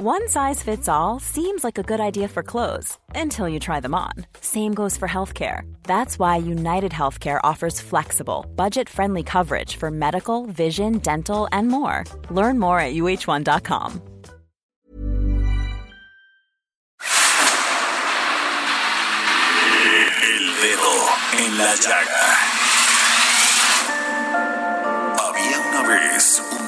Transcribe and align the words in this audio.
One 0.00 0.28
size 0.28 0.62
fits 0.62 0.88
all 0.88 1.18
seems 1.18 1.64
like 1.64 1.76
a 1.76 1.82
good 1.82 1.98
idea 1.98 2.28
for 2.28 2.44
clothes 2.44 2.96
until 3.16 3.48
you 3.48 3.58
try 3.58 3.80
them 3.80 3.96
on. 3.96 4.12
Same 4.40 4.72
goes 4.72 4.96
for 4.96 5.08
healthcare. 5.08 5.62
That's 5.82 6.20
why 6.20 6.36
United 6.36 6.92
Healthcare 6.92 7.40
offers 7.42 7.80
flexible, 7.80 8.46
budget 8.54 8.88
friendly 8.88 9.24
coverage 9.24 9.74
for 9.74 9.90
medical, 9.90 10.46
vision, 10.46 10.98
dental, 10.98 11.48
and 11.50 11.66
more. 11.66 12.04
Learn 12.30 12.60
more 12.60 12.78
at 12.78 12.94
uh1.com. 12.94 14.00
El 20.22 20.46
dedo 20.62 20.94
en 21.42 21.58
la 21.58 21.74
llaga. 21.74 22.26
Había 25.18 25.58
una 25.58 25.82
vez 25.88 26.40
un 26.52 26.67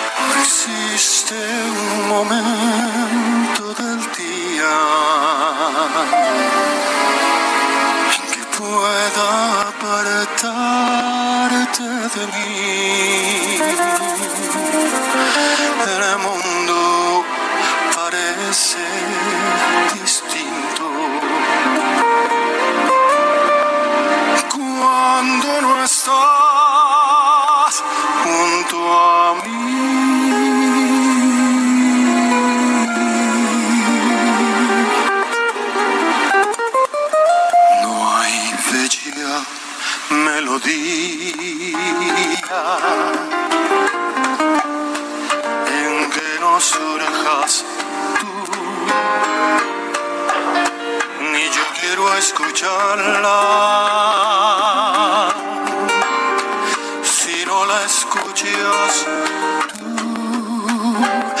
Existe 0.41 1.35
un 1.35 2.09
momento 2.09 3.63
del 3.73 3.99
día 4.13 4.77
en 8.15 8.23
que 8.31 8.43
pueda 8.57 9.29
apartarte 9.69 10.71
de 11.83 12.23
mí. 12.33 13.59
El 15.87 16.03
mundo 16.19 16.77
parece 17.95 18.85
distinto 19.93 20.85
cuando 24.53 25.47
no 25.61 25.83
estás 25.83 26.40
melodía 40.65 42.51
en 45.67 46.09
que 46.11 46.39
no 46.39 46.59
surjas 46.59 47.65
tú, 48.19 48.27
ni 51.31 51.49
yo 51.49 51.63
quiero 51.79 52.13
escucharla. 52.17 53.37
Si 57.03 57.45
no 57.45 57.65
la 57.65 57.83
escuchas 57.83 59.05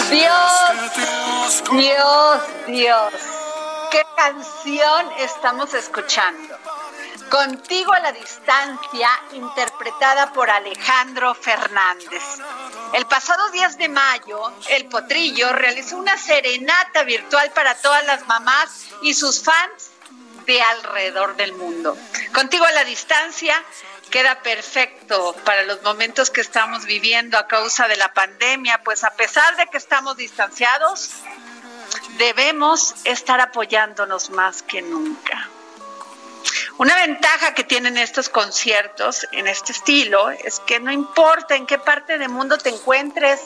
Dios, 0.09 0.49
que 0.93 1.01
Dios 1.01 1.63
Dios, 1.71 2.41
Dios. 2.67 3.13
¿Qué 3.91 4.03
canción 4.15 5.11
estamos 5.17 5.73
escuchando? 5.73 6.50
Contigo 7.31 7.93
a 7.93 7.99
la 8.01 8.11
distancia, 8.11 9.09
interpretada 9.31 10.33
por 10.33 10.49
Alejandro 10.49 11.33
Fernández. 11.33 12.21
El 12.91 13.05
pasado 13.05 13.49
10 13.51 13.77
de 13.77 13.87
mayo, 13.87 14.51
El 14.67 14.87
Potrillo 14.87 15.53
realizó 15.53 15.95
una 15.95 16.17
serenata 16.17 17.03
virtual 17.03 17.49
para 17.51 17.75
todas 17.75 18.05
las 18.05 18.27
mamás 18.27 18.87
y 19.01 19.13
sus 19.13 19.41
fans 19.41 19.91
de 20.45 20.61
alrededor 20.61 21.37
del 21.37 21.53
mundo. 21.53 21.97
Contigo 22.33 22.65
a 22.65 22.71
la 22.71 22.83
distancia 22.83 23.63
queda 24.09 24.41
perfecto 24.41 25.33
para 25.45 25.63
los 25.63 25.81
momentos 25.83 26.31
que 26.31 26.41
estamos 26.41 26.83
viviendo 26.83 27.37
a 27.37 27.47
causa 27.47 27.87
de 27.87 27.95
la 27.95 28.13
pandemia, 28.13 28.83
pues 28.83 29.05
a 29.05 29.11
pesar 29.11 29.55
de 29.55 29.67
que 29.67 29.77
estamos 29.77 30.17
distanciados, 30.17 31.11
debemos 32.17 32.93
estar 33.05 33.39
apoyándonos 33.39 34.31
más 34.31 34.63
que 34.63 34.81
nunca. 34.81 35.49
Una 36.77 36.95
ventaja 36.95 37.53
que 37.53 37.63
tienen 37.63 37.97
estos 37.97 38.29
conciertos 38.29 39.27
en 39.31 39.47
este 39.47 39.71
estilo 39.71 40.29
es 40.29 40.59
que 40.61 40.79
no 40.79 40.91
importa 40.91 41.55
en 41.55 41.67
qué 41.67 41.77
parte 41.77 42.17
del 42.17 42.29
mundo 42.29 42.57
te 42.57 42.69
encuentres, 42.69 43.41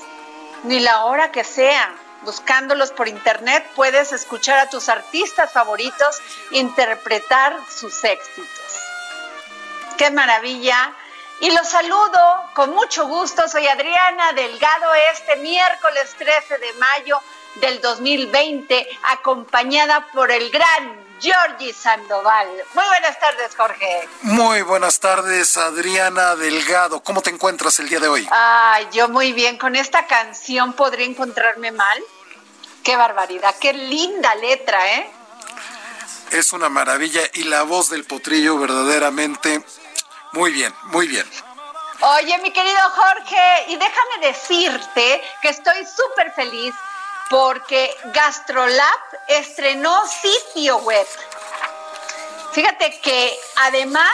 ni 0.63 0.79
la 0.79 1.05
hora 1.05 1.31
que 1.31 1.43
sea, 1.43 1.93
buscándolos 2.21 2.91
por 2.91 3.07
internet 3.07 3.65
puedes 3.75 4.11
escuchar 4.11 4.59
a 4.59 4.69
tus 4.69 4.89
artistas 4.89 5.51
favoritos 5.51 6.21
interpretar 6.51 7.57
sus 7.69 8.03
éxitos. 8.03 8.49
¡Qué 9.97 10.11
maravilla! 10.11 10.93
Y 11.41 11.51
los 11.51 11.67
saludo 11.67 12.49
con 12.53 12.71
mucho 12.71 13.07
gusto. 13.07 13.47
Soy 13.49 13.67
Adriana 13.67 14.31
Delgado 14.33 14.93
este 15.13 15.35
miércoles 15.37 16.15
13 16.17 16.57
de 16.57 16.73
mayo 16.73 17.19
del 17.55 17.81
2020, 17.81 18.87
acompañada 19.03 20.07
por 20.13 20.31
el 20.31 20.49
gran 20.49 21.04
Georgie 21.19 21.73
Sandoval. 21.73 22.47
Muy 22.73 22.85
buenas 22.85 23.19
tardes, 23.19 23.55
Jorge. 23.55 24.09
Muy 24.21 24.61
buenas 24.61 24.99
tardes, 24.99 25.57
Adriana 25.57 26.35
Delgado. 26.35 27.01
¿Cómo 27.01 27.21
te 27.21 27.29
encuentras 27.29 27.79
el 27.79 27.89
día 27.89 27.99
de 27.99 28.07
hoy? 28.07 28.27
Ay, 28.31 28.87
yo 28.91 29.09
muy 29.09 29.33
bien. 29.33 29.57
Con 29.57 29.75
esta 29.75 30.05
canción 30.07 30.73
podría 30.73 31.05
encontrarme 31.05 31.71
mal. 31.71 32.03
Qué 32.83 32.95
barbaridad, 32.95 33.55
qué 33.59 33.73
linda 33.73 34.35
letra, 34.35 34.93
¿eh? 34.93 35.11
Es 36.31 36.53
una 36.53 36.69
maravilla 36.69 37.21
y 37.33 37.43
la 37.43 37.63
voz 37.63 37.89
del 37.89 38.03
potrillo 38.03 38.59
verdaderamente 38.59 39.63
muy 40.35 40.51
bien, 40.51 40.73
muy 40.85 41.07
bien. 41.07 41.25
Oye, 42.01 42.37
mi 42.39 42.51
querido 42.51 42.77
Jorge, 42.93 43.65
y 43.69 43.77
déjame 43.77 44.27
decirte 44.27 45.21
que 45.41 45.47
estoy 45.47 45.85
súper 45.85 46.31
feliz 46.33 46.75
porque 47.29 47.95
Gastrolab 48.13 48.99
estrenó 49.27 50.03
sitio 50.07 50.77
web. 50.77 51.07
Fíjate 52.51 52.99
que 53.01 53.37
además, 53.57 54.13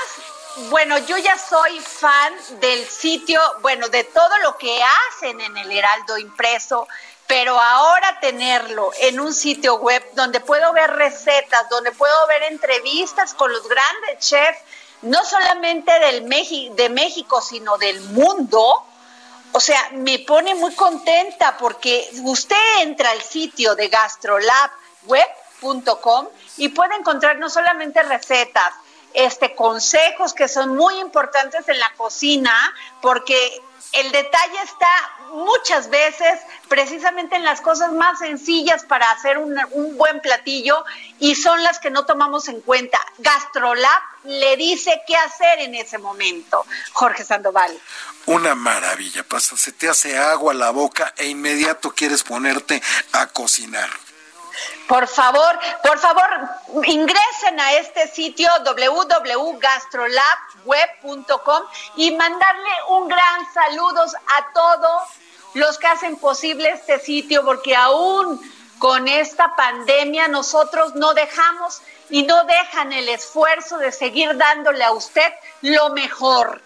bueno, 0.70 0.98
yo 1.00 1.18
ya 1.18 1.38
soy 1.38 1.80
fan 1.80 2.34
del 2.60 2.88
sitio, 2.88 3.40
bueno, 3.62 3.90
de 3.90 4.04
todo 4.06 4.38
lo 4.44 4.58
que 4.58 4.82
hacen 4.84 5.40
en 5.42 5.58
el 5.58 5.72
Heraldo 5.72 6.18
impreso, 6.18 6.88
pero 7.28 7.60
ahora 7.60 8.20
tenerlo 8.20 8.92
en 9.00 9.20
un 9.20 9.34
sitio 9.34 9.76
web 9.76 10.04
donde 10.16 10.40
puedo 10.40 10.74
ver 10.74 10.92
recetas, 10.92 11.70
donde 11.70 11.92
puedo 11.92 12.28
ver 12.28 12.44
entrevistas 12.44 13.34
con 13.34 13.52
los 13.52 13.68
grandes 13.68 14.20
chefs, 14.20 14.60
no 15.04 15.24
solamente 15.24 15.92
del 16.00 16.28
de 16.76 16.90
México, 16.90 17.42
sino 17.42 17.78
del 17.78 18.02
mundo, 18.02 18.86
o 19.54 19.60
sea, 19.60 19.90
me 19.94 20.20
pone 20.20 20.54
muy 20.56 20.74
contenta 20.76 21.58
porque 21.58 22.10
usted 22.24 22.56
entra 22.80 23.12
al 23.12 23.22
sitio 23.22 23.76
de 23.76 23.90
gastrolabweb.com 23.90 26.28
y 26.58 26.70
puede 26.70 26.96
encontrar 26.96 27.38
no 27.38 27.50
solamente 27.50 28.02
recetas, 28.04 28.74
este 29.14 29.56
consejos 29.56 30.34
que 30.34 30.48
son 30.48 30.74
muy 30.76 30.98
importantes 31.00 31.68
en 31.68 31.80
la 31.80 31.92
cocina 31.98 32.54
porque 33.02 33.62
el 33.94 34.12
detalle 34.12 34.62
está 34.64 34.88
muchas 35.32 35.90
veces 35.90 36.40
precisamente 36.68 37.36
en 37.36 37.44
las 37.44 37.62
cosas 37.62 37.92
más 37.92 38.20
sencillas 38.20 38.84
para 38.86 39.10
hacer 39.12 39.38
un, 39.38 39.58
un, 39.72 39.98
buen 39.98 40.22
platillo 40.22 40.84
y 41.20 41.36
son 41.36 41.62
las 41.64 41.80
que 41.80 41.90
no 41.90 42.06
tomamos 42.06 42.48
en 42.48 42.62
cuenta. 42.62 43.00
Gastrolab 43.18 44.02
le 44.24 44.56
dice 44.58 45.02
qué 45.08 45.16
hacer 45.16 45.60
en 45.60 45.76
ese 45.76 45.98
momento, 45.98 46.66
Jorge 46.94 47.24
Sandoval. 47.24 47.78
Una 48.28 48.56
maravilla, 48.56 49.24
pasa, 49.24 49.58
se 49.58 49.72
te 49.72 49.90
hace 49.90 50.18
agua 50.18 50.54
la 50.54 50.70
boca 50.72 51.14
e 51.18 51.28
inmediato 51.28 51.92
quieres 51.92 52.24
ponerte 52.24 52.82
a 53.14 53.28
cocinar. 53.28 53.90
Por 54.88 55.08
favor, 55.08 55.60
por 55.84 56.00
favor, 56.00 56.28
ingresen 56.86 57.60
a 57.60 57.74
este 57.74 58.08
sitio 58.08 58.50
www.gastrolabweb.com 58.66 61.64
y 61.96 62.16
mandarle 62.16 62.70
un 62.90 63.08
gran 63.08 63.54
saludos 63.54 64.16
a 64.16 64.52
todos 64.54 65.04
los 65.54 65.78
que 65.78 65.86
hacen 65.88 66.18
posible 66.18 66.70
este 66.70 67.00
sitio, 67.00 67.46
porque 67.46 67.76
aún 67.76 68.42
con 68.80 69.08
esta 69.08 69.56
pandemia 69.56 70.28
nosotros 70.28 70.96
no 70.96 71.14
dejamos 71.14 71.82
y 72.10 72.24
no 72.24 72.44
dejan 72.46 72.92
el 72.94 73.10
esfuerzo 73.10 73.78
de 73.78 73.92
seguir 73.92 74.36
dándole 74.38 74.84
a 74.84 74.92
usted 74.92 75.32
lo 75.62 75.92
mejor. 75.92 76.64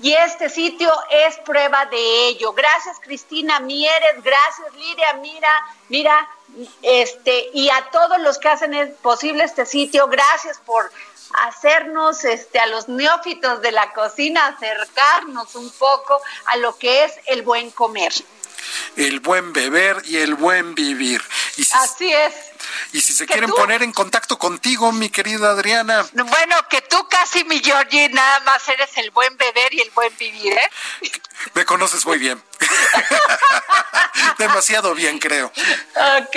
Y 0.00 0.12
este 0.12 0.48
sitio 0.48 0.90
es 1.10 1.38
prueba 1.38 1.86
de 1.86 2.28
ello. 2.28 2.52
Gracias 2.52 2.98
Cristina 3.00 3.60
Mieres, 3.60 4.22
gracias 4.22 4.74
Lidia, 4.74 5.12
mira, 5.20 5.52
mira, 5.88 6.28
este, 6.82 7.50
y 7.54 7.70
a 7.70 7.88
todos 7.90 8.20
los 8.20 8.38
que 8.38 8.48
hacen 8.48 8.96
posible 9.02 9.44
este 9.44 9.66
sitio, 9.66 10.08
gracias 10.08 10.58
por 10.58 10.90
hacernos 11.46 12.24
este 12.24 12.58
a 12.58 12.66
los 12.66 12.88
neófitos 12.88 13.62
de 13.62 13.72
la 13.72 13.92
cocina 13.92 14.48
acercarnos 14.48 15.54
un 15.54 15.70
poco 15.70 16.20
a 16.46 16.56
lo 16.58 16.76
que 16.76 17.04
es 17.04 17.12
el 17.26 17.42
buen 17.42 17.70
comer 17.70 18.12
el 18.96 19.20
buen 19.20 19.52
beber 19.52 20.02
y 20.04 20.18
el 20.18 20.34
buen 20.34 20.74
vivir. 20.74 21.22
Así 21.72 22.12
es. 22.12 22.32
Y 22.92 23.00
si 23.00 23.12
se 23.12 23.26
quieren 23.26 23.50
poner 23.50 23.82
en 23.82 23.92
contacto 23.92 24.38
contigo, 24.38 24.92
mi 24.92 25.10
querida 25.10 25.50
Adriana. 25.50 26.06
Bueno, 26.12 26.56
que 26.70 26.80
tú 26.82 27.06
casi, 27.08 27.44
mi 27.44 27.60
Georgie, 27.60 28.08
nada 28.10 28.40
más 28.40 28.66
eres 28.68 28.90
el 28.96 29.10
buen 29.10 29.36
beber 29.36 29.74
y 29.74 29.80
el 29.80 29.90
buen 29.90 30.16
vivir, 30.16 30.52
¿eh? 30.52 30.70
Me 31.54 31.64
conoces 31.64 32.06
muy 32.06 32.18
bien. 32.18 32.42
Demasiado 34.38 34.94
bien, 34.94 35.18
creo. 35.18 35.46
Ok. 35.46 36.36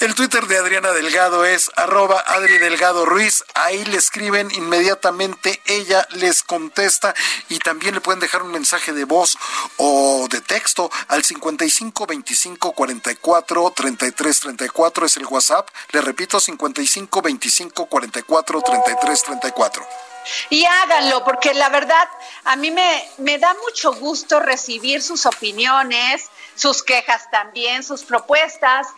El 0.00 0.14
Twitter 0.14 0.46
de 0.46 0.58
Adriana 0.58 0.92
Delgado 0.92 1.44
es 1.44 1.70
arroba 1.76 2.20
Adri 2.26 2.58
Delgado 2.58 3.04
Ruiz. 3.04 3.44
Ahí 3.54 3.84
le 3.84 3.96
escriben 3.96 4.50
inmediatamente, 4.52 5.60
ella 5.66 6.06
les 6.12 6.42
contesta 6.42 7.14
y 7.48 7.58
también 7.58 7.94
le 7.94 8.00
pueden 8.00 8.20
dejar 8.20 8.42
un 8.42 8.52
mensaje 8.52 8.92
de 8.92 9.04
voz 9.04 9.36
o 9.76 10.26
de 10.30 10.40
texto 10.40 10.90
al 11.08 11.24
55 11.24 12.06
25 12.06 12.72
44 12.72 13.72
33 13.74 14.40
34 14.40 15.06
es 15.06 15.16
el 15.16 15.26
WhatsApp. 15.26 15.68
Le 15.92 16.00
repito, 16.00 16.40
55 16.40 17.22
25 17.22 17.86
44 17.86 18.62
33 18.62 19.22
34. 19.22 20.13
Y 20.50 20.64
háganlo, 20.64 21.24
porque 21.24 21.54
la 21.54 21.68
verdad 21.68 22.08
a 22.44 22.56
mí 22.56 22.70
me, 22.70 23.08
me 23.18 23.38
da 23.38 23.54
mucho 23.64 23.94
gusto 23.94 24.40
recibir 24.40 25.02
sus 25.02 25.26
opiniones, 25.26 26.30
sus 26.54 26.82
quejas 26.82 27.30
también, 27.30 27.82
sus 27.82 28.04
propuestas. 28.04 28.88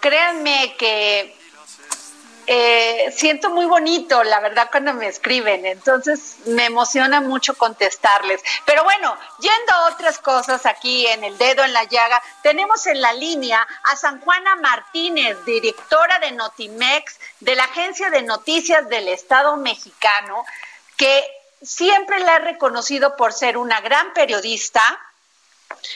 Créanme 0.00 0.76
que 0.78 1.36
eh, 2.48 3.12
siento 3.16 3.50
muy 3.50 3.66
bonito, 3.66 4.22
la 4.22 4.38
verdad, 4.38 4.68
cuando 4.70 4.94
me 4.94 5.08
escriben, 5.08 5.66
entonces 5.66 6.36
me 6.46 6.66
emociona 6.66 7.20
mucho 7.20 7.54
contestarles. 7.54 8.40
Pero 8.64 8.84
bueno, 8.84 9.16
yendo 9.40 9.72
a 9.74 9.88
otras 9.88 10.18
cosas 10.18 10.64
aquí 10.64 11.06
en 11.08 11.24
el 11.24 11.36
dedo 11.38 11.64
en 11.64 11.72
la 11.72 11.84
llaga, 11.84 12.22
tenemos 12.42 12.86
en 12.86 13.00
la 13.00 13.12
línea 13.12 13.66
a 13.84 13.96
San 13.96 14.20
Juana 14.20 14.54
Martínez, 14.56 15.44
directora 15.44 16.20
de 16.20 16.32
Notimex, 16.32 17.18
de 17.40 17.56
la 17.56 17.64
Agencia 17.64 18.10
de 18.10 18.22
Noticias 18.22 18.88
del 18.88 19.08
Estado 19.08 19.56
mexicano, 19.56 20.44
que 20.96 21.24
siempre 21.62 22.20
la 22.20 22.36
he 22.36 22.40
reconocido 22.40 23.16
por 23.16 23.32
ser 23.32 23.56
una 23.56 23.80
gran 23.80 24.12
periodista, 24.12 25.00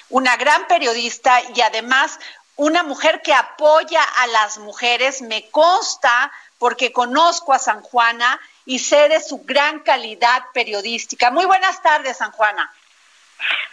una 0.08 0.37
gran 0.37 0.67
periodista 0.67 1.41
y 1.55 1.61
además 1.61 2.19
una 2.61 2.83
mujer 2.83 3.23
que 3.23 3.33
apoya 3.33 4.03
a 4.03 4.27
las 4.27 4.59
mujeres, 4.59 5.23
me 5.23 5.49
consta 5.51 6.31
porque 6.59 6.93
conozco 6.93 7.55
a 7.55 7.59
San 7.59 7.81
Juana 7.81 8.39
y 8.67 8.81
sé 8.81 9.09
de 9.09 9.19
su 9.21 9.45
gran 9.45 9.81
calidad 9.81 10.45
periodística. 10.53 11.31
Muy 11.31 11.47
buenas 11.47 11.83
tardes, 11.83 12.19
San 12.19 12.33
Juana. 12.33 12.71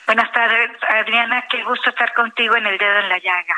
Buenas 0.05 0.31
tardes, 0.31 0.71
Adriana. 0.87 1.45
Qué 1.49 1.65
gusto 1.65 1.89
estar 1.89 2.13
contigo 2.13 2.55
en 2.55 2.65
el 2.65 2.77
dedo 2.77 2.99
en 2.99 3.09
la 3.09 3.19
llaga. 3.19 3.57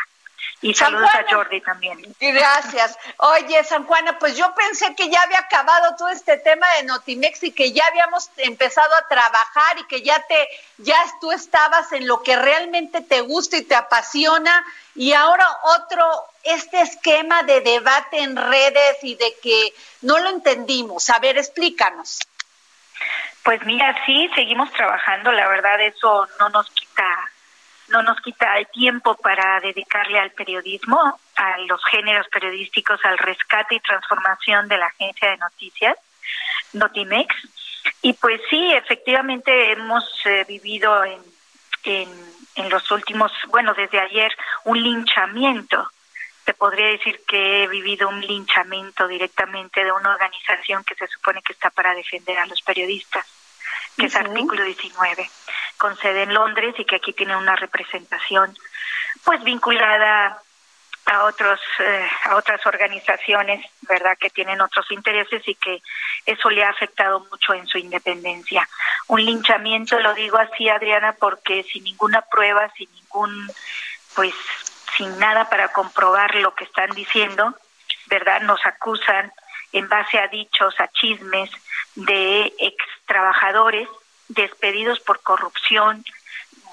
Y 0.61 0.73
saludos 0.73 1.09
a 1.13 1.23
Jordi 1.29 1.61
también. 1.61 1.97
Gracias. 2.19 2.97
Oye, 3.17 3.63
San 3.63 3.85
Juana, 3.85 4.19
pues 4.19 4.35
yo 4.35 4.53
pensé 4.53 4.93
que 4.93 5.09
ya 5.09 5.21
había 5.21 5.39
acabado 5.39 5.95
todo 5.97 6.09
este 6.09 6.37
tema 6.37 6.67
de 6.75 6.83
Notimex 6.83 7.43
y 7.43 7.51
que 7.53 7.71
ya 7.71 7.85
habíamos 7.87 8.29
empezado 8.37 8.93
a 8.95 9.07
trabajar 9.07 9.79
y 9.79 9.85
que 9.85 10.01
ya 10.01 10.21
te, 10.27 10.49
ya 10.77 10.97
tú 11.21 11.31
estabas 11.31 11.93
en 11.93 12.07
lo 12.07 12.21
que 12.23 12.35
realmente 12.35 12.99
te 13.01 13.21
gusta 13.21 13.55
y 13.55 13.63
te 13.63 13.75
apasiona. 13.75 14.65
Y 14.95 15.13
ahora 15.13 15.47
otro, 15.77 16.05
este 16.43 16.81
esquema 16.81 17.43
de 17.43 17.61
debate 17.61 18.19
en 18.19 18.35
redes 18.35 18.97
y 19.01 19.15
de 19.15 19.33
que 19.41 19.73
no 20.01 20.19
lo 20.19 20.29
entendimos. 20.29 21.09
A 21.09 21.19
ver, 21.19 21.37
explícanos. 21.37 22.19
Pues 23.43 23.63
mira, 23.63 23.95
sí, 24.05 24.29
seguimos 24.35 24.69
trabajando. 24.73 25.31
La 25.31 25.47
verdad, 25.47 25.79
eso 25.79 26.27
no 26.37 26.49
nos 26.49 26.69
quita 26.71 27.31
no 27.89 28.03
nos 28.03 28.19
quita 28.21 28.57
el 28.57 28.67
tiempo 28.67 29.15
para 29.15 29.59
dedicarle 29.59 30.19
al 30.19 30.31
periodismo, 30.31 31.19
a 31.35 31.57
los 31.59 31.83
géneros 31.85 32.27
periodísticos, 32.29 32.99
al 33.03 33.17
rescate 33.17 33.75
y 33.75 33.79
transformación 33.79 34.67
de 34.67 34.77
la 34.77 34.87
agencia 34.87 35.31
de 35.31 35.37
noticias, 35.37 35.97
Notimex. 36.73 37.35
Y 38.01 38.13
pues 38.13 38.41
sí, 38.49 38.73
efectivamente 38.73 39.71
hemos 39.71 40.03
eh, 40.25 40.45
vivido 40.47 41.03
en, 41.03 41.21
en, 41.83 42.09
en 42.55 42.69
los 42.69 42.89
últimos, 42.91 43.31
bueno, 43.47 43.73
desde 43.73 43.99
ayer, 43.99 44.31
un 44.65 44.81
linchamiento. 44.81 45.89
Se 46.45 46.53
podría 46.53 46.87
decir 46.87 47.21
que 47.27 47.63
he 47.63 47.67
vivido 47.67 48.09
un 48.09 48.21
linchamiento 48.21 49.07
directamente 49.07 49.83
de 49.83 49.91
una 49.91 50.11
organización 50.11 50.83
que 50.83 50.95
se 50.95 51.07
supone 51.07 51.41
que 51.41 51.53
está 51.53 51.69
para 51.69 51.93
defender 51.93 52.37
a 52.39 52.47
los 52.47 52.61
periodistas, 52.61 53.25
que 53.99 54.05
es 54.07 54.15
artículo 54.15 54.63
19 54.63 55.29
con 55.77 55.95
sede 55.97 56.23
en 56.23 56.33
Londres 56.33 56.73
y 56.77 56.85
que 56.85 56.95
aquí 56.95 57.13
tiene 57.13 57.35
una 57.35 57.55
representación 57.55 58.55
pues 59.23 59.43
vinculada 59.43 60.41
a 61.05 61.23
otros 61.23 61.59
eh, 61.79 62.07
a 62.25 62.35
otras 62.35 62.65
organizaciones 62.65 63.65
verdad 63.81 64.17
que 64.17 64.29
tienen 64.29 64.61
otros 64.61 64.89
intereses 64.91 65.45
y 65.47 65.55
que 65.55 65.81
eso 66.25 66.49
le 66.49 66.63
ha 66.63 66.69
afectado 66.69 67.19
mucho 67.31 67.53
en 67.53 67.67
su 67.67 67.77
independencia. 67.77 68.67
Un 69.07 69.25
linchamiento 69.25 69.99
lo 69.99 70.13
digo 70.13 70.37
así 70.37 70.69
Adriana 70.69 71.13
porque 71.19 71.63
sin 71.63 71.83
ninguna 71.83 72.21
prueba 72.21 72.69
sin 72.77 72.89
ningún 72.93 73.51
pues 74.15 74.33
sin 74.97 75.17
nada 75.19 75.49
para 75.49 75.69
comprobar 75.73 76.35
lo 76.35 76.53
que 76.55 76.63
están 76.63 76.91
diciendo 76.91 77.53
verdad 78.07 78.41
nos 78.41 78.65
acusan 78.65 79.31
en 79.71 79.87
base 79.89 80.19
a 80.19 80.27
dichos 80.27 80.73
a 80.79 80.87
chismes 80.89 81.49
de 81.95 82.53
ex 82.59 82.77
trabajadores 83.09 83.89
despedidos 84.27 84.99
por 84.99 85.21
corrupción, 85.21 86.05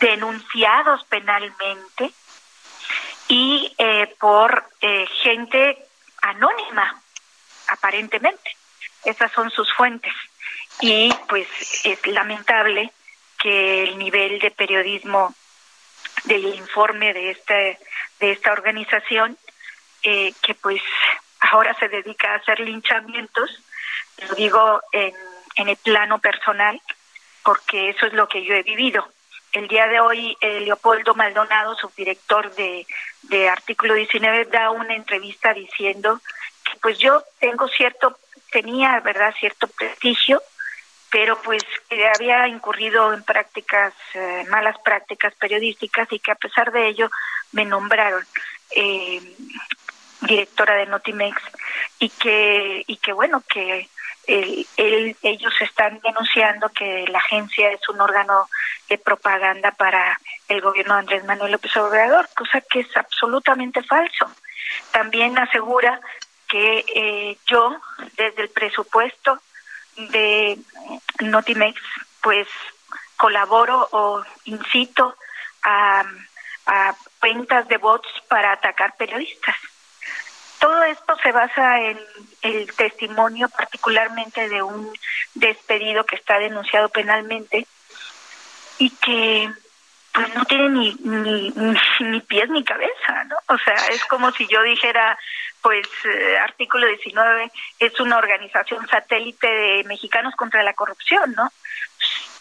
denunciados 0.01 1.03
penalmente 1.05 2.13
y 3.27 3.75
eh, 3.79 4.15
por 4.21 4.69
eh, 4.83 5.07
gente 5.23 5.79
anónima, 6.21 7.03
aparentemente. 7.69 8.57
Esas 9.05 9.33
son 9.33 9.51
sus 9.51 9.73
fuentes. 9.73 10.13
Y 10.81 11.11
pues 11.27 11.49
es 11.85 12.07
lamentable 12.07 12.93
que 13.39 13.85
el 13.85 13.99
nivel 13.99 14.39
de 14.39 14.51
periodismo 14.51 15.35
del 16.25 16.45
informe 16.55 17.15
de 17.15 17.31
este 17.31 17.79
de 18.21 18.33
esta 18.33 18.53
organización 18.53 19.39
eh, 20.03 20.35
que 20.43 20.55
pues 20.55 20.83
ahora 21.41 21.75
se 21.79 21.89
dedica 21.89 22.33
a 22.33 22.37
hacer 22.37 22.61
linchamientos 22.61 23.63
lo 24.23 24.35
digo 24.35 24.81
en, 24.93 25.15
en 25.57 25.69
el 25.69 25.77
plano 25.77 26.19
personal 26.19 26.81
porque 27.47 27.91
eso 27.91 28.07
es 28.07 28.13
lo 28.13 28.29
que 28.29 28.45
yo 28.45 28.55
he 28.55 28.65
vivido. 28.65 29.07
El 29.53 29.69
día 29.69 29.87
de 29.87 30.01
hoy, 30.01 30.37
eh, 30.41 30.61
Leopoldo 30.61 31.15
Maldonado, 31.15 31.77
subdirector 31.77 32.53
de, 32.57 32.85
de 33.23 33.49
Artículo 33.49 33.95
19, 33.95 34.47
da 34.47 34.71
una 34.71 34.97
entrevista 34.97 35.55
diciendo 35.55 36.21
que 36.65 36.77
pues 36.81 36.99
yo 36.99 37.23
tengo 37.39 37.69
cierto, 37.69 38.19
tenía, 38.51 38.99
¿verdad?, 38.99 39.33
cierto 39.39 39.69
prestigio, 39.69 40.43
pero 41.09 41.41
pues 41.41 41.63
que 41.89 42.05
había 42.09 42.49
incurrido 42.49 43.15
en 43.15 43.23
prácticas, 43.23 43.95
eh, 44.15 44.45
malas 44.51 44.77
prácticas 44.85 45.33
periodísticas 45.37 46.09
y 46.11 46.19
que 46.19 46.33
a 46.33 46.37
pesar 46.37 46.73
de 46.73 46.89
ello 46.89 47.09
me 47.53 47.65
nombraron 47.65 48.27
eh, 48.73 49.21
directora 50.23 50.75
de 50.75 50.87
Notimex 50.87 51.41
y 52.01 52.09
que, 52.09 52.83
y 52.89 52.97
que 52.97 53.13
bueno, 53.13 53.43
que 53.49 53.89
el, 54.27 55.17
ellos 55.23 55.53
están 55.61 56.01
denunciando 56.01 56.69
que 56.71 57.07
la 57.09 57.19
agencia 57.19 57.71
es 57.71 57.89
un 57.89 58.01
órgano 58.01 58.49
de 58.89 58.99
propaganda 58.99 59.71
para 59.73 60.19
el 60.49 60.61
gobierno 60.61 60.95
de 60.95 61.01
Andrés 61.01 61.25
Manuel 61.25 61.53
López 61.53 61.77
Obrador, 61.77 62.29
cosa 62.35 62.61
que 62.61 62.81
es 62.81 62.97
absolutamente 62.97 63.83
falso. 63.83 64.31
También 64.91 65.39
asegura 65.39 66.01
que 66.49 66.85
eh, 66.95 67.39
yo, 67.47 67.77
desde 68.17 68.43
el 68.43 68.51
presupuesto 68.51 69.41
de 69.97 70.59
Notimex, 71.21 71.81
pues 72.21 72.47
colaboro 73.17 73.89
o 73.93 74.23
incito 74.45 75.17
a, 75.63 76.05
a 76.67 76.95
cuentas 77.21 77.67
de 77.69 77.79
bots 77.79 78.09
para 78.29 78.53
atacar 78.53 78.97
periodistas 78.97 79.57
todo 80.59 80.83
esto 80.85 81.17
se 81.23 81.33
basa 81.33 81.81
en 81.81 81.99
el 82.43 82.73
testimonio 82.75 83.49
particularmente 83.49 84.49
de 84.49 84.63
un 84.63 84.93
despedido 85.35 86.05
que 86.05 86.17
está 86.17 86.39
denunciado 86.39 86.89
penalmente 86.89 87.67
y 88.79 88.91
que 88.91 89.51
pues 90.13 90.35
no 90.35 90.45
tiene 90.47 90.69
ni, 90.71 90.95
ni, 91.03 91.51
ni, 92.01 92.21
pies 92.23 92.49
ni 92.49 92.65
cabeza, 92.65 93.25
¿no? 93.25 93.37
O 93.49 93.59
sea, 93.59 93.75
es 93.91 94.03
como 94.07 94.33
si 94.33 94.47
yo 94.47 94.63
dijera, 94.63 95.19
pues, 95.61 95.87
eh, 96.05 96.39
artículo 96.39 96.87
19 96.87 97.53
es 97.79 98.01
una 98.01 98.17
organización 98.17 98.89
satélite 98.89 99.47
de 99.47 99.85
mexicanos 99.85 100.35
contra 100.35 100.63
la 100.63 100.73
corrupción, 100.73 101.35
¿no? 101.37 101.53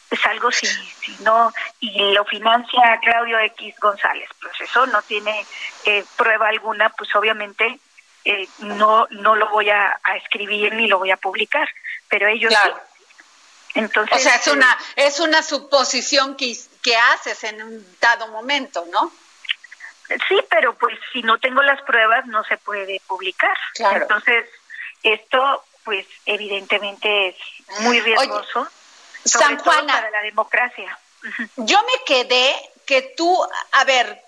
es 0.10 0.25
algo 0.27 0.51
si, 0.51 0.67
si 0.67 1.24
no, 1.24 1.51
y 1.79 2.13
lo 2.13 2.24
financia 2.25 3.00
Claudio 3.01 3.39
X 3.39 3.75
González, 3.79 4.29
pues 4.41 4.53
eso 4.62 4.86
no 4.88 5.01
tiene 5.01 5.45
eh, 5.86 6.03
prueba 6.15 6.48
alguna, 6.48 6.89
pues 6.89 7.13
obviamente 7.15 7.79
eh, 8.25 8.48
no, 8.60 9.08
no 9.12 9.36
lo 9.36 9.50
voy 9.50 9.70
a, 9.70 10.00
escribir 10.17 10.74
ni 10.74 10.88
lo 10.88 11.00
voy 11.00 11.12
a 11.12 11.17
publicar, 11.17 11.70
pero 12.10 12.27
ellos 12.27 12.50
claro. 12.50 12.79
Entonces, 13.75 14.17
o 14.17 14.20
sea, 14.22 14.36
es 14.36 14.48
una, 14.48 14.77
es 14.96 15.20
una 15.20 15.44
suposición 15.44 16.36
que, 16.36 16.55
que 16.82 16.96
haces 16.96 17.44
en 17.44 17.62
un 17.62 17.98
dado 18.00 18.29
momento, 18.29 18.86
¿no? 18.89 19.12
Sí, 20.27 20.39
pero 20.50 20.75
pues 20.75 20.98
si 21.12 21.22
no 21.24 21.39
tengo 21.39 21.62
las 21.62 21.82
pruebas 21.82 22.25
no 22.27 22.44
se 22.46 22.58
puede 22.58 23.01
publicar. 23.08 23.58
Entonces, 23.77 24.46
esto 25.03 25.63
pues 25.84 26.05
evidentemente 26.25 27.29
es 27.29 27.36
muy 27.82 28.00
riesgoso. 28.00 28.67
San 29.24 29.58
Juana, 29.60 29.94
para 29.94 30.10
la 30.12 30.22
democracia. 30.22 30.98
Yo 31.58 31.79
me 31.84 32.03
quedé 32.05 32.53
que 32.86 33.13
tú, 33.17 33.44
a 33.72 33.84
ver, 33.84 34.25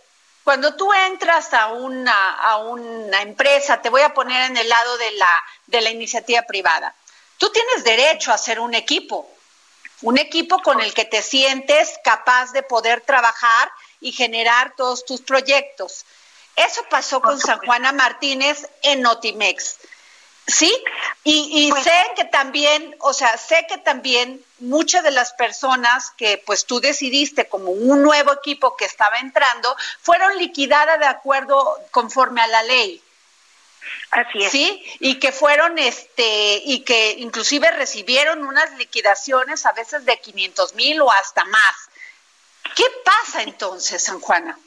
cuando 0.48 0.76
tú 0.76 0.94
entras 0.94 1.54
a 1.54 1.74
una, 1.74 2.32
a 2.36 2.56
una 2.60 3.22
empresa, 3.22 3.82
te 3.82 3.90
voy 3.90 4.00
a 4.00 4.14
poner 4.14 4.50
en 4.50 4.56
el 4.56 4.70
lado 4.70 4.98
de 4.98 5.12
la, 5.12 5.44
de 5.66 5.82
la 5.82 5.90
iniciativa 5.90 6.42
privada, 6.44 6.96
tú 7.38 7.52
tienes 7.52 7.84
derecho 7.84 8.32
a 8.32 8.36
hacer 8.36 8.62
un 8.62 8.74
equipo, 8.74 9.30
un 10.04 10.18
equipo 10.18 10.60
con 10.60 10.80
el 10.80 10.94
que 10.94 11.04
te 11.04 11.22
sientes 11.22 12.00
capaz 12.02 12.54
de 12.54 12.64
poder 12.64 13.02
trabajar 13.02 13.70
y 14.00 14.14
generar 14.14 14.74
todos 14.78 15.04
tus 15.04 15.20
proyectos. 15.20 16.06
Eso 16.56 16.82
pasó 16.90 17.22
con 17.22 17.38
San 17.42 17.60
Juana 17.60 17.92
Martínez 17.92 18.70
en 18.84 19.02
Notimex. 19.02 19.76
Sí, 20.48 20.74
y, 21.26 21.70
pues 21.72 21.84
sé 21.84 21.92
que 22.16 22.24
también, 22.24 22.96
o 23.00 23.14
sea, 23.14 23.38
sé 23.38 23.66
que 23.68 23.78
también 23.78 24.42
muchas 24.60 25.04
de 25.04 25.12
las 25.12 25.34
personas 25.34 26.12
que 26.12 26.42
pues 26.46 26.66
tú 26.66 26.80
decidiste 26.80 27.50
como 27.50 27.72
un 27.72 28.02
nuevo 28.02 28.32
equipo 28.32 28.78
que 28.78 28.86
estaba 28.86 29.18
entrando, 29.18 29.76
fueron 30.00 30.38
liquidadas 30.38 31.00
de 31.00 31.06
acuerdo 31.06 31.78
conforme 31.92 32.40
a 32.40 32.48
la 32.48 32.64
ley. 32.64 33.04
Así 34.12 34.42
es. 34.42 34.52
Sí, 34.52 34.84
y 35.02 35.20
que 35.20 35.34
fueron, 35.34 35.78
este, 35.78 36.62
y 36.64 36.80
que 36.86 37.12
inclusive 37.18 37.70
recibieron 37.72 38.46
unas 38.46 38.72
liquidaciones 38.78 39.66
a 39.66 39.74
veces 39.74 40.06
de 40.06 40.18
500 40.18 40.76
mil 40.76 41.02
o 41.02 41.12
hasta 41.12 41.44
más. 41.44 41.90
¿Qué 42.74 42.86
pasa 43.04 43.44
entonces, 43.44 44.02
San 44.02 44.22
Juana? 44.22 44.58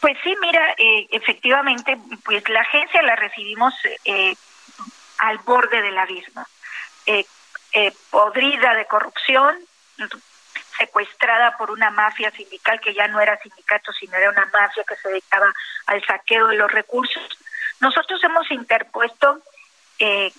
Pues 0.00 0.16
sí, 0.24 0.34
mira, 0.40 0.74
eh, 0.78 1.06
efectivamente, 1.12 1.96
pues 2.24 2.48
la 2.48 2.62
agencia 2.62 3.02
la 3.02 3.14
recibimos 3.14 3.74
eh, 4.04 4.34
al 5.20 5.38
borde 5.38 5.82
del 5.82 5.98
abismo, 5.98 6.46
eh, 7.06 7.24
eh, 7.72 7.92
podrida 8.10 8.74
de 8.74 8.86
corrupción, 8.86 9.56
secuestrada 10.76 11.56
por 11.58 11.70
una 11.70 11.90
mafia 11.90 12.30
sindical 12.30 12.80
que 12.80 12.94
ya 12.94 13.06
no 13.06 13.20
era 13.20 13.38
sindicato, 13.38 13.92
sino 13.92 14.16
era 14.16 14.30
una 14.30 14.46
mafia 14.46 14.82
que 14.88 14.96
se 14.96 15.08
dedicaba 15.10 15.52
al 15.86 16.04
saqueo 16.04 16.48
de 16.48 16.56
los 16.56 16.70
recursos. 16.70 17.38
Nosotros 17.80 18.22
hemos 18.24 18.50
interpuesto 18.50 19.40
eh, 19.98 20.32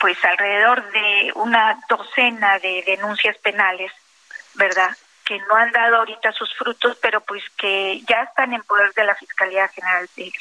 pues 0.00 0.24
alrededor 0.24 0.90
de 0.90 1.32
una 1.34 1.78
docena 1.88 2.58
de 2.60 2.82
denuncias 2.86 3.36
penales, 3.38 3.92
¿verdad? 4.54 4.96
que 5.24 5.38
no 5.40 5.56
han 5.56 5.70
dado 5.72 5.96
ahorita 5.96 6.32
sus 6.32 6.54
frutos, 6.54 6.96
pero 7.02 7.20
pues 7.20 7.42
que 7.58 8.00
ya 8.08 8.22
están 8.22 8.54
en 8.54 8.62
poder 8.62 8.94
de 8.94 9.04
la 9.04 9.14
Fiscalía 9.14 9.68
General 9.68 10.08
de, 10.16 10.32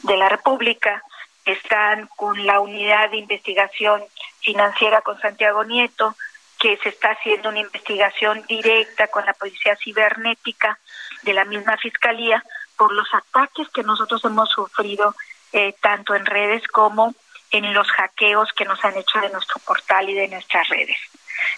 de 0.00 0.16
la 0.16 0.28
República 0.28 1.00
están 1.44 2.08
con 2.16 2.46
la 2.46 2.60
unidad 2.60 3.10
de 3.10 3.18
investigación 3.18 4.02
financiera 4.40 5.00
con 5.02 5.18
Santiago 5.20 5.64
Nieto, 5.64 6.14
que 6.58 6.76
se 6.78 6.90
está 6.90 7.10
haciendo 7.10 7.48
una 7.48 7.60
investigación 7.60 8.44
directa 8.46 9.08
con 9.08 9.26
la 9.26 9.32
policía 9.34 9.76
cibernética 9.76 10.78
de 11.22 11.32
la 11.32 11.44
misma 11.44 11.76
fiscalía 11.76 12.44
por 12.76 12.92
los 12.92 13.08
ataques 13.12 13.68
que 13.70 13.82
nosotros 13.82 14.24
hemos 14.24 14.48
sufrido 14.50 15.14
eh, 15.52 15.74
tanto 15.80 16.14
en 16.14 16.24
redes 16.24 16.66
como 16.68 17.14
en 17.50 17.74
los 17.74 17.90
hackeos 17.90 18.52
que 18.52 18.64
nos 18.64 18.82
han 18.84 18.96
hecho 18.96 19.20
de 19.20 19.30
nuestro 19.30 19.60
portal 19.60 20.08
y 20.08 20.14
de 20.14 20.28
nuestras 20.28 20.68
redes. 20.68 20.96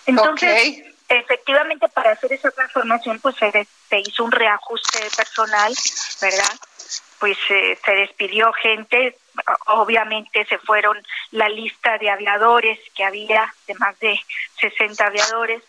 Entonces, 0.07 0.83
efectivamente, 1.09 1.89
para 1.89 2.13
hacer 2.13 2.33
esa 2.33 2.51
transformación, 2.51 3.21
pues 3.21 3.37
se, 3.37 3.51
se 3.89 3.99
hizo 4.01 4.25
un 4.25 4.33
reajuste 4.33 5.03
de 5.03 5.11
personal, 5.11 5.73
¿verdad? 6.21 6.59
pues 7.25 7.39
eh, 7.49 7.79
se 7.83 7.93
despidió 7.93 8.53
gente, 8.53 9.17
obviamente 9.69 10.45
se 10.45 10.59
fueron 10.59 11.03
la 11.31 11.49
lista 11.49 11.97
de 11.97 12.11
aviadores 12.11 12.79
que 12.95 13.03
había, 13.03 13.51
de 13.67 13.75
más 13.77 13.99
de 13.99 14.21
60 14.61 15.07
aviadores, 15.07 15.63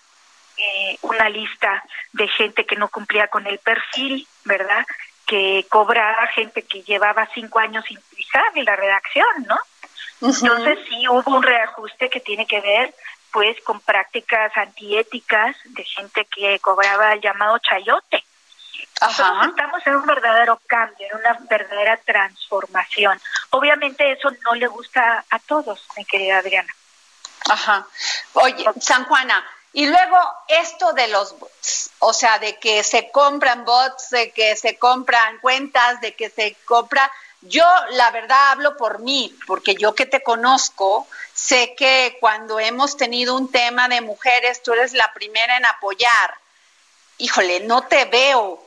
eh, 0.58 0.98
una 1.04 1.30
lista 1.30 1.82
de 2.12 2.28
gente 2.28 2.66
que 2.66 2.76
no 2.76 2.90
cumplía 2.90 3.30
con 3.30 3.48
el 3.48 3.60
perfil, 3.60 4.28
¿verdad? 4.44 4.86
Que 5.26 5.66
cobraba 5.70 6.28
gente 6.28 6.64
que 6.64 6.84
llevaba 6.84 7.30
cinco 7.34 7.60
años 7.60 7.86
sin 7.86 8.02
pisar 8.14 8.52
en 8.56 8.66
la 8.66 8.76
redacción, 8.76 9.46
¿no? 9.48 9.58
Entonces 10.22 10.80
sí 10.90 11.08
hubo 11.08 11.38
un 11.38 11.44
reajuste 11.44 12.10
que 12.10 12.20
tiene 12.20 12.46
que 12.48 12.60
ver 12.60 12.94
pues 13.36 13.62
con 13.66 13.82
prácticas 13.82 14.50
antiéticas 14.56 15.58
de 15.66 15.84
gente 15.84 16.26
que 16.34 16.58
cobraba 16.60 17.12
el 17.12 17.20
llamado 17.20 17.60
chayote, 17.60 18.24
estamos 18.94 19.86
en 19.86 19.96
un 19.98 20.06
verdadero 20.06 20.58
cambio, 20.66 21.06
en 21.12 21.18
una 21.18 21.38
verdadera 21.42 21.98
transformación. 21.98 23.20
Obviamente 23.50 24.10
eso 24.10 24.32
no 24.46 24.56
le 24.56 24.68
gusta 24.68 25.26
a 25.30 25.40
todos, 25.40 25.86
mi 25.98 26.06
querida 26.06 26.38
Adriana. 26.38 26.74
Ajá. 27.50 27.86
Oye, 28.36 28.64
San 28.80 29.04
Juana, 29.04 29.46
y 29.74 29.86
luego 29.86 30.18
esto 30.48 30.94
de 30.94 31.10
los 31.10 31.38
bots, 31.38 31.92
o 32.00 32.14
sea, 32.14 32.40
de 32.40 32.58
que 32.58 32.84
se 32.86 33.12
compran 33.12 33.66
bots, 33.66 34.12
de 34.12 34.32
que 34.32 34.56
se 34.56 34.78
compran 34.78 35.40
cuentas, 35.40 36.00
de 36.00 36.16
que 36.16 36.30
se 36.30 36.56
compra... 36.64 37.12
Yo 37.48 37.66
la 37.92 38.12
verdad 38.12 38.52
hablo 38.52 38.76
por 38.78 39.00
mí, 39.00 39.36
porque 39.46 39.76
yo 39.76 39.94
que 39.94 40.06
te 40.06 40.24
conozco, 40.24 41.08
sé 41.34 41.76
que 41.78 42.18
cuando 42.20 42.60
hemos 42.60 42.98
tenido 42.98 43.36
un 43.36 43.52
tema 43.52 43.88
de 43.88 44.02
mujeres, 44.02 44.64
tú 44.64 44.74
eres 44.74 44.94
la 44.94 45.12
primera 45.14 45.58
en 45.58 45.66
apoyar. 45.66 46.36
Híjole, 47.18 47.62
no 47.62 47.84
te 47.84 48.06
veo 48.06 48.64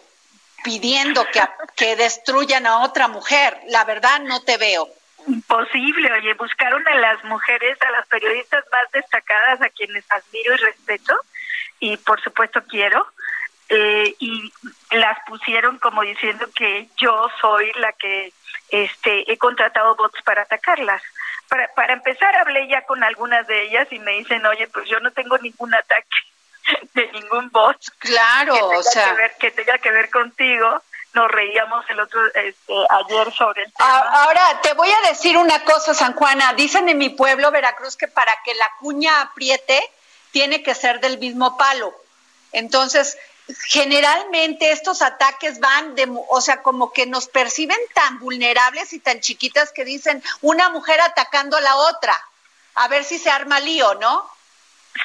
pidiendo 0.62 1.24
que, 1.26 1.40
que 1.76 1.96
destruyan 1.96 2.66
a 2.66 2.82
otra 2.82 3.08
mujer. 3.08 3.58
La 3.68 3.84
verdad 3.84 4.20
no 4.20 4.42
te 4.42 4.56
veo. 4.56 4.88
Imposible, 5.26 6.12
oye, 6.12 6.34
buscaron 6.34 6.86
a 6.86 6.94
las 6.94 7.22
mujeres, 7.24 7.76
a 7.82 7.90
las 7.90 8.06
periodistas 8.06 8.64
más 8.72 8.90
destacadas, 8.92 9.60
a 9.60 9.68
quienes 9.70 10.04
admiro 10.10 10.54
y 10.54 10.56
respeto, 10.56 11.14
y 11.80 11.96
por 11.98 12.20
supuesto 12.22 12.62
quiero, 12.66 13.06
eh, 13.68 14.14
y 14.18 14.50
las 14.92 15.18
pusieron 15.26 15.78
como 15.78 16.02
diciendo 16.02 16.48
que 16.54 16.88
yo 16.96 17.28
soy 17.40 17.70
la 17.74 17.92
que 17.92 18.32
este 18.70 19.30
he 19.30 19.38
contratado 19.38 19.96
bots 19.96 20.22
para 20.22 20.42
atacarlas. 20.42 21.02
Para, 21.48 21.72
para 21.74 21.94
empezar, 21.94 22.36
hablé 22.36 22.68
ya 22.68 22.82
con 22.82 23.02
algunas 23.02 23.46
de 23.46 23.62
ellas 23.62 23.88
y 23.90 23.98
me 23.98 24.12
dicen, 24.12 24.44
oye, 24.44 24.68
pues 24.68 24.86
yo 24.88 25.00
no 25.00 25.10
tengo 25.12 25.38
ningún 25.38 25.74
ataque 25.74 26.16
de 26.94 27.10
ningún 27.12 27.50
bot. 27.50 27.76
Claro, 27.98 28.68
o 28.68 28.82
sea. 28.82 29.16
Que, 29.38 29.50
tenga 29.50 29.78
que 29.78 29.90
ver 29.90 30.10
contigo. 30.10 30.82
Nos 31.14 31.30
reíamos 31.30 31.84
el 31.88 32.00
otro 32.00 32.20
este, 32.34 32.74
ayer 32.90 33.32
sobre 33.32 33.62
el 33.62 33.72
tema. 33.72 33.98
Ahora, 33.98 34.60
te 34.62 34.74
voy 34.74 34.90
a 34.90 35.08
decir 35.08 35.38
una 35.38 35.64
cosa, 35.64 35.94
San 35.94 36.12
Juana. 36.12 36.52
Dicen 36.52 36.88
en 36.88 36.98
mi 36.98 37.08
pueblo, 37.08 37.50
Veracruz, 37.50 37.96
que 37.96 38.08
para 38.08 38.32
que 38.44 38.54
la 38.54 38.70
cuña 38.78 39.22
apriete, 39.22 39.80
tiene 40.30 40.62
que 40.62 40.74
ser 40.74 41.00
del 41.00 41.18
mismo 41.18 41.56
palo. 41.56 41.94
Entonces, 42.52 43.16
generalmente 43.66 44.72
estos 44.72 45.02
ataques 45.02 45.58
van 45.60 45.94
de, 45.94 46.06
o 46.28 46.40
sea, 46.40 46.62
como 46.62 46.92
que 46.92 47.06
nos 47.06 47.28
perciben 47.28 47.78
tan 47.94 48.18
vulnerables 48.18 48.92
y 48.92 49.00
tan 49.00 49.20
chiquitas 49.20 49.72
que 49.72 49.84
dicen 49.84 50.22
una 50.42 50.68
mujer 50.70 51.00
atacando 51.00 51.56
a 51.56 51.60
la 51.60 51.76
otra. 51.76 52.14
A 52.74 52.88
ver 52.88 53.04
si 53.04 53.18
se 53.18 53.30
arma 53.30 53.58
lío, 53.60 53.94
¿no? 53.94 54.30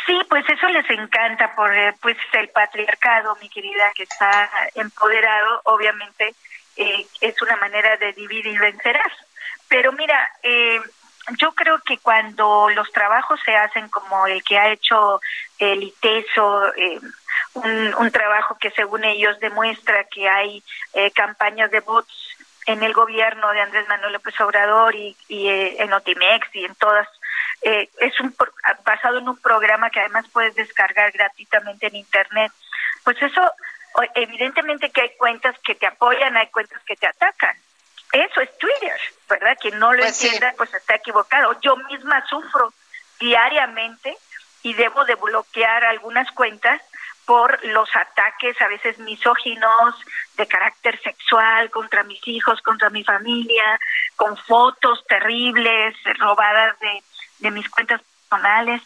Sí, 0.06 0.20
pues 0.30 0.44
eso 0.50 0.68
les 0.70 0.90
encanta 0.90 1.56
por 1.56 1.74
eh, 1.76 1.94
pues 2.02 2.18
el 2.34 2.50
patriarcado, 2.50 3.36
mi 3.42 3.50
querida, 3.50 3.92
que 3.96 4.04
está 4.04 4.50
empoderado, 4.76 5.62
obviamente 5.66 6.36
eh, 6.76 7.08
es 7.22 7.42
una 7.42 7.56
manera 7.58 7.98
de 7.98 8.14
dividir 8.14 8.48
y 8.48 8.58
vencerás. 8.58 9.12
Pero 9.68 9.92
mira, 9.92 10.32
eh, 10.42 10.82
yo 11.38 11.54
creo 11.54 11.80
que 11.80 11.98
cuando 11.98 12.70
los 12.70 12.92
trabajos 12.92 13.40
se 13.46 13.56
hacen 13.56 13.90
como 13.90 14.28
el 14.28 14.44
que 14.44 14.58
ha 14.58 14.72
hecho 14.72 15.22
el 15.60 15.84
ITESO, 15.84 16.72
un, 17.54 17.96
un, 17.96 18.12
trabajo 18.12 18.58
que 18.60 18.72
según 18.72 19.04
ellos 19.04 19.40
demuestra 19.40 20.04
que 20.06 20.28
hay 20.28 20.64
campañas 21.16 21.72
de 21.72 21.80
bots 21.80 22.14
en 22.66 22.84
el 22.84 22.94
gobierno 22.94 23.52
de 23.52 23.62
Andrés 23.62 23.88
Manuel 23.88 24.14
López 24.14 24.40
Obrador 24.42 24.96
y, 24.96 25.16
y 25.28 25.48
en 25.48 25.94
Otimex 25.94 26.48
y 26.56 26.66
en 26.66 26.76
todas 26.76 27.08
eh, 27.64 27.90
es 28.00 28.20
un 28.20 28.36
basado 28.86 29.20
en 29.20 29.30
un 29.30 29.38
programa 29.38 29.90
que 29.90 30.02
además 30.02 30.26
puedes 30.34 30.54
descargar 30.56 31.12
gratuitamente 31.12 31.88
en 31.88 31.96
internet. 31.96 32.52
Pues 33.04 33.22
eso, 33.22 33.42
evidentemente 34.16 34.92
que 34.92 35.02
hay 35.02 35.16
cuentas 35.18 35.58
que 35.60 35.76
te 35.76 35.88
apoyan, 35.88 36.36
hay 36.36 36.48
cuentas 36.48 36.82
que 36.86 36.96
te 36.98 37.08
atacan. 37.08 37.56
Eso 38.14 38.42
es 38.42 38.58
Twitter, 38.60 39.00
¿verdad? 39.28 39.58
Quien 39.60 39.80
no 39.80 39.92
lo 39.92 40.04
pues 40.04 40.24
entienda, 40.24 40.54
pues 40.56 40.72
está 40.72 40.96
equivocado. 40.96 41.60
Yo 41.62 41.76
misma 41.76 42.24
sufro 42.28 42.72
diariamente 43.20 44.16
y 44.62 44.76
debo 44.76 45.04
de 45.06 45.16
bloquear 45.16 45.84
algunas 45.84 46.32
cuentas 46.32 46.80
por 47.26 47.64
los 47.66 47.90
ataques 47.96 48.62
a 48.62 48.68
veces 48.68 49.00
misóginos 49.00 49.96
de 50.38 50.46
carácter 50.46 51.02
sexual 51.02 51.72
contra 51.72 52.04
mis 52.04 52.22
hijos, 52.28 52.62
contra 52.62 52.92
mi 52.92 53.04
familia, 53.04 53.80
con 54.16 54.38
fotos 54.38 55.04
terribles 55.08 55.96
robadas 56.20 56.80
de, 56.80 57.04
de 57.40 57.50
mis 57.50 57.68
cuentas 57.70 58.00
personales. 58.30 58.84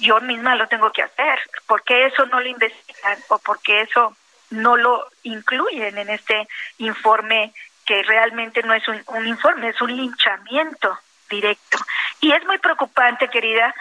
Yo 0.00 0.20
misma 0.20 0.54
lo 0.56 0.68
tengo 0.68 0.92
que 0.92 1.02
hacer. 1.02 1.38
¿Por 1.66 1.82
qué 1.82 2.06
eso 2.06 2.26
no 2.26 2.40
lo 2.40 2.48
investigan 2.48 3.18
o 3.28 3.38
por 3.38 3.62
qué 3.62 3.82
eso 3.82 4.14
no 4.50 4.76
lo 4.76 5.06
incluyen 5.22 5.96
en 5.96 6.10
este 6.10 6.46
informe 6.78 7.54
que 7.90 8.04
realmente 8.04 8.62
no 8.62 8.72
es 8.72 8.86
un, 8.86 9.02
un 9.08 9.26
informe, 9.26 9.70
es 9.70 9.80
un 9.80 9.96
linchamiento 9.96 10.96
directo? 11.28 11.76
Y 12.20 12.30
es 12.30 12.44
muy 12.46 12.58
preocupante, 12.58 13.26
querida, 13.26 13.74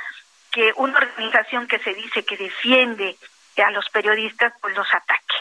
que 0.49 0.73
una 0.77 0.97
organización 0.97 1.67
que 1.67 1.77
se 1.77 1.93
dice 1.93 2.25
que 2.25 2.35
defiende 2.35 3.15
a 3.63 3.69
los 3.69 3.87
periodistas 3.89 4.51
pues 4.61 4.75
los 4.75 4.91
ataque. 4.91 5.35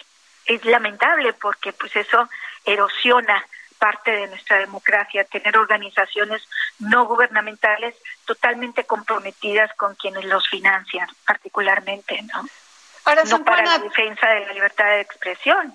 Es 0.45 0.63
lamentable 0.67 1.33
porque 1.33 1.73
pues 1.73 1.97
eso 1.97 2.29
erosiona 2.63 3.43
parte 3.79 4.11
de 4.11 4.27
nuestra 4.27 4.59
democracia, 4.59 5.25
tener 5.25 5.57
organizaciones 5.57 6.47
no 6.79 7.07
gubernamentales 7.07 7.95
totalmente 8.27 8.85
comprometidas 8.85 9.75
con 9.79 9.95
quienes 9.95 10.27
los 10.27 10.47
financian, 10.47 11.09
particularmente, 11.25 12.21
¿no? 12.35 12.45
Ahora, 13.07 13.25
no 13.25 13.43
para 13.43 13.65
la 13.65 13.79
defensa 13.79 14.29
de 14.29 14.47
la 14.47 14.53
libertad 14.53 14.85
de 14.85 15.01
expresión. 15.01 15.75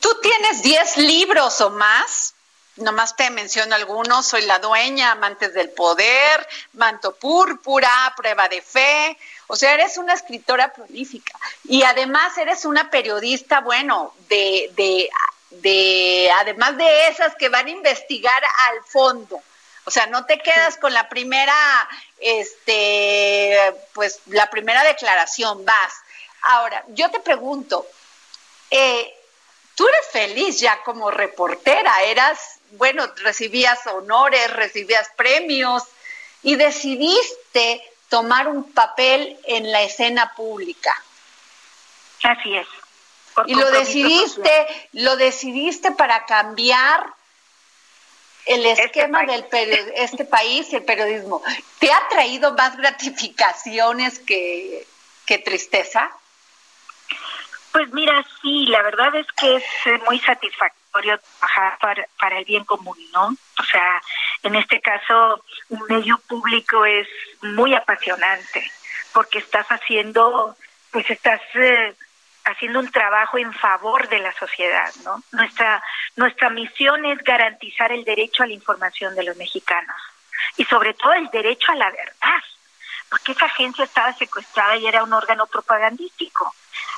Tú 0.00 0.18
tienes 0.20 0.62
10 0.62 0.96
libros 0.98 1.60
o 1.60 1.70
más 1.70 2.34
nomás 2.80 3.16
te 3.16 3.30
menciono 3.30 3.74
algunos, 3.74 4.26
soy 4.26 4.42
la 4.42 4.58
dueña, 4.58 5.12
amantes 5.12 5.54
del 5.54 5.70
poder, 5.70 6.46
manto 6.72 7.14
púrpura, 7.14 7.90
prueba 8.16 8.48
de 8.48 8.62
fe, 8.62 9.16
o 9.46 9.56
sea, 9.56 9.74
eres 9.74 9.96
una 9.98 10.14
escritora 10.14 10.72
prolífica 10.72 11.38
y 11.64 11.82
además 11.82 12.36
eres 12.38 12.64
una 12.64 12.90
periodista, 12.90 13.60
bueno, 13.60 14.14
de, 14.28 14.70
de, 14.76 15.10
de, 15.50 16.30
además 16.36 16.76
de 16.76 17.08
esas 17.08 17.34
que 17.36 17.48
van 17.48 17.66
a 17.66 17.70
investigar 17.70 18.42
al 18.68 18.84
fondo. 18.84 19.40
O 19.84 19.90
sea, 19.90 20.06
no 20.06 20.24
te 20.26 20.38
quedas 20.38 20.76
con 20.76 20.92
la 20.92 21.08
primera, 21.08 21.54
este, 22.18 23.74
pues 23.92 24.20
la 24.26 24.48
primera 24.50 24.84
declaración, 24.84 25.64
vas. 25.64 25.94
Ahora, 26.42 26.84
yo 26.88 27.10
te 27.10 27.18
pregunto, 27.18 27.86
eh, 28.70 29.12
tú 29.80 29.88
eres 29.88 30.08
feliz 30.12 30.60
ya 30.60 30.82
como 30.82 31.10
reportera, 31.10 32.02
eras 32.02 32.58
bueno, 32.72 33.06
recibías 33.16 33.86
honores, 33.86 34.52
recibías 34.52 35.08
premios 35.16 35.84
y 36.42 36.56
decidiste 36.56 37.82
tomar 38.10 38.46
un 38.48 38.70
papel 38.72 39.38
en 39.44 39.72
la 39.72 39.80
escena 39.80 40.34
pública. 40.36 40.94
Así 42.22 42.58
es. 42.58 42.66
Y 43.46 43.54
lo 43.54 43.70
decidiste, 43.70 44.66
lo 44.92 45.16
decidiste 45.16 45.92
para 45.92 46.26
cambiar 46.26 47.02
el 48.44 48.66
este 48.66 48.84
esquema 48.84 49.24
del 49.24 49.46
este 49.94 50.26
país, 50.26 50.70
el 50.74 50.84
periodismo. 50.84 51.42
¿Te 51.78 51.90
ha 51.90 52.06
traído 52.10 52.52
más 52.52 52.76
gratificaciones 52.76 54.18
que, 54.18 54.86
que 55.24 55.38
tristeza? 55.38 56.10
Pues 57.72 57.92
mira, 57.92 58.24
sí, 58.42 58.66
la 58.66 58.82
verdad 58.82 59.14
es 59.14 59.26
que 59.32 59.56
es 59.56 60.02
muy 60.06 60.18
satisfactorio 60.20 61.18
trabajar 61.18 61.78
para, 61.78 62.06
para 62.18 62.38
el 62.38 62.44
bien 62.44 62.64
común, 62.64 62.98
¿no? 63.12 63.28
O 63.28 63.64
sea, 63.70 64.02
en 64.42 64.56
este 64.56 64.80
caso, 64.80 65.44
un 65.68 65.82
medio 65.88 66.18
público 66.28 66.84
es 66.84 67.06
muy 67.42 67.74
apasionante 67.74 68.70
porque 69.12 69.38
estás 69.38 69.66
haciendo, 69.68 70.56
pues 70.90 71.08
estás 71.10 71.40
eh, 71.54 71.94
haciendo 72.44 72.80
un 72.80 72.90
trabajo 72.90 73.38
en 73.38 73.52
favor 73.52 74.08
de 74.08 74.18
la 74.18 74.32
sociedad, 74.32 74.92
¿no? 75.04 75.22
Nuestra, 75.32 75.82
nuestra 76.16 76.50
misión 76.50 77.04
es 77.04 77.18
garantizar 77.18 77.92
el 77.92 78.04
derecho 78.04 78.42
a 78.42 78.46
la 78.46 78.54
información 78.54 79.14
de 79.14 79.24
los 79.24 79.36
mexicanos 79.36 79.96
y 80.56 80.64
sobre 80.64 80.94
todo 80.94 81.12
el 81.12 81.28
derecho 81.30 81.72
a 81.72 81.76
la 81.76 81.90
verdad, 81.90 82.42
porque 83.08 83.32
esa 83.32 83.46
agencia 83.46 83.84
estaba 83.84 84.12
secuestrada 84.14 84.76
y 84.76 84.86
era 84.86 85.02
un 85.02 85.12
órgano 85.12 85.46
propagandístico. 85.46 86.54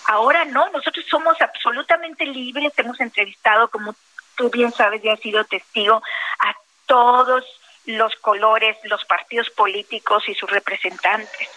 Ahora 0.07 0.45
no, 0.45 0.69
nosotros 0.71 1.05
somos 1.09 1.41
absolutamente 1.41 2.25
libres, 2.27 2.73
hemos 2.77 3.01
entrevistado, 3.01 3.69
como 3.69 3.95
tú 4.37 4.51
bien 4.51 4.73
sabes 4.73 5.05
y 5.05 5.09
has 5.09 5.21
sido 5.21 5.45
testigo, 5.45 6.03
a 6.41 6.55
todos 6.87 7.45
los 7.87 8.15
colores, 8.17 8.77
los 8.85 9.05
partidos 9.05 9.51
políticos 9.51 10.25
y 10.29 10.35
sus 10.35 10.51
representantes. 10.51 11.49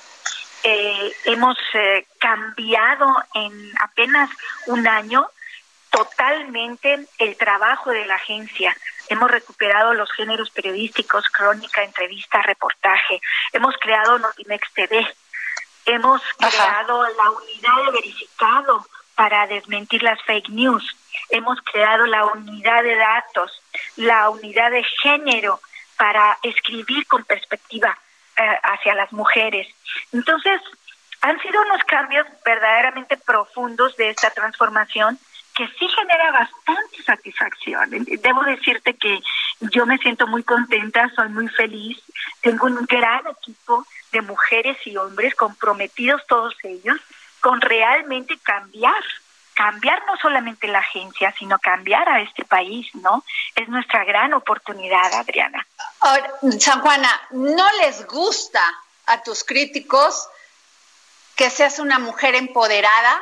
Eh, 0.64 1.14
hemos 1.26 1.58
eh, 1.76 2.08
cambiado 2.20 3.06
en 3.36 3.72
apenas 3.80 4.30
un 4.66 4.88
año 4.88 5.28
totalmente 5.92 7.06
el 7.20 7.38
trabajo 7.38 7.92
de 7.92 8.06
la 8.06 8.16
agencia. 8.16 8.76
Hemos 9.08 9.30
recuperado 9.30 9.94
los 9.94 10.12
géneros 10.12 10.50
periodísticos, 10.50 11.30
crónica, 11.30 11.84
entrevista, 11.84 12.42
reportaje. 12.42 13.22
Hemos 13.54 13.76
creado 13.78 14.18
Notimex 14.18 14.74
TV, 14.74 15.08
Hemos 15.86 16.22
creado 16.38 17.04
la 17.04 17.32
unidad 17.32 17.86
de 17.86 17.92
verificado 17.92 18.86
para 19.16 19.48
desmentir 19.48 20.04
las 20.04 20.22
fake 20.24 20.50
news. 20.50 20.84
Hemos 21.30 21.60
creado 21.62 22.06
la 22.06 22.26
unidad 22.26 22.84
de 22.84 22.96
datos, 22.96 23.62
la 23.96 24.30
unidad 24.30 24.72
de 24.72 24.84
género 25.02 25.60
para 25.98 26.38
escribir 26.44 27.08
con 27.08 27.24
perspectiva 27.24 27.98
eh, 28.38 28.60
hacia 28.64 28.96
las 28.96 29.12
mujeres. 29.14 29.68
Entonces, 30.12 30.62
han 31.22 31.40
sido 31.42 31.62
unos 31.62 31.84
cambios 31.86 32.28
verdaderamente 32.44 33.18
profundos 33.18 33.96
de 33.96 34.10
esta 34.10 34.30
transformación 34.32 35.18
que 35.56 35.68
sí 35.80 35.88
genera 35.88 36.32
bastante 36.32 37.02
satisfacción. 37.04 37.90
Debo 37.90 38.44
decirte 38.44 38.94
que 38.96 39.20
yo 39.62 39.86
me 39.86 39.98
siento 40.00 40.28
muy 40.28 40.44
contenta, 40.44 41.10
soy 41.16 41.30
muy 41.30 41.48
feliz, 41.48 41.98
tengo 42.42 42.68
un 42.68 42.86
gran 42.86 43.26
equipo 43.28 43.86
de 44.16 44.22
mujeres 44.22 44.78
y 44.86 44.96
hombres 44.96 45.36
comprometidos 45.36 46.22
todos 46.26 46.56
ellos 46.64 46.98
con 47.42 47.60
realmente 47.60 48.40
cambiar, 48.40 49.04
cambiar 49.54 50.06
no 50.06 50.16
solamente 50.18 50.68
la 50.68 50.80
agencia, 50.80 51.36
sino 51.38 51.60
cambiar 51.60 52.08
a 52.08 52.22
este 52.22 52.46
país, 52.46 52.88
¿no? 52.96 53.26
Es 53.56 53.68
nuestra 53.68 54.06
gran 54.06 54.34
oportunidad, 54.34 55.14
Adriana. 55.14 55.68
Ahora, 56.00 56.32
San 56.60 56.80
Juana, 56.80 57.10
¿no 57.32 57.70
les 57.84 58.08
gusta 58.08 58.64
a 59.08 59.22
tus 59.22 59.44
críticos 59.44 60.30
que 61.36 61.50
seas 61.50 61.80
una 61.80 62.00
mujer 62.00 62.36
empoderada, 62.36 63.22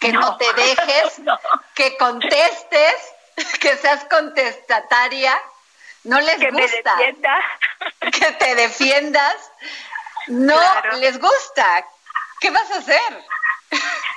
que 0.00 0.12
no, 0.12 0.36
te 0.38 0.52
dejes, 0.54 1.20
que 1.74 1.96
contestes, 1.96 2.94
que 3.60 3.76
seas 3.76 4.04
contestataria? 4.10 5.40
¿No 6.02 6.20
les 6.20 6.52
gusta? 6.52 6.96
Que 8.00 8.32
te 8.32 8.54
defiendas. 8.54 9.36
No 10.28 10.56
les 10.98 11.18
gusta. 11.18 11.84
¿Qué 12.40 12.50
vas 12.50 12.70
a 12.70 12.78
hacer? 12.78 13.24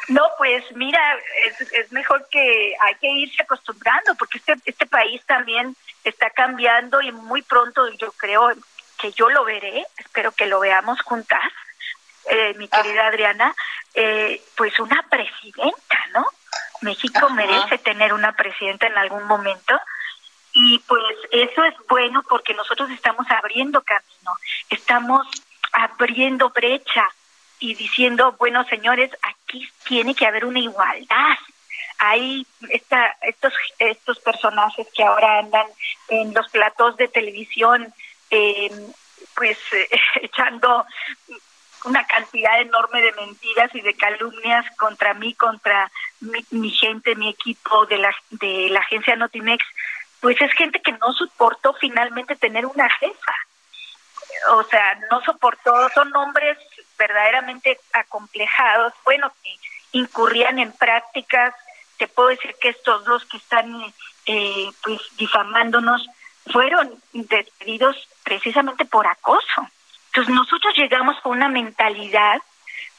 No, 0.09 0.23
pues 0.37 0.63
mira, 0.75 0.99
es, 1.45 1.61
es, 1.71 1.91
mejor 1.91 2.27
que 2.29 2.75
hay 2.79 2.95
que 2.95 3.07
irse 3.07 3.43
acostumbrando 3.43 4.15
porque 4.15 4.39
este, 4.39 4.55
este 4.65 4.85
país 4.85 5.21
también 5.25 5.75
está 6.03 6.29
cambiando 6.29 7.01
y 7.01 7.11
muy 7.11 7.41
pronto 7.41 7.87
yo 7.93 8.11
creo 8.13 8.51
que 8.99 9.11
yo 9.13 9.29
lo 9.29 9.45
veré, 9.45 9.85
espero 9.97 10.31
que 10.31 10.47
lo 10.47 10.59
veamos 10.59 11.01
juntas, 11.01 11.41
eh, 12.29 12.53
mi 12.55 12.67
querida 12.67 13.07
Adriana, 13.07 13.55
eh, 13.93 14.41
pues 14.55 14.79
una 14.79 15.03
presidenta, 15.09 15.99
¿no? 16.13 16.25
México 16.81 17.29
merece 17.29 17.77
tener 17.77 18.13
una 18.13 18.33
presidenta 18.33 18.87
en 18.87 18.97
algún 18.97 19.23
momento 19.25 19.79
y 20.53 20.79
pues 20.79 21.15
eso 21.31 21.63
es 21.63 21.73
bueno 21.87 22.23
porque 22.27 22.53
nosotros 22.53 22.89
estamos 22.91 23.25
abriendo 23.29 23.81
camino, 23.81 24.31
estamos 24.69 25.27
abriendo 25.73 26.49
brecha 26.51 27.09
y 27.59 27.75
diciendo, 27.75 28.35
bueno, 28.37 28.63
señores, 28.65 29.11
aquí 29.21 29.67
tiene 29.85 30.15
que 30.15 30.25
haber 30.25 30.45
una 30.45 30.59
igualdad. 30.59 31.37
Hay 31.97 32.45
esta, 32.69 33.17
estos, 33.21 33.53
estos 33.79 34.19
personajes 34.19 34.87
que 34.95 35.03
ahora 35.03 35.39
andan 35.39 35.67
en 36.09 36.33
los 36.33 36.49
platos 36.49 36.97
de 36.97 37.07
televisión, 37.07 37.93
eh, 38.29 38.71
pues 39.35 39.57
echando 40.21 40.85
una 41.85 42.05
cantidad 42.05 42.61
enorme 42.61 43.01
de 43.01 43.11
mentiras 43.13 43.73
y 43.73 43.81
de 43.81 43.93
calumnias 43.95 44.65
contra 44.77 45.13
mí, 45.13 45.33
contra 45.33 45.91
mi, 46.21 46.45
mi, 46.51 46.69
gente, 46.69 47.15
mi 47.15 47.29
equipo 47.29 47.85
de 47.87 47.97
la, 47.97 48.15
de 48.29 48.69
la 48.69 48.79
agencia 48.79 49.15
Notimex, 49.15 49.65
pues 50.21 50.41
es 50.41 50.51
gente 50.53 50.81
que 50.81 50.93
no 50.93 51.11
soportó 51.13 51.73
finalmente 51.73 52.35
tener 52.35 52.65
una 52.65 52.89
jefa 52.89 53.35
o 54.49 54.63
sea, 54.63 54.99
no 55.11 55.21
soportó, 55.21 55.89
son 55.89 56.15
hombres 56.15 56.57
verdaderamente 56.97 57.79
acomplejados, 57.93 58.93
bueno, 59.03 59.31
que 59.43 59.55
incurrían 59.93 60.59
en 60.59 60.71
prácticas, 60.71 61.53
te 61.97 62.07
puedo 62.07 62.29
decir 62.29 62.55
que 62.59 62.69
estos 62.69 63.03
dos 63.05 63.25
que 63.25 63.37
están 63.37 63.93
eh, 64.25 64.69
pues 64.83 64.99
difamándonos 65.17 66.07
fueron 66.51 67.01
despedidos 67.13 67.95
precisamente 68.23 68.85
por 68.85 69.07
acoso. 69.07 69.69
Entonces 70.07 70.33
nosotros 70.33 70.75
llegamos 70.75 71.19
con 71.21 71.33
una 71.33 71.49
mentalidad 71.49 72.41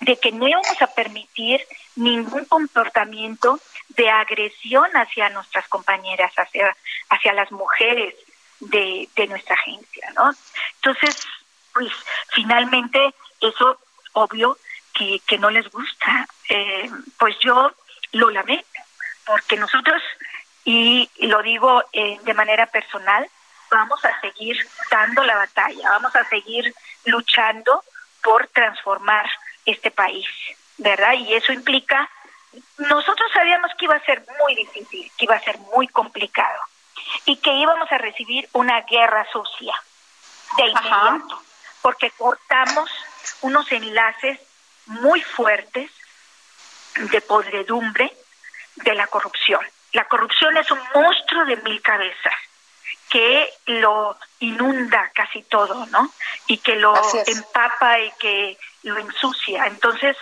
de 0.00 0.16
que 0.16 0.32
no 0.32 0.48
íbamos 0.48 0.80
a 0.80 0.86
permitir 0.88 1.60
ningún 1.96 2.44
comportamiento 2.44 3.58
de 3.90 4.10
agresión 4.10 4.90
hacia 4.96 5.28
nuestras 5.30 5.68
compañeras, 5.68 6.32
hacia, 6.36 6.76
hacia 7.10 7.32
las 7.32 7.50
mujeres 7.52 8.14
de, 8.60 9.08
de 9.16 9.26
nuestra 9.26 9.54
agencia, 9.54 10.12
¿no? 10.16 10.32
Entonces, 10.76 11.26
pues 11.72 11.92
finalmente 12.32 13.14
eso 13.40 13.78
obvio 14.12 14.56
que, 14.94 15.20
que 15.26 15.38
no 15.38 15.50
les 15.50 15.68
gusta. 15.70 16.26
Eh, 16.48 16.90
pues 17.18 17.36
yo 17.40 17.72
lo 18.12 18.30
lamento, 18.30 18.80
porque 19.26 19.56
nosotros, 19.56 20.02
y, 20.64 21.10
lo 21.18 21.42
digo 21.42 21.82
eh, 21.92 22.18
de 22.22 22.34
manera 22.34 22.66
personal, 22.66 23.28
vamos 23.70 24.02
a 24.04 24.20
seguir 24.20 24.56
dando 24.90 25.24
la 25.24 25.36
batalla, 25.36 25.90
vamos 25.90 26.14
a 26.14 26.24
seguir 26.24 26.72
luchando 27.06 27.82
por 28.22 28.46
transformar 28.48 29.28
este 29.66 29.90
país, 29.90 30.26
¿verdad? 30.78 31.14
Y 31.14 31.34
eso 31.34 31.52
implica, 31.52 32.08
nosotros 32.78 33.30
sabíamos 33.32 33.72
que 33.76 33.86
iba 33.86 33.96
a 33.96 34.04
ser 34.04 34.24
muy 34.40 34.54
difícil, 34.54 35.10
que 35.18 35.24
iba 35.24 35.34
a 35.34 35.40
ser 35.40 35.58
muy 35.74 35.88
complicado 35.88 36.60
y 37.24 37.36
que 37.36 37.52
íbamos 37.52 37.90
a 37.90 37.98
recibir 37.98 38.48
una 38.52 38.80
guerra 38.82 39.26
sucia 39.32 39.74
de 40.56 40.66
inmediato, 40.66 41.42
porque 41.82 42.10
cortamos 42.12 42.90
unos 43.42 43.70
enlaces 43.72 44.38
muy 44.86 45.20
fuertes 45.22 45.90
de 46.96 47.20
podredumbre 47.22 48.12
de 48.76 48.94
la 48.94 49.06
corrupción. 49.06 49.60
La 49.92 50.04
corrupción 50.06 50.56
es 50.56 50.70
un 50.70 50.80
monstruo 50.94 51.44
de 51.44 51.56
mil 51.58 51.80
cabezas 51.80 52.34
que 53.08 53.48
lo 53.66 54.16
inunda 54.40 55.10
casi 55.14 55.42
todo, 55.44 55.86
¿no? 55.86 56.12
Y 56.48 56.58
que 56.58 56.76
lo 56.76 56.94
empapa 57.26 58.00
y 58.00 58.10
que 58.18 58.58
lo 58.82 58.98
ensucia. 58.98 59.66
Entonces, 59.66 60.16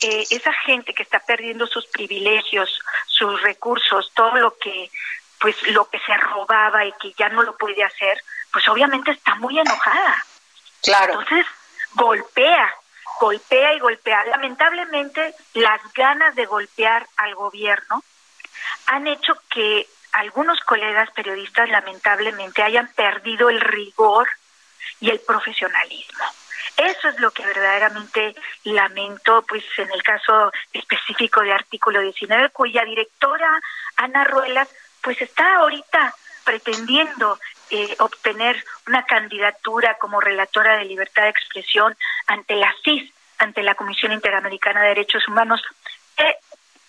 eh, 0.00 0.26
esa 0.30 0.52
gente 0.52 0.92
que 0.92 1.04
está 1.04 1.20
perdiendo 1.20 1.66
sus 1.68 1.86
privilegios, 1.86 2.68
sus 3.06 3.40
recursos, 3.42 4.10
todo 4.14 4.34
lo 4.36 4.58
que, 4.58 4.90
pues, 5.42 5.60
lo 5.74 5.90
que 5.90 5.98
se 5.98 6.16
robaba 6.16 6.84
y 6.84 6.92
que 6.92 7.12
ya 7.18 7.28
no 7.28 7.42
lo 7.42 7.56
puede 7.56 7.82
hacer, 7.82 8.22
pues 8.52 8.66
obviamente 8.68 9.10
está 9.10 9.34
muy 9.34 9.58
enojada. 9.58 10.24
Claro. 10.82 11.14
Entonces, 11.14 11.44
golpea, 11.94 12.72
golpea 13.20 13.74
y 13.74 13.80
golpea. 13.80 14.24
Lamentablemente, 14.26 15.34
las 15.54 15.80
ganas 15.94 16.36
de 16.36 16.46
golpear 16.46 17.06
al 17.16 17.34
gobierno 17.34 18.04
han 18.86 19.08
hecho 19.08 19.34
que 19.50 19.88
algunos 20.12 20.60
colegas 20.60 21.10
periodistas 21.10 21.68
lamentablemente 21.70 22.62
hayan 22.62 22.86
perdido 22.94 23.50
el 23.50 23.60
rigor 23.60 24.28
y 25.00 25.10
el 25.10 25.18
profesionalismo. 25.20 26.24
Eso 26.76 27.08
es 27.08 27.18
lo 27.18 27.30
que 27.32 27.44
verdaderamente 27.44 28.34
lamento, 28.64 29.44
pues 29.48 29.64
en 29.76 29.90
el 29.90 30.02
caso 30.02 30.52
específico 30.72 31.40
de 31.40 31.52
artículo 31.52 32.00
19, 32.00 32.50
cuya 32.50 32.84
directora, 32.84 33.60
Ana 33.96 34.24
Ruelas, 34.24 34.68
pues 35.02 35.20
está 35.20 35.56
ahorita 35.56 36.14
pretendiendo 36.44 37.38
eh, 37.70 37.94
obtener 37.98 38.62
una 38.86 39.04
candidatura 39.04 39.96
como 39.98 40.20
relatora 40.20 40.78
de 40.78 40.84
libertad 40.84 41.22
de 41.22 41.30
expresión 41.30 41.96
ante 42.26 42.56
la 42.56 42.74
CIS, 42.84 43.12
ante 43.38 43.62
la 43.62 43.74
Comisión 43.74 44.12
Interamericana 44.12 44.82
de 44.82 44.88
Derechos 44.88 45.26
Humanos, 45.28 45.62
eh, 46.16 46.36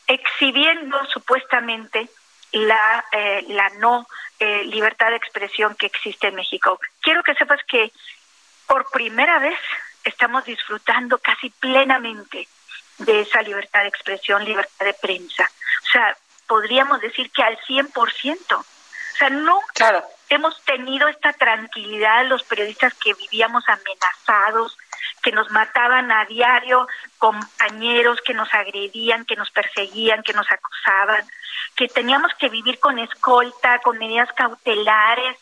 exhibiendo 0.08 1.04
supuestamente 1.06 2.10
la, 2.52 3.06
eh, 3.12 3.45
la 3.49 3.69
no 3.80 4.08
eh, 4.39 4.63
libertad 4.65 5.10
de 5.10 5.15
expresión 5.15 5.76
que 5.76 5.88
existe 5.88 6.28
en 6.28 6.36
México. 6.36 6.80
Quiero 7.02 7.23
que 7.23 7.34
sepas 7.36 7.60
que 7.67 7.91
por 8.67 8.89
primera 8.91 9.39
vez 9.39 9.58
estamos 10.04 10.45
disfrutando 10.45 11.17
casi 11.17 11.49
plenamente 11.49 12.47
de 12.99 13.21
esa 13.21 13.41
libertad 13.41 13.82
de 13.82 13.88
expresión, 13.88 14.45
libertad 14.45 14.86
de 14.86 14.93
prensa. 14.93 15.43
O 15.43 15.91
sea, 15.91 16.17
podríamos 16.54 17.02
decir 17.02 17.32
que 17.32 17.42
al 17.42 17.58
100%. 17.62 17.89
O 18.54 18.63
sea, 19.18 19.30
nunca 19.32 20.04
hemos 20.30 20.62
tenido 20.66 21.08
esta 21.08 21.34
tranquilidad 21.34 22.28
los 22.28 22.44
periodistas 22.44 22.94
que 22.94 23.16
vivíamos 23.16 23.63
amenazados, 23.68 24.78
que 25.24 25.32
nos 25.32 25.50
mataban 25.50 26.12
a 26.12 26.26
diario, 26.26 26.88
compañeros 27.18 28.20
que 28.24 28.36
nos 28.36 28.54
agredían, 28.54 29.26
que 29.26 29.36
nos 29.36 29.50
perseguían, 29.50 30.22
que 30.22 30.34
nos 30.34 30.46
acusaban, 30.52 31.26
que 31.76 31.88
teníamos 31.88 32.32
que 32.36 32.50
vivir 32.50 32.80
con 32.80 33.00
escolta, 33.00 33.80
con 33.80 33.98
medidas 33.98 34.32
cautelares. 34.34 35.36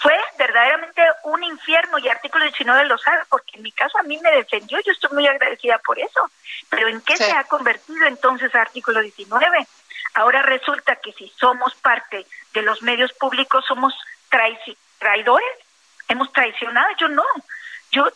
Fue 0.00 0.12
verdaderamente 0.38 1.00
un 1.24 1.42
infierno 1.44 1.98
y 1.98 2.08
artículo 2.08 2.44
19 2.44 2.84
lo 2.84 2.98
sabe, 2.98 3.22
porque 3.30 3.56
en 3.56 3.62
mi 3.62 3.72
caso 3.72 3.98
a 3.98 4.02
mí 4.02 4.18
me 4.18 4.32
defendió, 4.32 4.78
yo 4.84 4.92
estoy 4.92 5.12
muy 5.14 5.26
agradecida 5.26 5.78
por 5.78 5.98
eso. 5.98 6.30
Pero 6.68 6.88
¿en 6.88 7.00
qué 7.00 7.16
se 7.16 7.32
ha 7.32 7.44
convertido 7.44 8.06
entonces 8.06 8.54
artículo 8.54 9.00
19? 9.00 9.66
Ahora 10.14 10.42
resulta 10.42 10.96
que 10.96 11.12
si 11.12 11.32
somos 11.38 11.74
parte 11.76 12.26
de 12.52 12.62
los 12.62 12.82
medios 12.82 13.12
públicos 13.12 13.64
somos 13.66 13.94
traidores, 14.98 15.48
hemos 16.08 16.32
traicionado, 16.32 16.88
yo 16.98 17.08
no. 17.08 17.24
Yo 17.90 18.08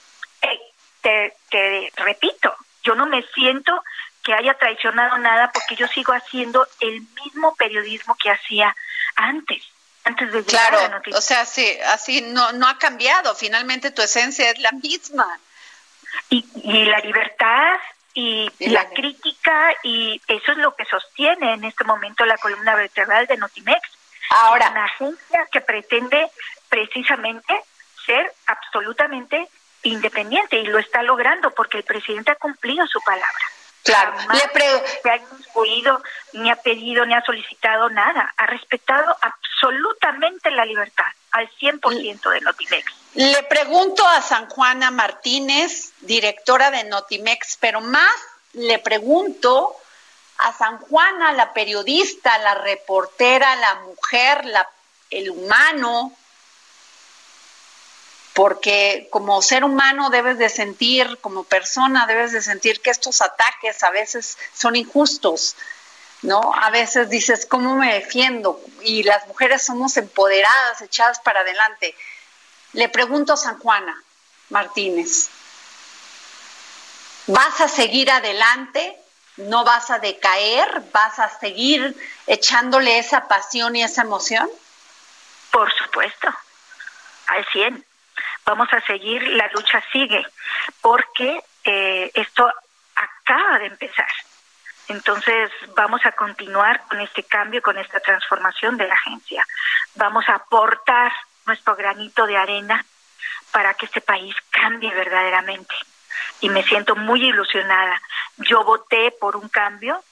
eh, 0.42 0.60
te, 1.00 1.36
te 1.50 1.92
repito, 1.96 2.54
yo 2.82 2.94
no 2.94 3.06
me 3.06 3.22
siento 3.34 3.82
que 4.22 4.34
haya 4.34 4.54
traicionado 4.54 5.18
nada 5.18 5.50
porque 5.52 5.76
yo 5.76 5.86
sigo 5.88 6.12
haciendo 6.12 6.66
el 6.80 7.00
mismo 7.24 7.54
periodismo 7.56 8.16
que 8.22 8.30
hacía 8.30 8.74
antes. 9.16 9.62
Antes 10.04 10.32
de 10.32 10.42
claro, 10.44 10.78
o 11.14 11.20
sea, 11.20 11.44
sí, 11.44 11.78
así 11.88 12.22
no, 12.22 12.52
no 12.52 12.66
ha 12.66 12.78
cambiado. 12.78 13.34
Finalmente 13.34 13.90
tu 13.90 14.00
esencia 14.00 14.50
es 14.50 14.58
la 14.58 14.72
misma. 14.72 15.38
Y, 16.30 16.44
y 16.64 16.84
la 16.84 16.98
libertad 17.00 17.78
y, 18.14 18.50
la, 18.58 18.88
crítica 18.90 19.72
y 19.82 20.20
eso 20.26 20.52
es 20.52 20.58
lo 20.58 20.74
que 20.74 20.84
sostiene 20.84 21.54
en 21.54 21.64
este 21.64 21.84
momento 21.84 22.24
la 22.24 22.38
columna 22.38 22.74
vertebral 22.74 23.26
de 23.26 23.36
Notimex. 23.36 23.80
Ahora, 24.30 24.70
una 24.70 24.84
agencia 24.84 25.48
que 25.50 25.60
pretende 25.60 26.30
precisamente 26.68 27.62
ser 28.06 28.32
absolutamente 28.46 29.48
independiente 29.82 30.58
y 30.58 30.66
lo 30.66 30.78
está 30.78 31.02
logrando 31.02 31.50
porque 31.52 31.78
el 31.78 31.84
presidente 31.84 32.32
ha 32.32 32.36
cumplido 32.36 32.86
su 32.86 33.00
palabra. 33.00 33.44
Claro, 33.82 34.14
le 34.32 35.10
ha 35.10 35.16
instruido, 35.16 36.02
ni 36.34 36.50
ha 36.50 36.56
pedido, 36.56 37.06
ni 37.06 37.14
ha 37.14 37.22
solicitado 37.22 37.88
nada. 37.88 38.32
Ha 38.36 38.46
respetado 38.46 39.16
absolutamente 39.20 40.50
la 40.50 40.64
libertad, 40.64 41.06
al 41.32 41.50
100% 41.60 42.30
de 42.30 42.40
Notimex. 42.40 42.92
Le 43.14 43.42
pregunto 43.44 44.06
a 44.06 44.22
San 44.22 44.48
Juana 44.48 44.90
Martínez, 44.90 45.92
directora 46.00 46.70
de 46.70 46.84
Notimex, 46.84 47.56
pero 47.60 47.80
más 47.80 48.12
le 48.52 48.78
pregunto 48.78 49.76
a 50.38 50.52
San 50.52 50.78
Juana, 50.78 51.32
la 51.32 51.52
periodista, 51.52 52.38
la 52.38 52.54
reportera, 52.54 53.56
la 53.56 53.74
mujer, 53.76 54.44
la, 54.46 54.68
el 55.10 55.30
humano, 55.30 56.12
porque 58.32 59.08
como 59.10 59.42
ser 59.42 59.64
humano 59.64 60.08
debes 60.08 60.38
de 60.38 60.48
sentir, 60.48 61.18
como 61.20 61.44
persona 61.44 62.06
debes 62.06 62.32
de 62.32 62.42
sentir 62.42 62.80
que 62.80 62.90
estos 62.90 63.20
ataques 63.20 63.82
a 63.82 63.90
veces 63.90 64.38
son 64.54 64.76
injustos, 64.76 65.56
¿no? 66.22 66.52
A 66.54 66.70
veces 66.70 67.08
dices, 67.08 67.46
¿cómo 67.46 67.76
me 67.76 67.94
defiendo? 67.94 68.60
Y 68.82 69.02
las 69.02 69.26
mujeres 69.26 69.62
somos 69.64 69.96
empoderadas, 69.96 70.82
echadas 70.82 71.20
para 71.20 71.40
adelante. 71.40 71.94
Le 72.72 72.88
pregunto 72.88 73.32
a 73.32 73.36
San 73.36 73.58
Juana 73.58 74.02
Martínez, 74.50 75.28
¿vas 77.26 77.60
a 77.60 77.68
seguir 77.68 78.10
adelante? 78.10 78.96
¿No 79.36 79.64
vas 79.64 79.90
a 79.90 79.98
decaer? 79.98 80.82
¿Vas 80.92 81.18
a 81.18 81.28
seguir 81.40 81.96
echándole 82.26 82.98
esa 82.98 83.26
pasión 83.28 83.74
y 83.76 83.82
esa 83.82 84.02
emoción? 84.02 84.48
Por 85.50 85.72
supuesto, 85.72 86.28
al 87.26 87.44
100 87.46 87.84
vamos 88.44 88.68
a 88.72 88.80
seguir, 88.80 89.22
la 89.28 89.48
lucha 89.52 89.82
sigue, 89.92 90.26
porque 90.80 91.42
eh, 91.64 92.10
esto 92.14 92.52
acaba 92.94 93.58
de 93.60 93.66
empezar. 93.66 94.08
Entonces 94.90 95.52
vamos 95.76 96.04
a 96.04 96.10
continuar 96.10 96.82
con 96.88 97.00
este 97.00 97.22
cambio, 97.22 97.62
con 97.62 97.78
esta 97.78 98.00
transformación 98.00 98.76
de 98.76 98.88
la 98.88 98.94
agencia. 98.94 99.46
Vamos 99.94 100.28
a 100.28 100.34
aportar 100.34 101.12
nuestro 101.46 101.76
granito 101.76 102.26
de 102.26 102.36
arena 102.36 102.84
para 103.52 103.74
que 103.74 103.86
este 103.86 104.00
país 104.00 104.34
cambie 104.50 104.92
verdaderamente. 104.92 105.72
Y 106.40 106.48
me 106.48 106.64
siento 106.64 106.96
muy 106.96 107.24
ilusionada. 107.24 108.02
Yo 108.38 108.64
voté 108.64 109.12
por 109.12 109.36
un 109.36 109.48
cambio, 109.48 110.02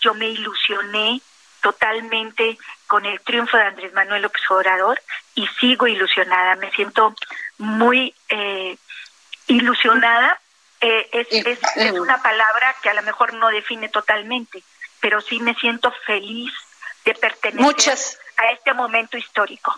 yo 0.00 0.14
me 0.14 0.26
ilusioné 0.26 1.20
totalmente 1.62 2.58
con 2.88 3.06
el 3.06 3.20
triunfo 3.20 3.56
de 3.56 3.62
Andrés 3.62 3.92
Manuel 3.94 4.22
López 4.22 4.42
Obrador 4.50 5.00
y 5.36 5.46
sigo 5.60 5.86
ilusionada. 5.86 6.56
Me 6.56 6.72
siento 6.72 7.14
muy 7.58 8.12
eh, 8.28 8.76
ilusionada. 9.46 10.40
Eh, 10.86 11.08
es, 11.12 11.28
es, 11.30 11.58
es, 11.76 11.92
una 11.92 12.22
palabra 12.22 12.76
que 12.82 12.90
a 12.90 12.94
lo 12.94 13.00
mejor 13.00 13.32
no 13.32 13.48
define 13.48 13.88
totalmente, 13.88 14.62
pero 15.00 15.22
sí 15.22 15.40
me 15.40 15.54
siento 15.54 15.90
feliz 16.04 16.52
de 17.06 17.14
pertenecer 17.14 17.98
a 18.36 18.52
este 18.52 18.74
momento 18.74 19.16
histórico. 19.16 19.74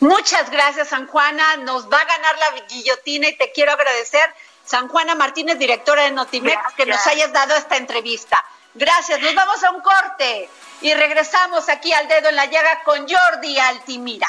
Muchas 0.00 0.50
gracias, 0.50 0.88
San 0.88 1.06
Juana. 1.06 1.56
Nos 1.58 1.90
va 1.90 1.98
a 1.98 2.04
ganar 2.04 2.36
la 2.36 2.66
guillotina 2.68 3.28
y 3.28 3.38
te 3.38 3.52
quiero 3.52 3.72
agradecer 3.72 4.34
San 4.66 4.88
Juana 4.88 5.14
Martínez, 5.14 5.58
directora 5.58 6.02
de 6.02 6.10
Notimex, 6.10 6.74
que 6.76 6.84
nos 6.84 7.06
hayas 7.06 7.32
dado 7.32 7.54
esta 7.56 7.78
entrevista. 7.78 8.44
Gracias, 8.74 9.20
nos 9.20 9.34
vamos 9.34 9.64
a 9.64 9.70
un 9.70 9.80
corte 9.80 10.50
y 10.82 10.92
regresamos 10.92 11.70
aquí 11.70 11.90
al 11.94 12.06
dedo 12.06 12.28
en 12.28 12.36
la 12.36 12.44
llaga 12.44 12.82
con 12.84 13.06
Jordi 13.08 13.58
Altimira. 13.58 14.28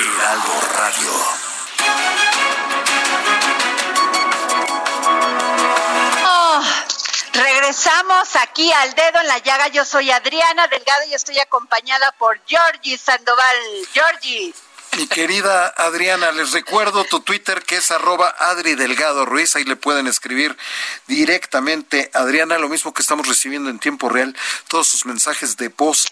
Heraldo 0.00 0.60
Radio. 0.76 1.12
Oh, 6.24 6.62
regresamos 7.32 8.36
aquí 8.36 8.72
al 8.72 8.94
dedo 8.94 9.20
en 9.20 9.26
la 9.26 9.38
llaga. 9.38 9.66
Yo 9.68 9.84
soy 9.84 10.12
Adriana 10.12 10.68
Delgado 10.68 11.02
y 11.10 11.14
estoy 11.14 11.40
acompañada 11.40 12.12
por 12.16 12.40
Georgie 12.46 12.96
Sandoval. 12.96 13.56
Georgie. 13.92 14.54
Mi 14.96 15.06
querida 15.08 15.66
Adriana, 15.76 16.30
les 16.32 16.52
recuerdo 16.52 17.04
tu 17.04 17.20
Twitter 17.20 17.62
que 17.62 17.76
es 17.76 17.90
arroba 17.90 18.34
Adri 18.38 18.74
Delgado 18.74 19.26
Ruiz, 19.26 19.54
ahí 19.54 19.64
le 19.64 19.76
pueden 19.76 20.06
escribir 20.06 20.56
directamente 21.06 22.10
Adriana, 22.14 22.58
lo 22.58 22.68
mismo 22.68 22.94
que 22.94 23.02
estamos 23.02 23.28
recibiendo 23.28 23.68
en 23.70 23.78
tiempo 23.78 24.08
real, 24.08 24.34
todos 24.66 24.88
sus 24.88 25.06
mensajes 25.06 25.56
de 25.56 25.68
voz 25.68 26.08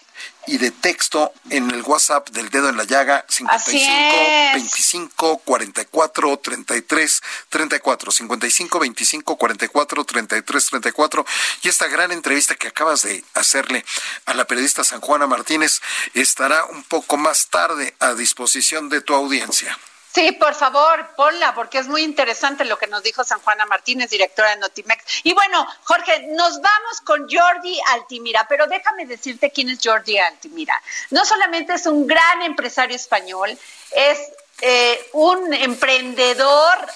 y 0.47 0.57
de 0.57 0.71
texto 0.71 1.33
en 1.49 1.69
el 1.71 1.81
WhatsApp 1.81 2.29
del 2.29 2.49
dedo 2.49 2.69
en 2.69 2.77
la 2.77 2.85
llaga 2.85 3.25
55 3.27 3.85
es. 3.85 4.53
25 4.53 5.37
44 5.39 6.37
33 6.37 7.21
34 7.49 8.11
55 8.11 8.79
25 8.79 9.35
44 9.37 10.03
33 10.05 10.65
34 10.65 11.25
y 11.63 11.69
esta 11.69 11.87
gran 11.87 12.11
entrevista 12.11 12.55
que 12.55 12.69
acabas 12.69 13.03
de 13.03 13.23
hacerle 13.33 13.83
a 14.25 14.33
la 14.33 14.45
periodista 14.45 14.83
San 14.83 15.01
Juana 15.01 15.27
Martínez 15.27 15.81
estará 16.13 16.65
un 16.65 16.83
poco 16.83 17.17
más 17.17 17.47
tarde 17.47 17.95
a 17.99 18.13
disposición 18.13 18.89
de 18.89 19.01
tu 19.01 19.13
audiencia. 19.13 19.77
Sí, 20.17 20.31
por 20.31 20.55
favor, 20.55 21.11
ponla, 21.15 21.53
porque 21.53 21.77
es 21.77 21.87
muy 21.87 22.01
interesante 22.01 22.65
lo 22.65 22.79
que 22.79 22.87
nos 22.87 23.03
dijo 23.03 23.23
San 23.23 23.39
Juana 23.39 23.67
Martínez, 23.67 24.09
directora 24.09 24.49
de 24.49 24.55
Notimex. 24.55 25.03
Y 25.21 25.33
bueno, 25.33 25.67
Jorge, 25.83 26.25
nos 26.29 26.59
vamos 26.59 27.01
con 27.03 27.27
Jordi 27.29 27.79
Altimira, 27.89 28.47
pero 28.49 28.65
déjame 28.65 29.05
decirte 29.05 29.51
quién 29.51 29.69
es 29.69 29.77
Jordi 29.83 30.17
Altimira. 30.17 30.81
No 31.11 31.23
solamente 31.23 31.75
es 31.75 31.85
un 31.85 32.07
gran 32.07 32.41
empresario 32.41 32.95
español, 32.95 33.55
es 33.91 34.17
eh, 34.61 35.07
un 35.13 35.53
emprendedor 35.53 36.87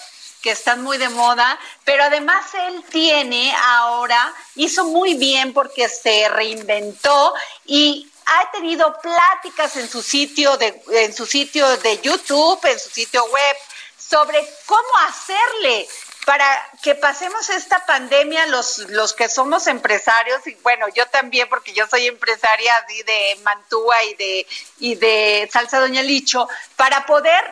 que 0.42 0.50
están 0.50 0.82
muy 0.82 0.98
de 0.98 1.10
moda, 1.10 1.60
pero 1.84 2.04
además 2.04 2.44
él 2.56 2.84
tiene 2.90 3.54
ahora, 3.56 4.34
hizo 4.56 4.86
muy 4.86 5.14
bien 5.14 5.54
porque 5.54 5.90
se 5.90 6.28
reinventó 6.28 7.36
y 7.68 8.11
ha 8.34 8.52
tenido 8.52 8.98
pláticas 9.02 9.76
en 9.78 9.90
su 9.90 10.02
sitio 10.02 10.58
de 10.58 10.82
en 10.92 11.14
su 11.14 11.26
sitio 11.26 11.78
de 11.78 12.00
YouTube, 12.02 12.60
en 12.64 12.80
su 12.80 12.90
sitio 12.90 13.26
web 13.26 13.56
sobre 13.98 14.48
cómo 14.66 14.90
hacerle 15.08 15.88
para 16.26 16.70
que 16.82 16.96
pasemos 16.96 17.50
esta 17.50 17.86
pandemia 17.86 18.46
los 18.48 18.80
los 18.90 19.14
que 19.14 19.28
somos 19.28 19.68
empresarios 19.68 20.46
y 20.48 20.56
bueno, 20.64 20.86
yo 20.96 21.06
también 21.08 21.50
porque 21.50 21.74
yo 21.74 21.88
soy 21.88 22.08
empresaria 22.08 22.74
de 23.06 23.40
Mantúa 23.44 24.04
y 24.04 24.14
de 24.16 24.48
y 24.80 24.96
de 24.96 25.50
Salsa 25.52 25.80
Doña 25.80 26.02
Licho, 26.02 26.48
para 26.76 27.06
poder 27.06 27.44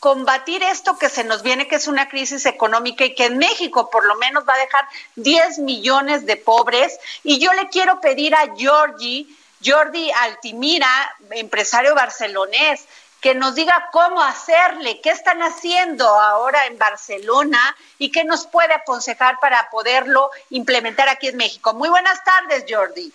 combatir 0.00 0.62
esto 0.62 0.98
que 0.98 1.08
se 1.08 1.24
nos 1.24 1.42
viene, 1.42 1.66
que 1.66 1.74
es 1.76 1.88
una 1.88 2.08
crisis 2.08 2.46
económica 2.46 3.04
y 3.04 3.14
que 3.14 3.26
en 3.26 3.38
México 3.38 3.90
por 3.90 4.04
lo 4.06 4.14
menos 4.16 4.44
va 4.48 4.54
a 4.54 4.58
dejar 4.58 4.88
10 5.16 5.58
millones 5.58 6.24
de 6.24 6.36
pobres. 6.36 6.98
Y 7.24 7.38
yo 7.38 7.52
le 7.52 7.68
quiero 7.68 8.00
pedir 8.00 8.34
a 8.34 8.54
Georgie 8.56 9.26
Jordi 9.64 10.10
Altimira, 10.10 11.16
empresario 11.30 11.94
barcelonés, 11.94 12.86
que 13.20 13.34
nos 13.34 13.54
diga 13.54 13.88
cómo 13.90 14.22
hacerle, 14.22 15.00
qué 15.02 15.10
están 15.10 15.42
haciendo 15.42 16.06
ahora 16.06 16.66
en 16.66 16.78
Barcelona 16.78 17.76
y 17.98 18.12
qué 18.12 18.24
nos 18.24 18.46
puede 18.46 18.72
aconsejar 18.72 19.40
para 19.40 19.68
poderlo 19.70 20.30
implementar 20.50 21.08
aquí 21.08 21.28
en 21.28 21.36
México. 21.36 21.74
Muy 21.74 21.88
buenas 21.88 22.22
tardes, 22.22 22.64
Jordi. 22.68 23.12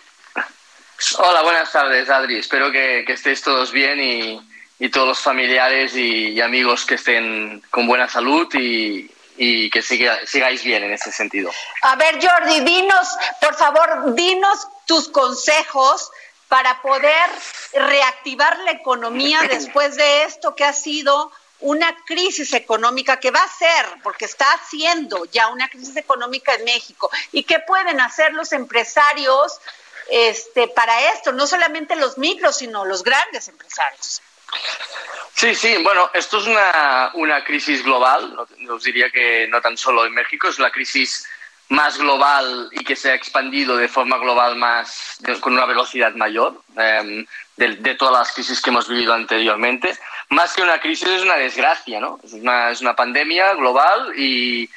Hola, 1.18 1.42
buenas 1.42 1.72
tardes, 1.72 2.10
Adri. 2.10 2.38
Espero 2.38 2.72
que, 2.72 3.04
que 3.06 3.14
estéis 3.14 3.42
todos 3.42 3.72
bien 3.72 4.00
y, 4.00 4.42
y 4.80 4.90
todos 4.90 5.08
los 5.08 5.20
familiares 5.20 5.96
y, 5.96 6.30
y, 6.30 6.42
amigos 6.42 6.86
que 6.86 6.96
estén 6.96 7.62
con 7.70 7.88
buena 7.88 8.08
salud 8.08 8.48
y, 8.54 9.10
y 9.38 9.70
que 9.70 9.82
siga, 9.82 10.20
sigáis 10.26 10.64
bien 10.64 10.84
en 10.84 10.92
ese 10.92 11.12
sentido. 11.12 11.52
A 11.82 11.96
ver, 11.96 12.20
Jordi, 12.22 12.60
dinos, 12.62 13.08
por 13.42 13.56
favor, 13.56 14.14
dinos 14.16 14.68
tus 14.86 15.10
consejos 15.10 16.12
para 16.48 16.82
poder 16.82 17.30
reactivar 17.74 18.58
la 18.60 18.72
economía 18.72 19.42
después 19.50 19.96
de 19.96 20.24
esto 20.24 20.56
que 20.56 20.64
ha 20.64 20.74
sido 20.74 21.32
una 21.60 21.96
crisis 22.06 22.54
económica 22.54 23.20
que 23.20 23.32
va 23.32 23.42
a 23.42 23.48
ser, 23.48 23.86
porque 24.04 24.26
está 24.26 24.52
haciendo 24.52 25.26
ya 25.26 25.48
una 25.48 25.70
crisis 25.70 25.96
económica 25.96 26.54
en 26.56 26.66
México. 26.66 27.10
¿Y 27.32 27.44
qué 27.44 27.60
pueden 27.60 28.02
hacer 28.02 28.34
los 28.34 28.52
empresarios 28.52 29.60
este, 30.10 30.68
para 30.68 31.14
esto? 31.14 31.32
No 31.32 31.48
solamente 31.48 31.96
los 31.96 32.18
micros, 32.18 32.58
sino 32.58 32.84
los 32.84 33.02
grandes 33.02 33.48
empresarios. 33.48 34.22
Sí, 35.34 35.56
sí, 35.56 35.78
bueno, 35.82 36.12
esto 36.14 36.38
es 36.38 36.48
una, 36.48 37.12
una 37.16 37.44
crisis 37.44 37.84
global, 37.84 38.38
os 38.70 38.84
diría 38.84 39.10
que 39.10 39.48
no 39.48 39.62
tan 39.62 39.78
solo 39.78 40.06
en 40.06 40.14
México, 40.14 40.50
es 40.50 40.60
la 40.60 40.72
crisis 40.72 41.26
más 41.70 41.98
global 41.98 42.70
y 42.72 42.84
que 42.84 42.96
se 42.96 43.12
ha 43.12 43.16
expandido 43.16 43.76
de 43.76 43.88
forma 43.88 44.18
global 44.18 44.56
más 44.56 45.18
con 45.40 45.54
una 45.54 45.66
velocidad 45.66 46.14
mayor 46.14 46.62
eh, 46.78 47.26
de, 47.58 47.76
de, 47.78 47.96
todas 47.96 48.14
las 48.14 48.32
crisis 48.32 48.62
que 48.62 48.70
hemos 48.70 48.88
vivido 48.88 49.14
anteriormente. 49.14 49.98
Más 50.30 50.54
que 50.54 50.62
una 50.62 50.80
crisis 50.80 51.08
es 51.08 51.24
una 51.24 51.36
desgracia, 51.36 52.00
¿no? 52.00 52.20
Es 52.24 52.34
una, 52.34 52.72
es 52.72 52.82
una 52.82 52.96
pandemia 52.96 53.54
global 53.54 54.14
y, 54.16 54.70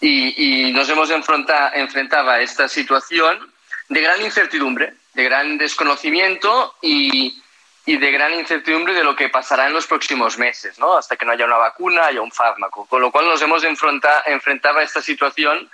y, 0.00 0.68
y 0.68 0.72
nos 0.72 0.88
hemos 0.88 1.10
enfrenta, 1.10 1.70
enfrentado 1.74 2.30
a 2.30 2.40
esta 2.40 2.68
situación 2.68 3.52
de 3.88 4.00
gran 4.00 4.20
incertidumbre, 4.22 4.94
de 5.14 5.24
gran 5.24 5.58
desconocimiento 5.58 6.74
y, 6.82 7.40
y 7.86 7.96
de 7.98 8.10
gran 8.10 8.32
incertidumbre 8.34 8.94
de 8.94 9.04
lo 9.04 9.14
que 9.14 9.28
pasará 9.28 9.66
en 9.66 9.74
los 9.74 9.86
próximos 9.86 10.38
meses, 10.38 10.78
¿no? 10.78 10.96
Hasta 10.96 11.16
que 11.16 11.24
no 11.24 11.32
haya 11.32 11.44
una 11.44 11.56
vacuna, 11.56 12.06
haya 12.06 12.22
un 12.22 12.32
fármaco. 12.32 12.86
Con 12.86 13.00
lo 13.00 13.10
cual 13.10 13.26
nos 13.26 13.42
hemos 13.42 13.62
enfrentado 13.64 14.78
a 14.78 14.82
esta 14.82 15.02
situación 15.02 15.70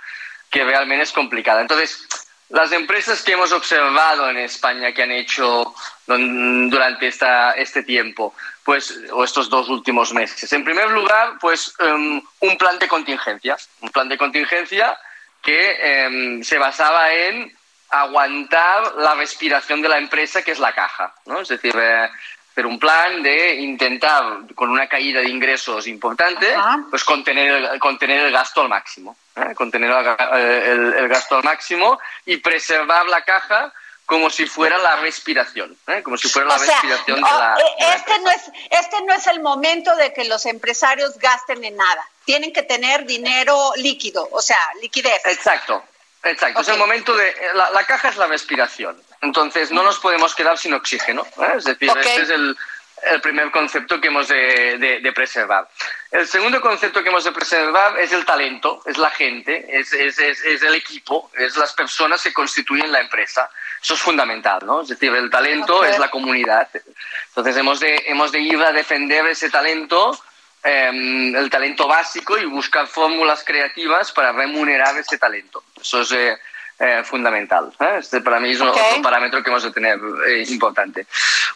que 0.51 0.63
realmente 0.63 1.03
es 1.03 1.11
complicada. 1.11 1.61
Entonces, 1.61 2.05
las 2.49 2.71
empresas 2.73 3.23
que 3.23 3.31
hemos 3.31 3.51
observado 3.53 4.29
en 4.29 4.37
España 4.37 4.91
que 4.91 5.03
han 5.03 5.11
hecho 5.11 5.73
durante 6.05 7.07
esta, 7.07 7.51
este 7.51 7.83
tiempo, 7.83 8.35
pues, 8.63 8.99
o 9.11 9.23
estos 9.23 9.49
dos 9.49 9.69
últimos 9.69 10.13
meses. 10.13 10.51
En 10.51 10.65
primer 10.65 10.91
lugar, 10.91 11.37
pues, 11.39 11.73
um, 11.79 12.21
un 12.41 12.57
plan 12.57 12.77
de 12.77 12.89
contingencia. 12.89 13.55
Un 13.79 13.89
plan 13.89 14.09
de 14.09 14.17
contingencia 14.17 14.97
que 15.41 16.07
um, 16.09 16.43
se 16.43 16.57
basaba 16.57 17.13
en 17.13 17.55
aguantar 17.89 18.95
la 18.97 19.15
respiración 19.15 19.81
de 19.81 19.89
la 19.89 19.97
empresa, 19.97 20.43
que 20.43 20.51
es 20.51 20.59
la 20.59 20.73
caja. 20.73 21.13
¿no? 21.25 21.41
Es 21.41 21.47
decir, 21.47 21.73
eh, 21.77 22.09
pero 22.53 22.67
un 22.67 22.79
plan 22.79 23.23
de 23.23 23.55
intentar, 23.55 24.23
con 24.55 24.69
una 24.69 24.87
caída 24.87 25.21
de 25.21 25.29
ingresos 25.29 25.87
importante, 25.87 26.53
Ajá. 26.53 26.83
pues 26.89 27.03
contener, 27.03 27.79
contener 27.79 28.25
el 28.25 28.31
gasto 28.31 28.61
al 28.61 28.69
máximo. 28.69 29.15
¿eh? 29.35 29.55
Contener 29.55 29.91
el, 30.33 30.93
el, 30.93 31.07
gasto 31.07 31.37
al 31.37 31.43
máximo 31.43 31.99
y 32.25 32.37
preservar 32.37 33.05
la 33.07 33.23
caja 33.23 33.73
como 34.05 34.29
si 34.29 34.45
fuera 34.45 34.77
la 34.77 34.97
respiración, 34.97 35.77
¿eh? 35.87 36.03
como 36.03 36.17
si 36.17 36.27
fuera 36.27 36.49
la 36.49 36.55
o 36.55 36.59
sea, 36.59 36.67
respiración 36.67 37.21
de 37.21 37.29
la. 37.29 37.55
Este, 37.95 38.19
no 38.19 38.29
es, 38.29 38.51
este 38.69 39.01
no 39.03 39.13
es 39.13 39.27
el 39.27 39.39
momento 39.39 39.95
de 39.95 40.11
que 40.11 40.25
los 40.25 40.45
empresarios 40.45 41.17
gasten 41.17 41.63
en 41.63 41.77
nada. 41.77 42.05
Tienen 42.25 42.51
que 42.51 42.63
tener 42.63 43.05
dinero 43.05 43.71
líquido, 43.77 44.27
o 44.31 44.41
sea, 44.41 44.59
liquidez. 44.81 45.21
Exacto, 45.25 45.81
exacto. 46.23 46.59
Okay. 46.59 46.61
Es 46.61 46.67
el 46.67 46.77
momento 46.77 47.15
de. 47.15 47.33
La, 47.53 47.69
la 47.69 47.85
caja 47.85 48.09
es 48.09 48.17
la 48.17 48.27
respiración. 48.27 49.01
Entonces, 49.21 49.71
no 49.71 49.83
nos 49.83 49.99
podemos 49.99 50.33
quedar 50.35 50.57
sin 50.57 50.73
oxígeno. 50.73 51.25
¿eh? 51.39 51.53
Es 51.57 51.65
decir, 51.65 51.89
okay. 51.89 52.01
este 52.01 52.21
es 52.23 52.29
el, 52.29 52.57
el 53.03 53.21
primer 53.21 53.51
concepto 53.51 53.99
que 53.99 54.07
hemos 54.07 54.27
de, 54.27 55.11
preservar. 55.15 55.67
El 56.11 56.27
segundo 56.27 56.61
concepto 56.61 57.01
que 57.01 57.09
hemos 57.09 57.23
de 57.23 57.31
preservar 57.31 57.99
es 57.99 58.11
el 58.11 58.25
talento, 58.25 58.81
es 58.85 58.97
la 58.97 59.09
gente, 59.09 59.65
es, 59.69 59.93
es, 59.93 60.19
es, 60.19 60.63
el 60.63 60.75
equipo, 60.75 61.31
es 61.37 61.57
las 61.57 61.73
personas 61.73 62.21
que 62.23 62.33
constituyen 62.33 62.91
la 62.91 62.99
empresa. 62.99 63.49
Eso 63.81 63.95
es 63.95 63.99
fundamental, 63.99 64.59
¿no? 64.65 64.81
Es 64.81 64.89
decir, 64.89 65.13
el 65.13 65.29
talento 65.29 65.83
es 65.83 65.97
la 65.97 66.09
comunidad. 66.09 66.69
Entonces 67.29 67.57
hemos 67.57 67.79
de, 67.79 68.03
hemos 68.07 68.31
de 68.31 68.39
ir 68.39 68.61
a 68.61 68.71
defender 68.71 69.25
ese 69.27 69.49
talento, 69.49 70.17
em, 70.63 71.35
el 71.35 71.49
talento 71.49 71.87
básico 71.87 72.37
y 72.37 72.45
buscar 72.45 72.87
fórmulas 72.87 73.43
creativas 73.43 74.11
para 74.11 74.31
remunerar 74.31 74.97
ese 74.97 75.17
talento. 75.17 75.63
Eso 75.79 76.01
es... 76.01 76.11
Eh, 76.11 76.37
eh, 76.81 77.03
fundamental. 77.03 77.71
¿eh? 77.79 77.97
Este 77.99 78.21
para 78.21 78.39
mí 78.39 78.49
es 78.49 78.59
otro 78.59 78.81
parámetro 79.03 79.43
que 79.43 79.49
hemos 79.51 79.61
de 79.61 79.71
tener 79.71 79.99
eh, 80.27 80.43
importante. 80.47 81.05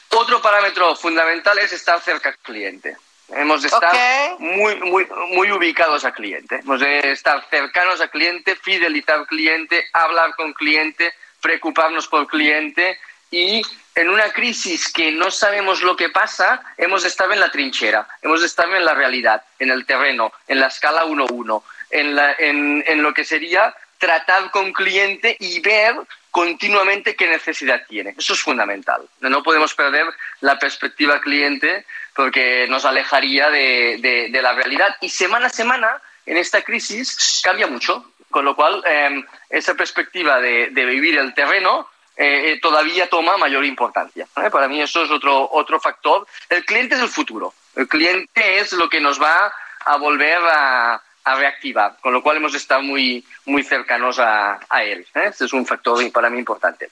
Otro 0.10 0.40
parámetro 0.40 0.96
fundamental 0.96 1.58
es 1.58 1.74
estar 1.74 2.00
cerca 2.00 2.30
al 2.30 2.38
cliente. 2.38 2.96
Hemos 3.30 3.64
de 3.64 3.70
estar 3.70 3.92
muy, 4.38 4.76
muy, 4.82 5.08
muy 5.30 5.52
ubicados 5.52 6.06
al 6.06 6.14
cliente. 6.14 6.60
Hemos 6.60 6.80
de 6.80 7.12
estar 7.12 7.44
cercanos 7.50 8.00
al 8.00 8.12
cliente, 8.12 8.56
fidelizar 8.56 9.16
al 9.16 9.28
cliente, 9.28 9.86
hablar 9.94 10.36
con 10.36 10.50
el 10.50 10.54
cliente, 10.54 11.12
preocuparnos 11.42 12.08
por 12.08 12.22
el 12.22 12.28
cliente 12.28 13.00
y 13.32 13.64
en 13.96 14.10
una 14.10 14.32
crisis 14.32 14.94
que 14.94 15.12
no 15.12 15.32
sabemos 15.32 15.82
lo 15.82 15.96
que 15.96 16.10
pasa, 16.10 16.62
hemos 16.78 17.02
de 17.02 17.10
estar 17.10 17.32
en 17.32 17.40
la 17.40 17.52
trinchera, 17.52 18.08
hemos 18.22 18.42
de 18.42 18.48
estar 18.48 18.70
en 18.70 18.86
la 18.86 18.94
realidad, 18.94 19.44
en 19.58 19.72
el 19.72 19.88
terreno, 19.88 20.32
en 20.48 20.60
la 20.60 20.68
escala 20.68 21.06
1-1, 21.06 21.64
en, 21.90 22.20
en, 22.38 22.84
en 22.86 23.02
lo 23.02 23.14
que 23.14 23.26
sería 23.26 23.74
tratar 23.98 24.52
con 24.52 24.74
cliente 24.74 25.36
y 25.40 25.60
ver 25.60 25.96
continuamente 26.32 27.16
qué 27.16 27.28
necesidad 27.28 27.84
tiene. 27.88 28.14
Eso 28.18 28.34
es 28.34 28.42
fundamental. 28.42 29.08
No 29.22 29.42
podemos 29.42 29.74
perder 29.74 30.06
la 30.42 30.60
perspectiva 30.60 31.22
cliente 31.22 31.86
porque 32.14 32.68
nos 32.68 32.86
alejaría 32.86 33.50
de, 33.50 34.30
la 34.42 34.54
realidad. 34.54 34.96
Y 35.02 35.10
semana 35.10 35.48
a 35.48 35.50
semana, 35.50 36.02
en 36.26 36.38
esta 36.38 36.62
crisis, 36.62 37.42
cambia 37.44 37.68
mucho. 37.68 38.12
Con 38.30 38.44
lo 38.44 38.56
cual, 38.56 38.84
em, 38.86 39.26
esa 39.50 39.76
perspectiva 39.76 40.42
de, 40.42 40.68
vivir 40.74 41.18
el 41.18 41.34
terreno 41.34 41.88
eh, 42.18 42.52
eh, 42.52 42.60
todavía 42.62 43.10
toma 43.10 43.38
mayor 43.38 43.64
importancia. 43.64 44.28
Para 44.34 44.68
mí 44.68 44.82
eso 44.82 45.04
es 45.04 45.12
otro, 45.12 45.50
otro 45.52 45.80
factor. 45.80 46.28
El 46.50 46.66
cliente 46.66 46.96
es 46.96 47.02
el 47.02 47.10
futuro. 47.10 47.54
El 47.76 47.88
cliente 47.88 48.60
es 48.60 48.74
lo 48.74 48.90
que 48.90 49.00
nos 49.00 49.22
va 49.22 49.54
a 49.86 49.98
volver 49.98 50.40
a, 50.52 51.02
a 51.26 51.36
reactivar, 51.36 51.98
con 52.02 52.14
lo 52.14 52.22
cual 52.22 52.38
hemos 52.38 52.54
estado 52.54 52.84
muy, 52.84 53.26
muy 53.46 53.64
cercanos 53.64 54.20
a, 54.20 54.60
a 54.70 54.84
él. 54.84 55.06
¿eh? 55.16 55.24
Este 55.26 55.46
es 55.46 55.54
un 55.54 55.66
factor 55.66 56.12
para 56.12 56.30
mí 56.30 56.38
importante. 56.38 56.92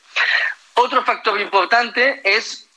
Otro 0.73 1.03
factor 1.05 1.39
importante 1.39 2.21
es 2.23 2.67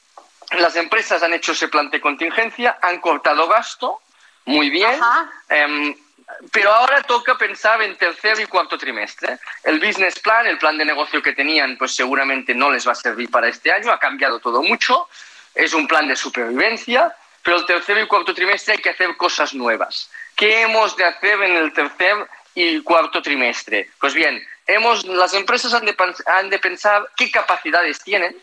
las 0.52 0.76
empresas 0.76 1.22
han 1.22 1.32
hecho 1.32 1.52
ese 1.52 1.68
plan 1.68 1.90
de 1.90 2.00
contingencia, 2.00 2.78
han 2.80 3.00
cortado 3.00 3.48
gasto, 3.48 4.00
muy 4.44 4.70
bien, 4.70 5.00
em, 5.48 5.96
pero 6.52 6.72
ahora 6.72 7.02
toca 7.02 7.36
pensar 7.38 7.80
en 7.82 7.96
tercer 7.96 8.38
y 8.38 8.46
cuarto 8.46 8.76
trimestre. 8.76 9.38
El 9.64 9.80
business 9.80 10.18
plan, 10.20 10.46
el 10.46 10.58
plan 10.58 10.76
de 10.76 10.84
negocio 10.84 11.22
que 11.22 11.32
tenían, 11.32 11.76
pues 11.78 11.94
seguramente 11.94 12.54
no 12.54 12.70
les 12.70 12.86
va 12.86 12.92
a 12.92 12.96
servir 12.96 13.30
para 13.30 13.48
este 13.48 13.72
año, 13.72 13.90
ha 13.90 13.98
cambiado 13.98 14.40
todo 14.40 14.62
mucho, 14.62 15.08
es 15.54 15.72
un 15.72 15.88
plan 15.88 16.06
de 16.06 16.16
supervivencia, 16.16 17.16
pero 17.42 17.56
el 17.56 17.66
tercer 17.66 17.98
y 17.98 18.06
cuarto 18.06 18.34
trimestre 18.34 18.74
hay 18.74 18.82
que 18.82 18.90
hacer 18.90 19.16
cosas 19.16 19.54
nuevas. 19.54 20.10
¿Qué 20.36 20.62
hemos 20.62 20.94
de 20.96 21.04
hacer 21.04 21.42
en 21.42 21.56
el 21.56 21.72
tercer 21.72 22.28
y 22.54 22.82
cuarto 22.82 23.22
trimestre? 23.22 23.88
Pues 23.98 24.12
bien, 24.12 24.46
hemos, 24.66 25.04
las 25.06 25.32
empresas 25.32 25.72
han 25.72 26.50
de, 26.50 26.58
pensar 26.58 27.08
qué 27.16 27.30
capacidades 27.30 28.00
tienen, 28.00 28.36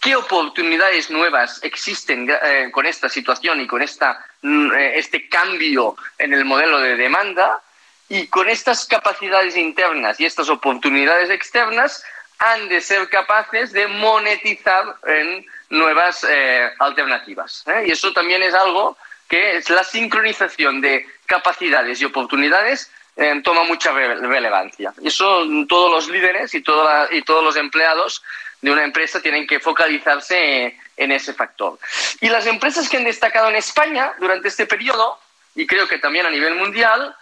qué 0.00 0.16
oportunidades 0.16 1.10
nuevas 1.10 1.60
existen 1.62 2.28
eh, 2.28 2.70
con 2.72 2.86
esta 2.86 3.08
situación 3.08 3.60
y 3.60 3.68
con 3.68 3.82
esta, 3.82 4.24
mm, 4.42 4.72
eh, 4.72 4.98
este 4.98 5.28
cambio 5.28 5.96
en 6.18 6.34
el 6.34 6.44
modelo 6.44 6.80
de 6.80 6.96
demanda 6.96 7.62
y 8.08 8.26
con 8.26 8.48
estas 8.48 8.86
capacidades 8.86 9.56
internas 9.56 10.18
y 10.18 10.26
estas 10.26 10.48
oportunidades 10.48 11.30
externas 11.30 12.02
han 12.40 12.68
de 12.68 12.80
ser 12.80 13.08
capaces 13.08 13.72
de 13.72 13.86
monetizar 13.86 14.96
en 15.06 15.46
nuevas 15.70 16.24
eh, 16.28 16.68
alternativas. 16.80 17.64
Y 17.84 17.92
eso 17.92 18.12
también 18.12 18.42
es 18.42 18.54
algo 18.54 18.96
que 19.28 19.58
es 19.58 19.70
la 19.70 19.84
sincronización 19.84 20.80
de 20.80 21.06
capacidades 21.26 22.00
y 22.00 22.06
oportunidades 22.06 22.90
eh, 23.16 23.40
toma 23.42 23.64
mucha 23.64 23.92
relevancia. 23.92 24.94
Y 25.00 25.08
eso 25.08 25.44
todos 25.68 25.90
los 25.90 26.08
líderes 26.08 26.54
y, 26.54 26.58
y 26.58 27.22
todos 27.22 27.44
los 27.44 27.56
empleados 27.56 28.22
de 28.60 28.70
una 28.70 28.84
empresa 28.84 29.20
tienen 29.20 29.46
que 29.46 29.60
focalizarse 29.60 30.78
en 30.96 31.12
ese 31.12 31.34
factor. 31.34 31.78
Y 32.20 32.28
las 32.28 32.46
empresas 32.46 32.88
que 32.88 32.96
han 32.96 33.04
destacado 33.04 33.48
en 33.48 33.56
España 33.56 34.12
durante 34.18 34.48
este 34.48 34.66
periodo, 34.66 35.18
y 35.54 35.66
creo 35.66 35.86
que 35.86 35.98
también 35.98 36.26
a 36.26 36.30
nivel 36.30 36.54
mundial, 36.54 37.14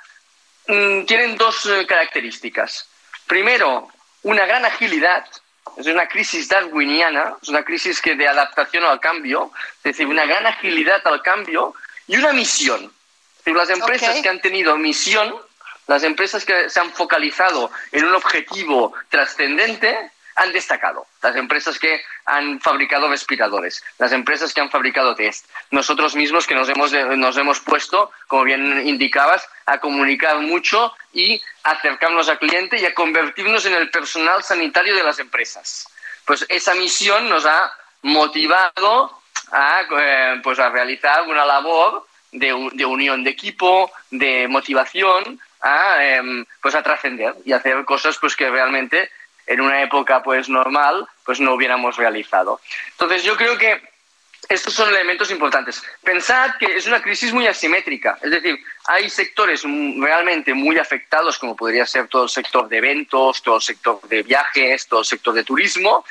mm, 0.66 1.04
tienen 1.04 1.36
dos 1.36 1.66
eh, 1.66 1.86
características. 1.86 2.88
Primero, 3.26 3.88
una 4.22 4.46
gran 4.46 4.64
agilidad, 4.64 5.26
es 5.76 5.86
una 5.86 6.08
crisis 6.08 6.48
darwiniana, 6.48 7.36
es 7.42 7.48
una 7.48 7.64
crisis 7.64 8.00
que 8.00 8.14
de 8.14 8.28
adaptación 8.28 8.84
al 8.84 9.00
cambio, 9.00 9.50
es 9.78 9.82
decir, 9.82 10.06
una 10.06 10.24
gran 10.24 10.46
agilidad 10.46 11.06
al 11.06 11.22
cambio 11.22 11.74
y 12.06 12.16
una 12.16 12.32
misión. 12.32 12.92
Las 13.44 13.70
empresas 13.70 14.20
que 14.20 14.28
han 14.28 14.40
tenido 14.40 14.76
misión, 14.76 15.34
las 15.86 16.02
empresas 16.02 16.44
que 16.44 16.68
se 16.68 16.80
han 16.80 16.92
focalizado 16.92 17.70
en 17.92 18.04
un 18.04 18.14
objetivo 18.14 18.92
trascendente, 19.08 20.10
han 20.36 20.52
destacado. 20.52 21.06
Las 21.22 21.34
empresas 21.36 21.78
que 21.78 22.02
han 22.26 22.60
fabricado 22.60 23.08
respiradores, 23.08 23.82
las 23.98 24.12
empresas 24.12 24.52
que 24.52 24.60
han 24.60 24.70
fabricado 24.70 25.14
test, 25.14 25.46
nosotros 25.70 26.14
mismos 26.14 26.46
que 26.46 26.54
nos 26.54 26.68
hemos, 26.68 26.92
nos 26.92 27.36
hemos 27.36 27.60
puesto, 27.60 28.12
como 28.28 28.44
bien 28.44 28.86
indicabas, 28.86 29.48
a 29.64 29.78
comunicar 29.78 30.38
mucho 30.40 30.94
y 31.12 31.40
acercarnos 31.62 32.28
al 32.28 32.38
cliente 32.38 32.78
y 32.78 32.84
a 32.84 32.94
convertirnos 32.94 33.64
en 33.64 33.74
el 33.74 33.90
personal 33.90 34.42
sanitario 34.42 34.94
de 34.94 35.02
las 35.02 35.18
empresas. 35.18 35.88
Pues 36.26 36.44
esa 36.48 36.74
misión 36.74 37.28
nos 37.28 37.46
ha 37.46 37.72
motivado 38.02 39.22
a, 39.52 39.82
eh, 39.98 40.40
pues 40.42 40.58
a 40.58 40.70
realizar 40.70 41.22
una 41.22 41.44
labor 41.44 42.06
de, 42.32 42.70
de, 42.72 42.84
unión 42.84 43.24
de 43.24 43.30
equipo, 43.30 43.90
de 44.10 44.48
motivación, 44.48 45.40
a, 45.60 46.04
em, 46.04 46.44
pues 46.60 46.74
a 46.74 46.82
trascender 46.82 47.34
y 47.44 47.52
hacer 47.52 47.84
cosas 47.84 48.18
pues 48.20 48.36
que 48.36 48.50
realmente 48.50 49.10
en 49.46 49.60
una 49.60 49.82
época 49.82 50.22
pues 50.22 50.48
normal 50.48 51.06
pues 51.24 51.40
no 51.40 51.54
hubiéramos 51.54 51.96
realizado. 51.96 52.60
Entonces 52.92 53.24
yo 53.24 53.36
creo 53.36 53.56
que 53.56 53.80
estos 54.48 54.74
son 54.74 54.88
elementos 54.90 55.30
importantes. 55.30 55.82
Pensad 56.04 56.52
que 56.58 56.76
es 56.76 56.86
una 56.86 57.02
crisis 57.02 57.32
muy 57.32 57.46
asimétrica, 57.46 58.18
es 58.22 58.30
decir, 58.30 58.58
hay 58.86 59.10
sectores 59.10 59.64
realmente 59.64 60.54
muy 60.54 60.78
afectados, 60.78 61.38
como 61.38 61.56
podría 61.56 61.84
ser 61.84 62.06
todo 62.06 62.24
el 62.24 62.28
sector 62.28 62.68
de 62.68 62.78
eventos, 62.78 63.42
todo 63.42 63.56
el 63.56 63.62
sector 63.62 64.00
de 64.02 64.22
viajes, 64.22 64.86
todo 64.86 65.00
el 65.00 65.06
sector 65.06 65.34
de 65.34 65.42
turismo, 65.42 66.04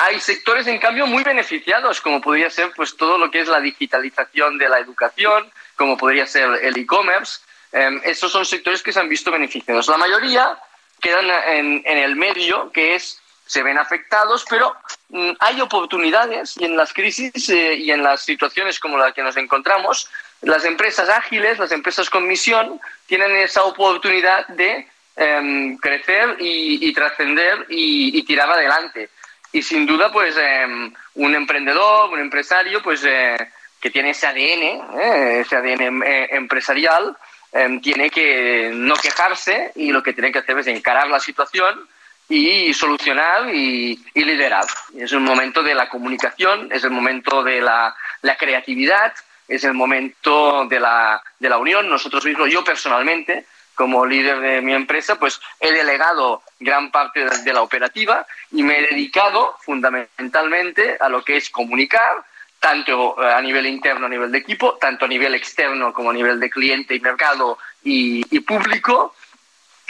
hay 0.00 0.18
sectores, 0.18 0.66
en 0.66 0.78
cambio, 0.78 1.06
muy 1.06 1.22
beneficiados, 1.22 2.00
como 2.00 2.22
podría 2.22 2.48
ser 2.48 2.72
pues, 2.74 2.96
todo 2.96 3.18
lo 3.18 3.30
que 3.30 3.40
es 3.40 3.48
la 3.48 3.60
digitalización 3.60 4.56
de 4.56 4.68
la 4.68 4.78
educación, 4.78 5.50
como 5.76 5.98
podría 5.98 6.26
ser 6.26 6.48
el 6.62 6.76
e-commerce. 6.78 7.40
Eh, 7.72 8.00
estos 8.04 8.32
son 8.32 8.46
sectores 8.46 8.82
que 8.82 8.92
se 8.92 9.00
han 9.00 9.10
visto 9.10 9.30
beneficiados. 9.30 9.88
La 9.88 9.98
mayoría 9.98 10.58
quedan 11.00 11.26
en, 11.48 11.98
el 11.98 12.16
medio, 12.16 12.70
que 12.72 12.94
es 12.94 13.20
se 13.44 13.62
ven 13.62 13.78
afectados, 13.78 14.44
pero 14.48 14.74
mm, 15.08 15.32
hay 15.38 15.60
oportunidades 15.60 16.56
y 16.56 16.64
en 16.64 16.76
las 16.76 16.92
crisis 16.92 17.48
eh, 17.48 17.74
y 17.74 17.90
en 17.90 18.02
las 18.02 18.22
situaciones 18.22 18.78
como 18.78 18.96
la 18.96 19.12
que 19.12 19.22
nos 19.22 19.36
encontramos, 19.36 20.08
las 20.42 20.64
empresas 20.64 21.08
ágiles, 21.08 21.58
las 21.58 21.72
empresas 21.72 22.08
con 22.08 22.26
misión, 22.26 22.80
tienen 23.06 23.36
esa 23.36 23.64
oportunidad 23.64 24.46
de 24.48 24.88
em, 25.16 25.76
crecer 25.76 26.36
y, 26.38 26.92
trascender 26.94 27.66
y, 27.68 28.22
tirar 28.22 28.50
adelante. 28.50 29.10
Y 29.52 29.62
sin 29.62 29.86
duda, 29.86 30.12
pues 30.12 30.36
em, 30.36 30.92
un 31.14 31.34
emprendedor, 31.34 32.10
un 32.10 32.20
empresario, 32.20 32.82
pues 32.82 33.04
eh, 33.04 33.36
que 33.80 33.90
tiene 33.90 34.10
ese 34.10 34.26
ADN, 34.26 35.00
eh, 35.00 35.40
ese 35.40 35.56
ADN 35.56 36.02
eh, 36.04 36.28
empresarial, 36.32 37.16
em, 37.52 37.80
tiene 37.80 38.10
que 38.10 38.70
no 38.72 38.94
quejarse 38.94 39.72
y 39.74 39.90
lo 39.90 40.02
que 40.02 40.12
tiene 40.12 40.30
que 40.30 40.38
hacer 40.38 40.58
es 40.58 40.66
encarar 40.68 41.08
la 41.08 41.18
situación 41.18 41.88
y 42.28 42.72
solucionar 42.74 43.52
y, 43.52 44.00
liderar. 44.14 44.64
Es 44.96 45.12
el 45.12 45.20
momento 45.20 45.64
de 45.64 45.74
la 45.74 45.88
comunicación, 45.88 46.70
es 46.70 46.84
el 46.84 46.90
momento 46.90 47.42
de 47.42 47.60
la, 47.60 47.92
la 48.22 48.36
creatividad, 48.36 49.12
es 49.48 49.64
el 49.64 49.74
momento 49.74 50.64
de 50.66 50.78
la, 50.78 51.20
de 51.40 51.48
la 51.48 51.58
unión. 51.58 51.88
Nosotros 51.88 52.24
mismos, 52.24 52.48
yo 52.48 52.62
personalmente, 52.62 53.46
como 53.80 54.04
líder 54.04 54.40
de 54.40 54.60
mi 54.60 54.74
empresa, 54.74 55.18
pues 55.18 55.40
he 55.58 55.72
delegado 55.72 56.42
gran 56.58 56.90
parte 56.90 57.24
de 57.24 57.52
la 57.54 57.62
operativa 57.62 58.26
y 58.52 58.62
me 58.62 58.78
he 58.78 58.82
dedicado 58.88 59.56
fundamentalmente 59.62 60.98
a 61.00 61.08
lo 61.08 61.24
que 61.24 61.38
es 61.38 61.48
comunicar, 61.48 62.22
tanto 62.58 63.16
eh, 63.22 63.32
a 63.32 63.40
nivel 63.40 63.64
interno, 63.64 64.04
a 64.04 64.10
nivel 64.10 64.30
de 64.30 64.36
equipo, 64.36 64.76
tanto 64.78 65.06
a 65.06 65.08
nivel 65.08 65.34
externo 65.34 65.94
como 65.94 66.10
a 66.10 66.12
nivel 66.12 66.38
de 66.38 66.50
cliente 66.50 66.94
y 66.94 67.00
mercado 67.00 67.56
y, 67.82 68.40
público, 68.40 69.14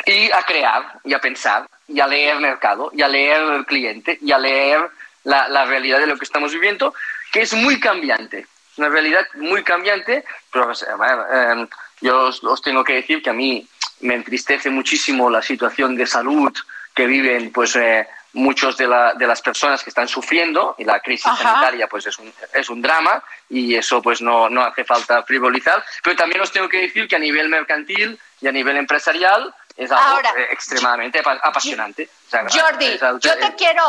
y 0.07 0.30
a 0.30 0.45
crear 0.45 1.01
y 1.03 1.12
a 1.12 1.20
pensar 1.20 1.66
y 1.88 1.99
a 1.99 2.07
leer 2.07 2.38
mercado 2.38 2.93
y 2.95 3.03
a 3.03 3.09
leer 3.09 3.43
el 3.43 3.66
cliente 3.66 4.20
y 4.22 4.30
a 4.30 4.38
leer 4.38 4.88
la, 5.24 5.49
la 5.49 5.64
realidad 5.64 5.99
de 5.99 6.07
lo 6.07 6.16
que 6.16 6.26
estamos 6.26 6.53
viviendo, 6.53 6.95
que 7.32 7.41
es 7.41 7.55
muy 7.55 7.80
cambiante 7.80 8.47
Es 8.70 8.78
una 8.78 8.88
realidad 8.88 9.26
muy 9.34 9.64
cambiante, 9.64 10.24
pero 10.53 10.70
eh, 10.70 11.66
yo 12.01 12.28
os, 12.28 12.62
tengo 12.62 12.82
que 12.82 12.95
decir 12.95 13.22
que 13.22 13.30
a 13.30 13.34
mí 13.34 13.66
me 14.01 14.14
entristece 14.14 14.70
muchísimo 14.70 15.30
la 15.30 15.42
situación 15.42 15.96
de 15.96 16.07
salud 16.07 16.53
que 16.94 17.07
viven 17.07 17.53
pues 17.53 17.76
eh, 17.76 18.07
muchos 18.32 18.76
de, 18.76 18.86
de, 19.16 19.26
las 19.26 19.42
personas 19.42 19.82
que 19.82 19.90
están 19.90 20.09
sufriendo 20.09 20.74
y 20.78 20.84
la 20.84 21.01
crisis 21.01 21.32
sanitaria 21.36 21.88
pues 21.88 22.07
es 22.07 22.18
un, 22.18 22.32
es 22.53 22.68
un 22.68 22.80
drama 22.80 23.22
y 23.48 23.74
eso 23.74 24.01
pues 24.01 24.20
no, 24.20 24.48
no 24.48 24.62
hace 24.62 24.84
falta 24.84 25.22
frivolizar. 25.22 25.84
Pero 26.03 26.16
también 26.16 26.40
os 26.40 26.53
tengo 26.53 26.68
que 26.68 26.82
decir 26.82 27.09
que 27.09 27.16
a 27.16 27.18
nivel 27.18 27.48
mercantil 27.48 28.18
y 28.40 28.46
a 28.46 28.53
nivel 28.53 28.76
empresarial 28.76 29.55
es 29.76 29.90
algo 29.90 30.20
eh, 30.20 30.48
extremadamente 30.51 31.20
apasionante. 31.42 32.09
Jordi 32.30 32.98
yo 33.20 33.38
te 33.38 33.55
quiero 33.57 33.82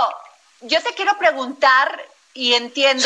yo 0.62 0.82
te 0.82 0.94
quiero 0.94 1.18
preguntar 1.18 2.02
y 2.34 2.54
entiendo 2.54 3.06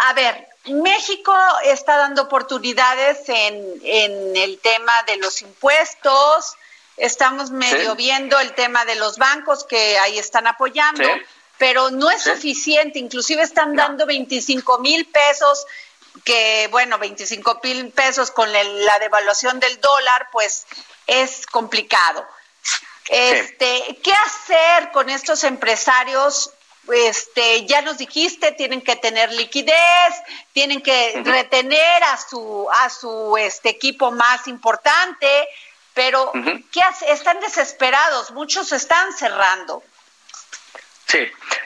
a 0.00 0.12
ver 0.12 0.46
México 0.66 1.34
está 1.64 1.96
dando 1.96 2.22
oportunidades 2.22 3.28
en, 3.28 3.80
en 3.82 4.36
el 4.36 4.58
tema 4.58 4.92
de 5.06 5.16
los 5.16 5.42
impuestos 5.42 6.56
Estamos 6.96 7.50
medio 7.50 7.94
viendo 7.94 8.38
el 8.40 8.54
tema 8.54 8.84
de 8.86 8.94
los 8.94 9.18
bancos 9.18 9.64
que 9.64 9.98
ahí 9.98 10.18
están 10.18 10.46
apoyando, 10.46 11.04
pero 11.58 11.90
no 11.90 12.10
es 12.10 12.22
suficiente. 12.22 12.98
Inclusive 12.98 13.42
están 13.42 13.76
dando 13.76 14.06
25 14.06 14.78
mil 14.78 15.04
pesos, 15.06 15.66
que 16.24 16.68
bueno, 16.70 16.98
25 16.98 17.60
mil 17.62 17.90
pesos 17.90 18.30
con 18.30 18.50
la 18.50 18.98
devaluación 18.98 19.60
del 19.60 19.78
dólar, 19.78 20.28
pues 20.32 20.66
es 21.06 21.46
complicado. 21.46 22.26
Este, 23.08 23.98
¿qué 24.02 24.12
hacer 24.24 24.90
con 24.90 25.10
estos 25.10 25.44
empresarios? 25.44 26.50
Este, 26.92 27.66
ya 27.66 27.82
nos 27.82 27.98
dijiste, 27.98 28.52
tienen 28.52 28.80
que 28.80 28.96
tener 28.96 29.32
liquidez, 29.32 29.74
tienen 30.52 30.80
que 30.82 31.22
retener 31.24 32.04
a 32.04 32.16
su 32.16 32.68
a 32.70 32.88
su 32.90 33.36
este 33.36 33.70
equipo 33.70 34.10
más 34.10 34.46
importante, 34.48 35.48
pero 35.94 36.32
¿qué 36.72 36.80
hace? 36.82 37.10
están 37.10 37.40
desesperados, 37.40 38.30
muchos 38.30 38.72
están 38.72 39.12
cerrando. 39.12 39.82
Sí, 41.06 41.20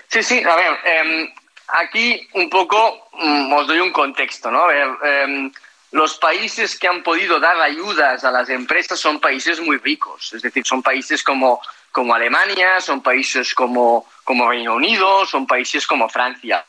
sí, 0.08 0.22
sí, 0.22 0.42
a 0.44 0.54
ver, 0.54 0.78
em, 0.84 1.34
aquí 1.68 2.28
un 2.34 2.48
poco 2.50 3.08
mm, 3.12 3.52
os 3.52 3.66
doy 3.66 3.80
un 3.80 3.92
contexto, 3.92 4.50
¿no? 4.50 4.64
A 4.64 4.66
ver, 4.68 4.88
em, 5.04 5.52
los 5.92 6.18
países 6.18 6.78
que 6.78 6.86
han 6.86 7.02
podido 7.02 7.40
dar 7.40 7.60
ayudas 7.60 8.24
a 8.24 8.30
las 8.30 8.48
empresas 8.48 8.98
son 8.98 9.20
países 9.20 9.60
muy 9.60 9.78
ricos, 9.78 10.32
es 10.32 10.42
decir, 10.42 10.64
son 10.64 10.82
países 10.82 11.22
como, 11.22 11.60
como 11.90 12.14
Alemania, 12.14 12.80
son 12.80 13.02
países 13.02 13.54
como, 13.54 14.06
como 14.22 14.48
Reino 14.48 14.74
Unido, 14.74 15.26
son 15.26 15.46
países 15.46 15.86
como 15.86 16.08
Francia. 16.08 16.64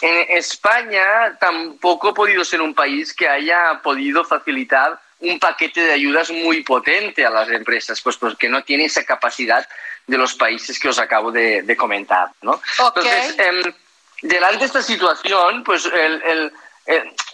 En 0.00 0.36
España 0.36 1.36
tampoco 1.38 2.08
ha 2.08 2.14
podido 2.14 2.44
ser 2.44 2.62
un 2.62 2.74
país 2.74 3.12
que 3.12 3.28
haya 3.28 3.80
podido 3.82 4.24
facilitar 4.24 4.98
un 5.20 5.38
paquete 5.38 5.80
de 5.80 5.92
ayudas 5.92 6.30
muy 6.30 6.62
potente 6.62 7.24
a 7.24 7.30
las 7.30 7.50
empresas, 7.50 8.00
pues 8.00 8.16
porque 8.16 8.48
no 8.48 8.62
tiene 8.62 8.86
esa 8.86 9.04
capacidad 9.04 9.66
de 10.06 10.18
los 10.18 10.34
países 10.34 10.78
que 10.78 10.88
os 10.88 10.98
acabo 10.98 11.32
de, 11.32 11.76
comentar, 11.76 12.30
¿no? 12.42 12.60
Entonces, 12.78 13.38
em, 13.38 13.72
delante 14.22 14.58
de 14.58 14.64
esta 14.66 14.82
situación, 14.82 15.64
pues 15.64 15.86
el, 15.86 16.52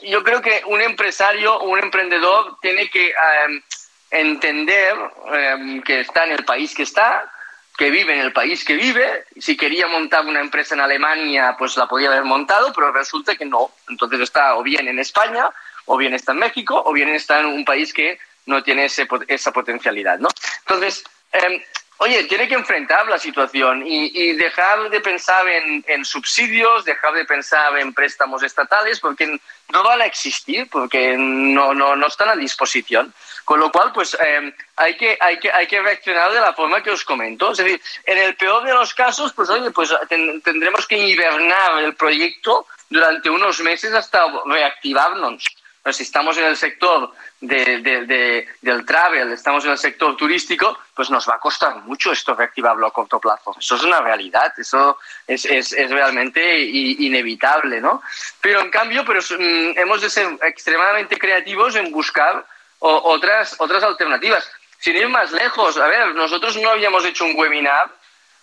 yo 0.02 0.22
creo 0.22 0.40
que 0.40 0.62
un 0.66 0.80
empresario 0.80 1.56
o 1.56 1.68
un 1.68 1.78
emprendedor 1.78 2.58
tiene 2.60 2.88
que 2.88 3.08
em, 3.08 3.62
entender 4.10 4.94
em, 5.32 5.82
que 5.82 6.00
está 6.00 6.24
en 6.24 6.32
el 6.32 6.44
país 6.44 6.74
que 6.74 6.84
está, 6.84 7.30
que 7.76 7.90
vive 7.90 8.12
en 8.12 8.20
el 8.20 8.32
país 8.32 8.64
que 8.64 8.74
vive. 8.74 9.24
Si 9.38 9.56
quería 9.56 9.86
montar 9.86 10.24
una 10.26 10.40
empresa 10.40 10.74
en 10.74 10.80
Alemania, 10.80 11.56
pues 11.58 11.76
la 11.76 11.86
podía 11.86 12.08
haber 12.08 12.24
montado, 12.24 12.72
pero 12.72 12.92
resulta 12.92 13.36
que 13.36 13.44
no. 13.44 13.70
Entonces 13.88 14.20
está 14.20 14.56
o 14.56 14.62
bien 14.62 14.86
en 14.88 14.98
España 14.98 15.48
o 15.86 15.96
bien 15.96 16.14
está 16.14 16.32
en 16.32 16.38
México 16.38 16.82
o 16.84 16.92
bien 16.92 17.08
está 17.08 17.40
en 17.40 17.46
un 17.46 17.64
país 17.64 17.92
que 17.92 18.18
no 18.46 18.62
tiene 18.62 18.84
esa 18.84 19.52
potencialidad, 19.52 20.18
¿no? 20.18 20.28
Entonces, 20.60 21.04
em, 21.32 21.60
oye, 22.02 22.24
tiene 22.24 22.48
que 22.48 22.54
enfrentar 22.54 23.06
la 23.08 23.18
situación 23.18 23.82
y, 23.86 24.32
dejar 24.32 24.88
de 24.88 25.00
pensar 25.00 25.46
en, 25.46 26.04
subsidios, 26.04 26.84
dejar 26.86 27.12
de 27.12 27.26
pensar 27.26 27.78
en 27.78 27.92
préstamos 27.92 28.42
estatales, 28.42 28.98
porque 29.00 29.38
no 29.68 29.82
van 29.82 30.00
a 30.00 30.06
existir, 30.06 30.66
porque 30.70 31.14
no, 31.18 31.74
no, 31.74 31.96
no 31.96 32.06
están 32.06 32.30
a 32.30 32.36
disposición. 32.36 33.12
Con 33.44 33.60
lo 33.60 33.70
cual, 33.70 33.92
pues 33.92 34.16
em, 34.18 34.50
hay, 34.76 34.96
que, 34.96 35.18
hay, 35.20 35.38
que, 35.38 35.52
hay 35.52 35.66
que 35.66 35.82
reaccionar 35.82 36.32
de 36.32 36.40
la 36.40 36.54
forma 36.54 36.82
que 36.82 36.90
os 36.90 37.04
comento. 37.04 37.52
Es 37.52 37.58
decir, 37.58 37.80
en 38.06 38.16
el 38.16 38.34
peor 38.34 38.64
de 38.64 38.72
los 38.72 38.94
casos, 38.94 39.34
pues 39.34 39.50
oye, 39.50 39.70
pues 39.70 39.92
tendremos 40.08 40.86
que 40.86 40.96
hibernar 40.96 41.82
el 41.82 41.94
proyecto 41.96 42.66
durante 42.88 43.28
unos 43.28 43.60
meses 43.60 43.92
hasta 43.92 44.26
reactivarnos 44.46 45.44
si 45.90 46.02
estamos 46.02 46.36
en 46.36 46.44
el 46.44 46.56
sector 46.56 47.12
del 47.40 48.84
travel, 48.86 49.32
estamos 49.32 49.64
en 49.64 49.70
el 49.70 49.78
sector 49.78 50.16
turístico, 50.16 50.78
pues 50.94 51.10
nos 51.10 51.28
va 51.28 51.36
a 51.36 51.38
costar 51.38 51.76
mucho 51.76 52.12
esto 52.12 52.34
reactivarlo 52.34 52.86
a 52.86 52.92
corto 52.92 53.18
plazo. 53.18 53.56
Eso 53.58 53.76
es 53.76 53.82
una 53.84 54.00
realidad, 54.00 54.52
eso 54.58 54.98
es, 55.26 55.70
realmente 55.90 56.60
inevitable, 56.60 57.80
¿no? 57.80 58.02
Pero 58.40 58.60
en 58.60 58.70
cambio, 58.70 59.04
pero, 59.06 59.20
mm, 59.20 59.78
hemos 59.78 60.02
de 60.02 60.10
ser 60.10 60.38
extremadamente 60.42 61.18
creativos 61.18 61.74
en 61.76 61.90
buscar 61.90 62.44
otras, 62.80 63.56
otras 63.58 63.82
alternativas. 63.82 64.50
Sin 64.78 64.96
ir 64.96 65.08
más 65.08 65.32
lejos, 65.32 65.78
a 65.78 65.86
ver, 65.86 66.14
nosotros 66.14 66.56
no 66.58 66.70
habíamos 66.70 67.04
hecho 67.04 67.24
un 67.24 67.38
webinar 67.38 67.90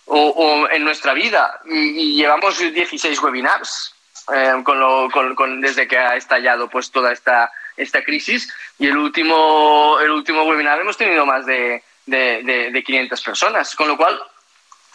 o, 0.06 0.66
en 0.70 0.84
nuestra 0.84 1.12
vida 1.12 1.60
y 1.66 2.16
llevamos 2.16 2.58
16 2.58 3.20
webinars 3.22 3.94
eh, 4.34 4.52
con 4.64 4.78
lo, 4.78 5.08
con, 5.10 5.60
desde 5.60 5.88
que 5.88 5.98
ha 5.98 6.16
estallado 6.16 6.68
pues 6.68 6.90
toda 6.90 7.12
esta, 7.12 7.50
esta 7.76 8.02
crisis 8.02 8.52
y 8.78 8.86
el 8.86 8.96
último, 8.96 9.98
el 10.00 10.10
último 10.10 10.42
webinar 10.44 10.80
hemos 10.80 10.96
tenido 10.96 11.24
más 11.24 11.46
de, 11.46 11.82
de, 12.06 12.70
de, 12.72 12.82
500 12.82 13.22
personas, 13.22 13.74
con 13.74 13.88
lo 13.88 13.96
cual, 13.96 14.20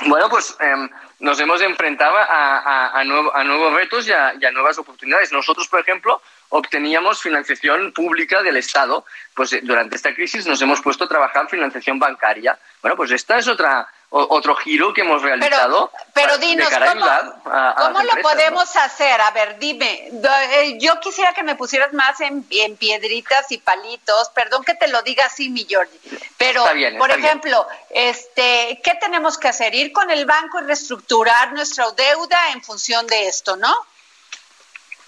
bueno, 0.06 0.30
pues 0.30 0.56
em, 0.60 0.90
nos 1.20 1.40
hemos 1.40 1.62
enfrentado 1.62 2.18
a, 2.18 2.92
a, 3.00 3.04
nuevos 3.04 3.74
retos 3.74 4.08
y 4.08 4.12
a, 4.12 4.34
nuevas 4.52 4.78
oportunidades. 4.78 5.32
Nosotros, 5.32 5.68
por 5.68 5.80
ejemplo, 5.80 6.22
obteníamos 6.50 7.22
financiación 7.22 7.94
pública 7.94 8.44
del 8.44 8.58
Estado, 8.58 9.06
pues 9.34 9.58
durante 9.64 9.96
esta 9.96 10.14
crisis 10.14 10.46
nos 10.46 10.62
hemos 10.62 10.82
puesto 10.82 11.06
a 11.06 11.08
trabajar 11.08 11.48
financiación 11.50 11.98
bancaria. 11.98 12.60
Bueno, 12.82 12.98
pues 12.98 13.12
esta 13.12 13.38
es 13.38 13.48
otra 13.48 13.88
otro 14.16 14.56
giro 14.56 14.94
que 14.94 15.02
hemos 15.02 15.24
realizado. 15.24 15.92
Pero, 16.14 16.38
dinos, 16.38 16.70
¿cómo, 16.70 18.04
lo 18.04 18.22
podemos 18.22 18.76
hacer? 18.76 19.20
A 19.20 19.32
ver, 19.32 19.58
dime, 19.58 20.12
eh, 20.52 20.78
yo 20.80 21.00
quisiera 21.00 21.34
que 21.34 21.42
me 21.42 21.56
pusieras 21.56 21.94
más 21.94 22.22
en, 22.22 22.44
piedritas 22.78 23.52
y 23.52 23.58
palitos, 23.58 24.30
perdón 24.30 24.64
que 24.64 24.76
te 24.76 24.88
lo 24.88 25.02
diga 25.02 25.26
así, 25.26 25.50
mi 25.50 25.66
Jordi, 25.70 26.00
pero, 26.38 26.64
por 27.00 27.10
ejemplo, 27.10 27.68
este, 27.90 28.80
¿qué 28.84 28.96
tenemos 29.02 29.38
que 29.40 29.48
hacer? 29.48 29.74
Ir 29.74 29.92
con 29.92 30.12
el 30.12 30.26
banco 30.26 30.60
y 30.60 30.64
reestructurar 30.64 31.54
nuestra 31.54 31.90
deuda 31.92 32.52
en 32.52 32.62
función 32.62 33.08
de 33.08 33.28
esto, 33.28 33.56
¿no? 33.58 33.74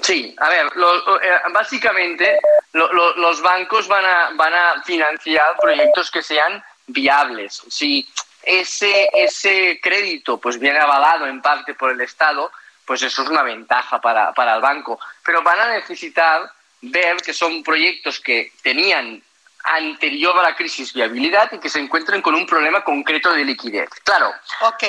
Sí, 0.01 0.36
a 0.39 0.49
ver, 0.49 0.66
eh, 0.66 1.32
básicamente 1.51 2.39
los 2.74 3.41
bancos 3.41 3.88
van 3.88 4.03
a, 4.03 4.32
van 4.34 4.53
a 4.53 4.84
financiar 4.84 5.56
proyectos 5.62 6.10
que 6.10 6.24
sean 6.24 6.64
viables. 6.88 7.62
Si 7.70 8.08
ese, 8.46 9.10
ese 9.14 9.80
crédito 9.82 10.39
pues 10.39 10.60
viene 10.60 10.80
avalado 10.80 11.28
en 11.28 11.41
parte 11.41 11.74
por 11.74 11.91
el 11.91 12.02
Estado, 12.02 12.52
pues 12.86 13.02
eso 13.02 13.24
es 13.24 13.30
una 13.30 13.43
ventaja 13.43 14.00
para, 14.00 14.34
para 14.34 14.56
el 14.56 14.62
banco. 14.62 15.00
Pero 15.24 15.41
van 15.41 15.60
a 15.60 15.72
necesitar 15.74 16.50
ver 16.82 17.18
que 17.18 17.34
son 17.34 17.64
proyectos 17.64 18.20
que 18.20 18.52
tenían 18.62 19.22
anterior 19.66 20.38
a 20.38 20.43
la 20.43 20.56
crisis 20.56 20.93
viabilidad 20.93 21.52
y 21.52 21.60
que 21.60 21.70
se 21.70 21.80
encuentren 21.80 22.22
con 22.22 22.36
un 22.36 22.46
problema 22.46 22.84
concreto 22.84 23.34
de 23.34 23.43
liquidez. 23.43 23.89
Claro, 24.04 24.32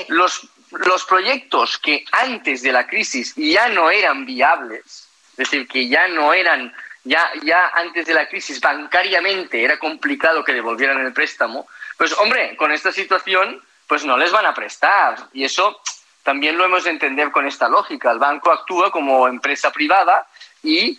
los, 0.09 0.47
los 0.71 1.05
proyectos 1.05 1.79
que 1.79 2.05
antes 2.13 2.63
de 2.63 2.73
la 2.73 2.87
crisis 2.87 3.35
ya 3.37 3.69
no 3.69 3.91
eran 3.91 4.27
viables, 4.27 5.09
es 5.33 5.37
decir, 5.37 5.67
que 5.67 5.89
ya 5.89 6.09
no 6.09 6.35
eran, 6.35 6.75
ya, 7.05 7.31
ya 7.43 7.69
antes 7.75 8.07
de 8.07 8.15
la 8.15 8.29
crisis 8.29 8.61
bancariamente 8.61 9.63
era 9.63 9.79
complicado 9.79 10.45
que 10.45 10.53
devolvieran 10.53 11.01
el 11.01 11.13
préstamo, 11.13 11.67
pues 11.97 12.13
hombre, 12.19 12.57
con 12.57 12.73
esta 12.73 12.93
situación, 12.93 13.63
pues 13.87 14.05
no 14.05 14.17
les 14.17 14.33
van 14.33 14.47
a 14.47 14.55
prestar. 14.55 15.17
Y 15.33 15.45
eso 15.45 15.81
también 16.23 16.57
lo 16.59 16.65
hemos 16.65 16.85
de 16.85 16.91
entender 16.91 17.31
con 17.31 17.47
esta 17.47 17.69
lógica. 17.69 18.11
El 18.11 18.19
banco 18.19 18.51
actúa 18.51 18.91
como 18.91 19.29
empresa 19.29 19.71
privada 19.71 20.27
y, 20.63 20.99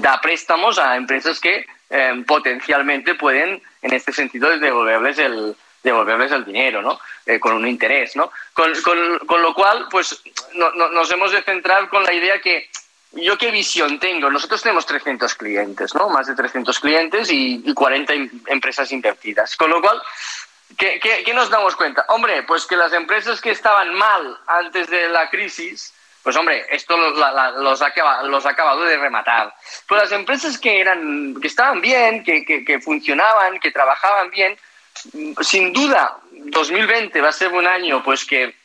da 0.00 0.20
préstamos 0.20 0.78
a 0.78 0.96
empresas 0.96 1.40
que 1.40 1.66
eh, 1.88 2.24
potencialmente 2.26 3.14
pueden, 3.14 3.62
en 3.82 3.92
este 3.92 4.12
sentido, 4.12 4.50
devolverles 4.58 5.18
el, 5.18 5.56
devolverles 5.82 6.32
el 6.32 6.44
dinero, 6.44 6.82
¿no? 6.82 7.00
Eh, 7.24 7.40
con 7.40 7.54
un 7.54 7.66
interés, 7.66 8.16
¿no? 8.16 8.30
Con, 8.52 8.72
con, 8.82 9.42
lo 9.42 9.54
cual, 9.54 9.86
pues 9.90 10.22
nos 10.54 11.10
hemos 11.10 11.32
de 11.32 11.42
centrar 11.42 11.88
con 11.88 12.02
la 12.04 12.12
idea 12.12 12.40
que 12.40 12.68
yo 13.12 13.38
qué 13.38 13.50
visión 13.50 13.98
tengo. 13.98 14.30
Nosotros 14.30 14.62
tenemos 14.62 14.86
300 14.86 15.34
clientes, 15.34 15.94
¿no? 15.94 16.08
Más 16.08 16.26
de 16.26 16.34
300 16.34 16.78
clientes 16.80 17.30
y, 17.30 17.62
y 17.64 17.74
40 17.74 18.12
empresas 18.46 18.90
invertidas. 18.92 19.56
Con 19.56 19.70
lo 19.70 19.80
cual, 19.80 20.00
¿qué, 20.76 21.00
¿qué, 21.00 21.34
nos 21.34 21.50
damos 21.50 21.76
cuenta? 21.76 22.04
Hombre, 22.08 22.42
pues 22.42 22.66
que 22.66 22.76
las 22.76 22.92
empresas 22.92 23.40
que 23.40 23.50
estaban 23.50 23.94
mal 23.94 24.38
antes 24.46 24.88
de 24.88 25.08
la 25.08 25.30
crisis, 25.30 25.92
pues 26.22 26.36
hombre, 26.36 26.66
esto 26.70 26.96
los, 26.96 27.22
ha, 27.22 27.52
los 27.52 28.46
ha 28.46 28.50
acabado 28.50 28.82
de 28.82 28.98
rematar. 28.98 29.54
Pero 29.88 30.00
las 30.00 30.12
empresas 30.12 30.58
que, 30.58 30.80
eran, 30.80 31.36
que 31.40 31.46
estaban 31.46 31.80
bien, 31.80 32.24
que, 32.24 32.44
que, 32.44 32.80
funcionaban, 32.80 33.60
que 33.60 33.70
trabajaban 33.70 34.30
bien, 34.30 34.58
sin 35.40 35.72
duda 35.72 36.18
2020 36.32 37.20
va 37.20 37.28
a 37.28 37.32
ser 37.32 37.52
un 37.52 37.66
año 37.66 38.02
pues 38.02 38.24
que 38.24 38.56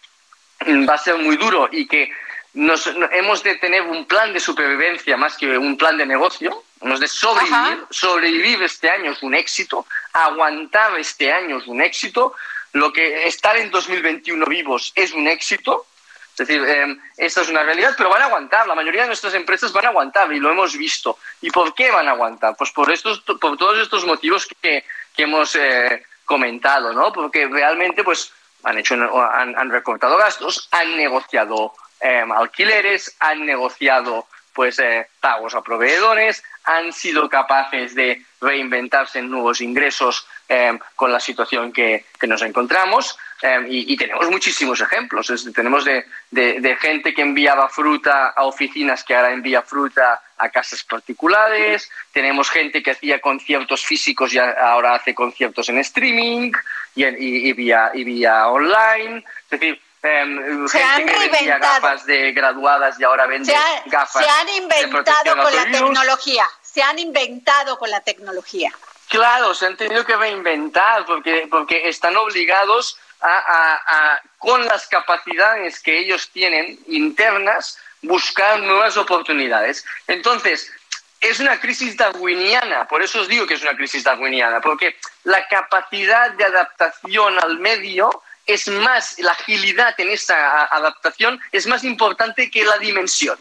va 0.87 0.93
a 0.93 0.97
ser 0.97 1.17
muy 1.17 1.35
duro 1.35 1.67
y 1.71 1.87
que 1.87 2.09
nos, 2.53 2.87
hemos 3.11 3.43
de 3.43 3.55
tener 3.55 3.83
un 3.83 4.05
plan 4.05 4.33
de 4.33 4.39
supervivencia 4.39 5.15
más 5.17 5.37
que 5.37 5.57
un 5.57 5.77
plan 5.77 5.97
de 5.97 6.05
negocio, 6.05 6.63
hemos 6.81 6.99
de 6.99 7.07
sobrevivir, 7.07 7.85
sobrevivir 7.89 8.63
este 8.63 8.89
año 8.89 9.11
es 9.11 9.23
un 9.23 9.33
éxito, 9.33 9.85
aguantar 10.13 10.97
este 10.99 11.31
año 11.31 11.59
es 11.59 11.67
un 11.67 11.81
éxito, 11.81 12.35
lo 12.73 12.91
que 12.91 13.27
estar 13.27 13.55
en 13.57 13.71
2021 13.71 14.45
vivos 14.45 14.91
es 14.95 15.13
un 15.13 15.27
éxito, 15.27 15.85
es 16.31 16.47
decir, 16.47 16.63
eh, 16.65 16.97
esta 17.17 17.41
es 17.41 17.49
una 17.49 17.63
realidad, 17.63 17.93
pero 17.97 18.09
van 18.09 18.21
a 18.21 18.25
aguantar, 18.25 18.65
la 18.67 18.75
mayoría 18.75 19.01
de 19.01 19.07
nuestras 19.07 19.33
empresas 19.33 19.71
van 19.71 19.85
a 19.85 19.89
aguantar 19.89 20.31
y 20.31 20.39
lo 20.39 20.49
hemos 20.49 20.75
visto. 20.77 21.17
¿Y 21.41 21.51
por 21.51 21.75
qué 21.75 21.91
van 21.91 22.07
a 22.07 22.11
aguantar? 22.11 22.55
Pues 22.57 22.71
por, 22.71 22.89
estos, 22.89 23.19
por 23.19 23.57
todos 23.57 23.77
estos 23.79 24.05
motivos 24.05 24.47
que, 24.61 24.85
que 25.13 25.23
hemos 25.23 25.55
eh, 25.55 26.05
comentado, 26.23 26.93
¿no? 26.93 27.11
Porque 27.11 27.47
realmente 27.47 28.03
pues 28.03 28.31
han, 28.63 28.77
hecho, 28.77 28.95
han, 28.95 29.57
han 29.57 29.69
recortado 29.69 30.17
gastos, 30.17 30.69
han 30.71 30.95
negociado 30.95 31.73
Em, 32.01 32.31
alquileres, 32.31 33.15
han 33.19 33.45
negociado 33.45 34.25
pues 34.53 34.79
eh, 34.79 35.07
pagos 35.19 35.53
a 35.53 35.61
proveedores, 35.61 36.43
han 36.63 36.91
sido 36.91 37.29
capaces 37.29 37.93
de 37.93 38.25
reinventarse 38.41 39.19
en 39.19 39.29
nuevos 39.29 39.61
ingresos 39.61 40.25
em, 40.49 40.79
con 40.95 41.11
la 41.11 41.19
situación 41.19 41.71
que, 41.71 42.05
nos 42.23 42.41
encontramos 42.41 43.17
em, 43.43 43.65
y, 43.69 43.95
tenemos 43.97 44.29
muchísimos 44.31 44.81
ejemplos. 44.81 45.31
tenemos 45.53 45.85
de, 45.85 46.77
gente 46.81 47.13
que 47.13 47.21
enviaba 47.21 47.69
fruta 47.69 48.29
a 48.29 48.45
oficinas 48.45 49.03
que 49.03 49.15
ahora 49.15 49.31
envía 49.31 49.61
fruta 49.61 50.21
a 50.37 50.49
casas 50.49 50.83
particulares, 50.83 51.89
tenemos 52.11 52.49
gente 52.49 52.81
que 52.81 52.91
hacía 52.91 53.21
conciertos 53.21 53.85
físicos 53.85 54.33
y 54.33 54.39
ahora 54.39 54.95
hace 54.95 55.13
conciertos 55.13 55.69
en 55.69 55.77
streaming 55.77 56.51
y, 56.95 57.05
y, 57.05 57.53
vía, 57.53 57.91
y 57.93 58.03
vía 58.03 58.47
online. 58.47 59.23
Es 59.43 59.49
decir, 59.51 59.79
eh, 60.03 60.67
se 60.67 60.83
han 60.83 61.05
que 61.05 61.45
gafas 61.59 62.05
de 62.05 62.31
graduadas 62.31 62.99
y 62.99 63.03
ahora 63.03 63.27
vende 63.27 63.53
gafas. 63.85 64.25
Se 64.25 64.29
han 64.29 64.49
inventado 64.49 65.43
con 65.43 65.55
la 65.55 65.63
tecnología. 65.65 66.45
Se 66.61 66.81
han 66.81 66.99
inventado 66.99 67.77
con 67.77 67.89
la 67.89 68.01
tecnología. 68.01 68.71
Claro, 69.09 69.53
se 69.53 69.67
han 69.67 69.75
tenido 69.75 70.05
que 70.05 70.15
reinventar 70.15 71.05
porque, 71.05 71.47
porque 71.51 71.89
están 71.89 72.15
obligados 72.15 72.97
a, 73.21 74.19
con 74.37 74.65
las 74.65 74.87
capacidades 74.87 75.79
que 75.79 75.99
ellos 75.99 76.29
tienen 76.31 76.79
internas, 76.87 77.77
buscar 78.01 78.59
nuevas 78.61 78.97
oportunidades. 78.97 79.85
Entonces, 80.07 80.71
es 81.19 81.39
una 81.39 81.59
crisis 81.59 81.95
darwiniana, 81.97 82.87
por 82.87 83.03
eso 83.03 83.21
os 83.21 83.27
digo 83.27 83.45
que 83.45 83.53
es 83.53 83.61
una 83.61 83.75
crisis 83.75 84.03
darwiniana, 84.03 84.59
porque 84.59 84.95
la 85.23 85.47
capacidad 85.47 86.31
de 86.31 86.45
adaptación 86.45 87.37
al 87.43 87.59
medio 87.59 88.23
es 88.45 88.67
más, 88.67 89.19
la 89.19 89.31
agilidad 89.31 89.93
en 89.99 90.09
esa 90.09 90.65
adaptación 90.65 91.39
es 91.51 91.67
más 91.67 91.83
importante 91.83 92.49
que 92.49 92.63
la 92.63 92.77
dimensión. 92.77 93.37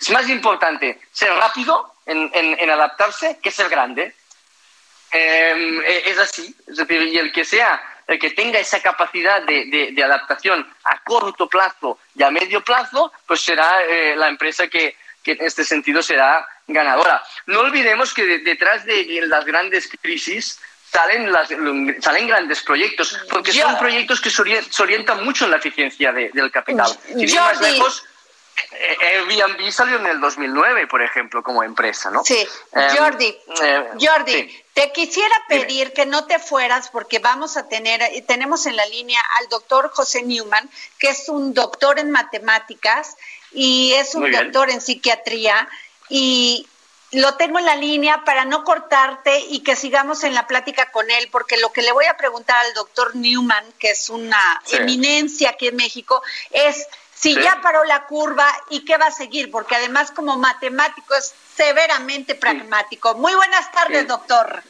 Es 0.00 0.10
más 0.10 0.28
importante 0.28 1.00
ser 1.12 1.32
rápido 1.32 1.94
en, 2.06 2.70
adaptarse 2.70 3.38
que 3.42 3.50
ser 3.50 3.68
grande. 3.68 4.14
Em, 5.10 5.80
e, 5.82 6.10
es 6.10 6.18
así. 6.18 6.54
Es 6.66 6.76
decir, 6.76 7.02
y 7.02 7.18
el 7.18 7.32
que 7.32 7.44
sea, 7.44 7.80
el 8.06 8.18
que 8.18 8.30
tenga 8.30 8.58
esa 8.58 8.80
capacidad 8.80 9.42
de, 9.42 10.02
adaptación 10.04 10.68
a 10.84 11.02
corto 11.02 11.48
plazo 11.48 11.98
y 12.14 12.22
a 12.22 12.30
medio 12.30 12.62
plazo, 12.62 13.12
pues 13.26 13.40
será 13.40 13.82
eh, 13.84 14.14
la 14.16 14.28
empresa 14.28 14.68
que, 14.68 14.96
en 15.24 15.40
este 15.40 15.64
sentido 15.64 16.02
será 16.02 16.46
ganadora. 16.66 17.22
No 17.46 17.60
olvidemos 17.60 18.12
que 18.12 18.40
detrás 18.40 18.84
de 18.84 19.20
las 19.22 19.46
grandes 19.46 19.88
crisis 20.02 20.60
salen, 20.94 21.32
las, 21.32 21.48
salen 22.00 22.28
grandes 22.28 22.62
proyectos, 22.62 23.18
porque 23.28 23.52
son 23.52 23.76
proyectos 23.78 24.20
que 24.20 24.30
se 24.30 24.82
orientan 24.82 25.24
mucho 25.24 25.44
en 25.44 25.50
la 25.50 25.56
eficiencia 25.56 26.12
del 26.12 26.50
capital. 26.52 26.96
Ir 27.16 27.34
más 27.34 27.60
lejos, 27.60 28.04
eh, 28.70 28.96
Airbnb 29.16 29.72
salió 29.72 29.96
en 29.96 30.06
el 30.06 30.20
2009, 30.20 30.86
por 30.86 31.02
ejemplo, 31.02 31.42
como 31.42 31.64
empresa, 31.64 32.10
¿no? 32.12 32.22
Sí, 32.24 32.46
em, 32.72 32.96
Jordi, 32.96 33.36
eh, 33.62 33.88
Jordi, 34.00 34.64
te 34.72 34.92
quisiera 34.92 35.34
pedir 35.48 35.92
que 35.92 36.06
no 36.06 36.26
te 36.26 36.38
fueras 36.38 36.90
porque 36.90 37.18
vamos 37.18 37.56
a 37.56 37.68
tener, 37.68 38.00
tenemos 38.26 38.66
en 38.66 38.76
la 38.76 38.86
línea 38.86 39.20
al 39.40 39.48
doctor 39.48 39.90
José 39.92 40.22
Newman, 40.22 40.70
que 41.00 41.08
es 41.08 41.28
un 41.28 41.54
doctor 41.54 41.98
en 41.98 42.12
matemáticas 42.12 43.16
y 43.50 43.92
es 43.94 44.14
un 44.14 44.30
doctor 44.30 44.70
en 44.70 44.80
psiquiatría 44.80 45.68
y 46.08 46.68
lo 47.14 47.34
tengo 47.34 47.58
en 47.58 47.66
la 47.66 47.76
línea 47.76 48.24
para 48.24 48.44
no 48.44 48.64
cortarte 48.64 49.38
y 49.48 49.60
que 49.60 49.76
sigamos 49.76 50.24
en 50.24 50.34
la 50.34 50.46
plática 50.46 50.90
con 50.90 51.10
él, 51.10 51.28
porque 51.30 51.56
lo 51.56 51.72
que 51.72 51.82
le 51.82 51.92
voy 51.92 52.06
a 52.06 52.16
preguntar 52.16 52.58
al 52.64 52.74
doctor 52.74 53.14
Newman, 53.16 53.64
que 53.78 53.90
es 53.90 54.08
una 54.08 54.62
eminencia 54.70 55.50
aquí 55.50 55.68
en 55.68 55.76
México, 55.76 56.22
es 56.50 56.86
si 57.14 57.34
ya 57.34 57.60
paró 57.62 57.84
la 57.84 58.06
curva 58.06 58.46
y 58.70 58.84
qué 58.84 58.96
va 58.96 59.06
a 59.06 59.12
seguir, 59.12 59.50
porque 59.50 59.76
además 59.76 60.10
como 60.10 60.36
matemático 60.36 61.14
es 61.14 61.32
severamente 61.56 62.34
pragmático. 62.34 63.14
Muy 63.14 63.34
buenas 63.34 63.70
tardes, 63.72 64.06
doctor. 64.08 64.62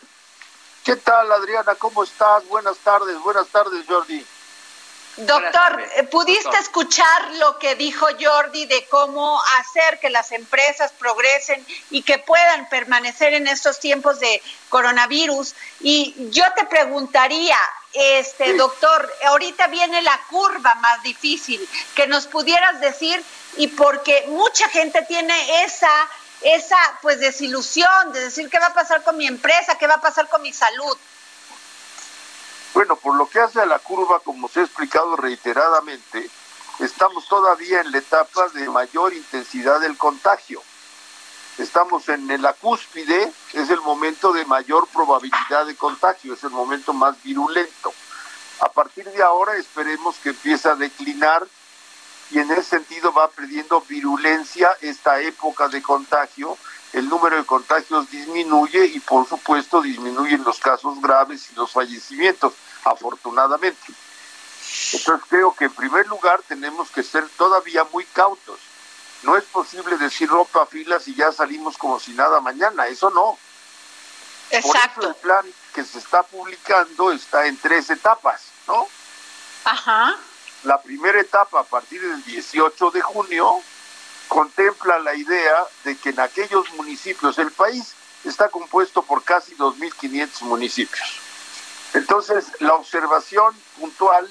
¿Qué 0.84 0.96
tal, 0.96 1.32
Adriana? 1.32 1.74
¿Cómo 1.76 2.04
estás? 2.04 2.46
Buenas 2.48 2.76
tardes, 2.78 3.18
buenas 3.20 3.48
tardes, 3.48 3.86
Jordi. 3.88 4.24
Doctor, 5.16 5.80
eh, 5.96 6.02
¿pudiste 6.04 6.56
escuchar 6.58 7.34
lo 7.34 7.58
que 7.58 7.76
dijo 7.76 8.06
Jordi 8.20 8.66
de 8.66 8.84
cómo 8.86 9.40
hacer 9.60 10.00
que 10.00 10.10
las 10.10 10.32
empresas 10.32 10.90
progresen 10.92 11.64
y 11.90 12.02
que 12.02 12.18
puedan 12.18 12.68
permanecer 12.68 13.32
en 13.34 13.46
estos 13.46 13.78
tiempos 13.78 14.18
de 14.18 14.42
coronavirus? 14.70 15.54
Y 15.80 16.14
yo 16.30 16.44
te 16.56 16.66
preguntaría, 16.66 17.58
este 17.92 18.54
doctor, 18.54 19.12
ahorita 19.26 19.68
viene 19.68 20.02
la 20.02 20.20
curva 20.28 20.74
más 20.76 21.02
difícil, 21.04 21.66
que 21.94 22.08
nos 22.08 22.26
pudieras 22.26 22.80
decir 22.80 23.22
y 23.56 23.68
porque 23.68 24.24
mucha 24.28 24.68
gente 24.68 25.02
tiene 25.02 25.64
esa 25.64 25.90
esa 26.44 26.76
pues 27.00 27.20
desilusión 27.20 28.12
de 28.12 28.20
decir 28.20 28.50
qué 28.50 28.58
va 28.58 28.66
a 28.66 28.74
pasar 28.74 29.02
con 29.02 29.16
mi 29.16 29.26
empresa, 29.26 29.78
qué 29.78 29.86
va 29.86 29.94
a 29.94 30.00
pasar 30.00 30.28
con 30.28 30.42
mi 30.42 30.52
salud. 30.52 30.96
Bueno, 32.74 32.96
por 32.96 33.14
lo 33.14 33.28
que 33.28 33.38
hace 33.38 33.60
a 33.60 33.66
la 33.66 33.78
curva, 33.78 34.18
como 34.18 34.48
se 34.48 34.58
ha 34.58 34.64
explicado 34.64 35.14
reiteradamente, 35.14 36.28
estamos 36.80 37.28
todavía 37.28 37.80
en 37.80 37.92
la 37.92 37.98
etapa 37.98 38.48
de 38.48 38.68
mayor 38.68 39.14
intensidad 39.14 39.80
del 39.80 39.96
contagio. 39.96 40.60
Estamos 41.56 42.08
en 42.08 42.42
la 42.42 42.52
cúspide, 42.54 43.32
es 43.52 43.70
el 43.70 43.80
momento 43.80 44.32
de 44.32 44.44
mayor 44.44 44.88
probabilidad 44.88 45.66
de 45.66 45.76
contagio, 45.76 46.34
es 46.34 46.42
el 46.42 46.50
momento 46.50 46.92
más 46.92 47.22
virulento. 47.22 47.94
A 48.58 48.68
partir 48.68 49.08
de 49.08 49.22
ahora 49.22 49.56
esperemos 49.56 50.16
que 50.16 50.30
empiece 50.30 50.68
a 50.68 50.74
declinar 50.74 51.46
y 52.32 52.40
en 52.40 52.50
ese 52.50 52.64
sentido 52.64 53.12
va 53.12 53.30
perdiendo 53.30 53.82
virulencia 53.82 54.76
esta 54.80 55.20
época 55.20 55.68
de 55.68 55.80
contagio, 55.80 56.58
el 56.94 57.08
número 57.08 57.36
de 57.36 57.44
contagios 57.44 58.08
disminuye 58.08 58.86
y 58.86 59.00
por 59.00 59.28
supuesto 59.28 59.82
disminuyen 59.82 60.44
los 60.44 60.60
casos 60.60 61.00
graves 61.00 61.50
y 61.50 61.56
los 61.56 61.72
fallecimientos 61.72 62.54
afortunadamente. 62.84 63.92
Entonces 64.92 65.26
creo 65.28 65.54
que 65.54 65.64
en 65.64 65.72
primer 65.72 66.06
lugar 66.06 66.40
tenemos 66.46 66.90
que 66.90 67.02
ser 67.02 67.28
todavía 67.30 67.84
muy 67.92 68.04
cautos. 68.06 68.60
No 69.24 69.36
es 69.36 69.44
posible 69.44 69.96
decir 69.96 70.28
ropa 70.28 70.66
filas 70.66 71.08
y 71.08 71.14
ya 71.16 71.32
salimos 71.32 71.76
como 71.76 71.98
si 71.98 72.12
nada 72.12 72.40
mañana, 72.40 72.86
eso 72.86 73.10
no. 73.10 73.38
Exacto. 74.50 75.00
Por 75.00 75.04
eso 75.04 75.08
el 75.08 75.16
plan 75.16 75.46
que 75.74 75.82
se 75.82 75.98
está 75.98 76.22
publicando 76.22 77.10
está 77.10 77.46
en 77.46 77.56
tres 77.56 77.90
etapas, 77.90 78.42
¿no? 78.68 78.86
Ajá. 79.64 80.14
La 80.62 80.80
primera 80.80 81.20
etapa 81.20 81.60
a 81.60 81.64
partir 81.64 82.00
del 82.00 82.22
18 82.22 82.90
de 82.92 83.02
junio 83.02 83.62
contempla 84.28 84.98
la 84.98 85.14
idea 85.14 85.66
de 85.84 85.96
que 85.96 86.10
en 86.10 86.20
aquellos 86.20 86.72
municipios, 86.74 87.38
el 87.38 87.50
país 87.50 87.94
está 88.24 88.48
compuesto 88.48 89.02
por 89.02 89.22
casi 89.22 89.54
2.500 89.56 90.42
municipios. 90.42 91.20
Entonces, 91.92 92.46
la 92.60 92.74
observación 92.74 93.54
puntual 93.78 94.28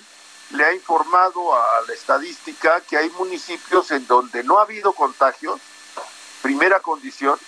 le 0.51 0.65
ha 0.65 0.73
informado 0.73 1.55
a 1.55 1.81
la 1.87 1.93
estadística 1.93 2.81
que 2.81 2.97
hay 2.97 3.09
municipios 3.11 3.91
en 3.91 4.05
donde 4.05 4.43
no 4.43 4.59
ha 4.59 4.63
habido 4.63 4.93
contagios, 4.93 5.59
primera 6.41 6.79
condición, 6.79 7.39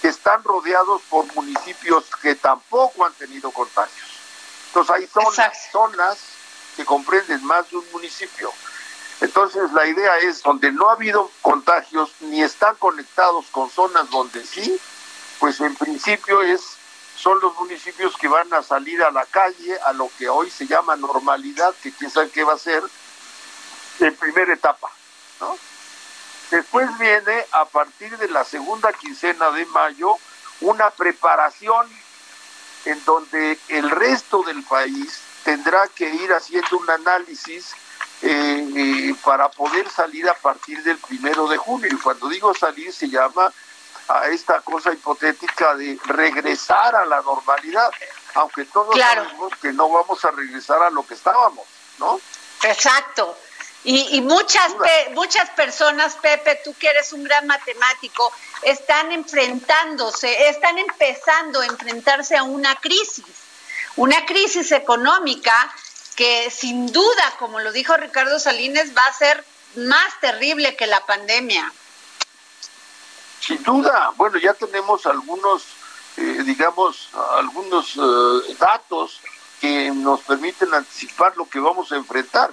que 0.00 0.08
están 0.08 0.42
rodeados 0.44 1.02
por 1.08 1.32
municipios 1.34 2.04
que 2.20 2.34
tampoco 2.34 3.04
han 3.04 3.14
tenido 3.14 3.50
contagios. 3.50 4.08
Entonces 4.68 4.94
hay 4.94 5.06
zonas, 5.06 5.68
zonas 5.72 6.18
que 6.76 6.84
comprenden 6.84 7.42
más 7.44 7.68
de 7.70 7.78
un 7.78 7.92
municipio. 7.92 8.52
Entonces 9.20 9.72
la 9.72 9.86
idea 9.86 10.18
es 10.18 10.42
donde 10.42 10.72
no 10.72 10.90
ha 10.90 10.92
habido 10.92 11.30
contagios 11.42 12.10
ni 12.20 12.42
están 12.42 12.76
conectados 12.76 13.46
con 13.50 13.70
zonas 13.70 14.10
donde 14.10 14.44
sí, 14.44 14.78
pues 15.38 15.60
en 15.60 15.74
principio 15.74 16.42
es 16.42 16.76
son 17.16 17.40
los 17.40 17.56
municipios 17.56 18.14
que 18.18 18.28
van 18.28 18.52
a 18.52 18.62
salir 18.62 19.02
a 19.02 19.10
la 19.10 19.24
calle 19.24 19.78
a 19.86 19.92
lo 19.94 20.10
que 20.18 20.28
hoy 20.28 20.50
se 20.50 20.66
llama 20.66 20.96
normalidad, 20.96 21.74
que 21.82 21.90
quién 21.92 22.10
sabe 22.10 22.30
qué 22.30 22.44
va 22.44 22.52
a 22.52 22.58
ser 22.58 22.82
en 24.00 24.14
primera 24.16 24.52
etapa, 24.52 24.90
¿no? 25.40 25.56
Después 26.50 26.86
viene, 26.98 27.44
a 27.52 27.64
partir 27.64 28.16
de 28.18 28.28
la 28.28 28.44
segunda 28.44 28.92
quincena 28.92 29.50
de 29.50 29.64
mayo, 29.66 30.16
una 30.60 30.90
preparación 30.90 31.88
en 32.84 33.04
donde 33.04 33.58
el 33.68 33.90
resto 33.90 34.42
del 34.44 34.62
país 34.62 35.20
tendrá 35.42 35.88
que 35.88 36.08
ir 36.08 36.32
haciendo 36.32 36.78
un 36.78 36.88
análisis 36.90 37.74
eh, 38.22 39.14
para 39.24 39.48
poder 39.50 39.88
salir 39.90 40.28
a 40.28 40.34
partir 40.34 40.82
del 40.82 40.98
primero 40.98 41.46
de 41.48 41.56
junio. 41.56 41.88
Y 41.90 41.98
cuando 41.98 42.28
digo 42.28 42.54
salir 42.54 42.92
se 42.92 43.08
llama 43.08 43.52
a 44.08 44.28
esta 44.28 44.60
cosa 44.60 44.92
hipotética 44.92 45.74
de 45.74 45.98
regresar 46.04 46.94
a 46.94 47.04
la 47.04 47.20
normalidad, 47.22 47.90
aunque 48.34 48.64
todos 48.66 48.96
sabemos 48.98 49.52
que 49.60 49.72
no 49.72 49.88
vamos 49.88 50.24
a 50.24 50.30
regresar 50.30 50.82
a 50.82 50.90
lo 50.90 51.06
que 51.06 51.14
estábamos, 51.14 51.66
¿no? 51.98 52.20
Exacto. 52.62 53.36
Y, 53.88 54.20
muchas, 54.20 54.74
muchas 55.12 55.48
personas, 55.50 56.16
Pepe, 56.16 56.60
tú 56.64 56.74
que 56.74 56.88
eres 56.88 57.12
un 57.12 57.22
gran 57.22 57.46
matemático, 57.46 58.32
están 58.62 59.12
enfrentándose, 59.12 60.48
están 60.48 60.76
empezando 60.78 61.60
a 61.60 61.66
enfrentarse 61.66 62.36
a 62.36 62.42
una 62.42 62.74
crisis, 62.74 63.24
una 63.94 64.26
crisis 64.26 64.72
económica 64.72 65.72
que 66.16 66.50
sin 66.50 66.90
duda, 66.90 67.34
como 67.38 67.60
lo 67.60 67.70
dijo 67.70 67.96
Ricardo 67.96 68.38
Salines, 68.40 68.96
va 68.96 69.04
a 69.06 69.12
ser 69.12 69.44
más 69.76 70.20
terrible 70.20 70.74
que 70.74 70.86
la 70.86 71.04
pandemia. 71.04 71.70
Sin 73.40 73.62
duda, 73.62 74.12
bueno, 74.16 74.38
ya 74.38 74.54
tenemos 74.54 75.04
algunos, 75.06 75.62
eh, 76.16 76.42
digamos, 76.44 77.10
algunos 77.36 77.96
eh, 77.96 78.56
datos 78.58 79.20
que 79.60 79.90
nos 79.90 80.22
permiten 80.22 80.72
anticipar 80.72 81.36
lo 81.36 81.48
que 81.48 81.60
vamos 81.60 81.92
a 81.92 81.96
enfrentar. 81.96 82.52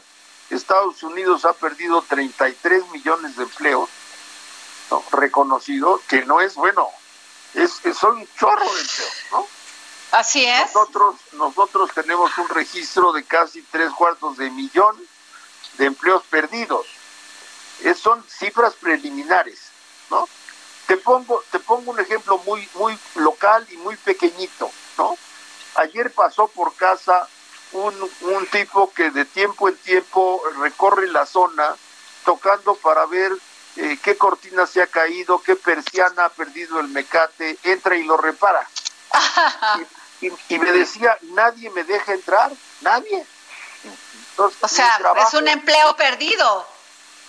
Estados 0.49 1.01
Unidos 1.01 1.45
ha 1.45 1.53
perdido 1.53 2.01
33 2.01 2.89
millones 2.91 3.37
de 3.37 3.43
empleos 3.43 3.89
¿no? 4.91 5.03
reconocidos, 5.11 6.01
que 6.07 6.25
no 6.25 6.41
es 6.41 6.55
bueno, 6.55 6.89
es, 7.53 7.81
son 7.97 8.17
un 8.17 8.27
chorro 8.37 8.73
de 8.73 8.81
empleos, 8.81 9.13
¿no? 9.31 9.47
Así 10.13 10.45
es. 10.45 10.75
Nosotros, 10.75 11.15
nosotros 11.31 11.89
tenemos 11.95 12.37
un 12.37 12.47
registro 12.47 13.11
de 13.13 13.23
casi 13.23 13.63
tres 13.63 13.91
cuartos 13.93 14.37
de 14.37 14.51
millón 14.51 14.95
de 15.79 15.85
empleos 15.87 16.21
perdidos. 16.29 16.85
Es, 17.81 17.97
son 17.97 18.23
cifras 18.29 18.75
preliminares, 18.75 19.59
¿no? 20.11 20.29
Te 20.85 20.97
pongo, 20.97 21.43
te 21.49 21.57
pongo 21.57 21.89
un 21.89 21.99
ejemplo 21.99 22.37
muy, 22.45 22.69
muy 22.75 22.95
local 23.15 23.65
y 23.71 23.77
muy 23.77 23.95
pequeñito, 23.97 24.69
¿no? 24.99 25.17
Ayer 25.77 26.11
pasó 26.11 26.47
por 26.47 26.75
casa 26.75 27.27
un, 27.71 27.95
un 28.21 28.45
tipo 28.51 28.93
que 28.93 29.09
de 29.09 29.25
tiempo 29.25 29.67
en 29.67 29.77
tiempo 29.77 30.43
recorre 30.59 31.07
la 31.07 31.25
zona 31.25 31.75
tocando 32.23 32.75
para 32.75 33.07
ver 33.07 33.31
eh, 33.77 33.97
qué 34.03 34.15
cortina 34.15 34.67
se 34.67 34.83
ha 34.83 34.85
caído, 34.85 35.41
qué 35.41 35.55
persiana 35.55 36.25
ha 36.25 36.29
perdido 36.29 36.79
el 36.79 36.89
mecate, 36.89 37.57
entra 37.63 37.95
y 37.95 38.03
lo 38.03 38.15
repara. 38.15 38.69
y, 40.49 40.59
me 40.59 40.71
decía, 40.71 41.17
nadie 41.21 41.69
me 41.71 41.83
deja 41.83 42.13
entrar, 42.13 42.51
nadie. 42.81 43.25
o 44.37 44.67
sea, 44.67 44.99
es 45.27 45.33
un 45.33 45.47
empleo 45.47 45.95
perdido. 45.95 46.67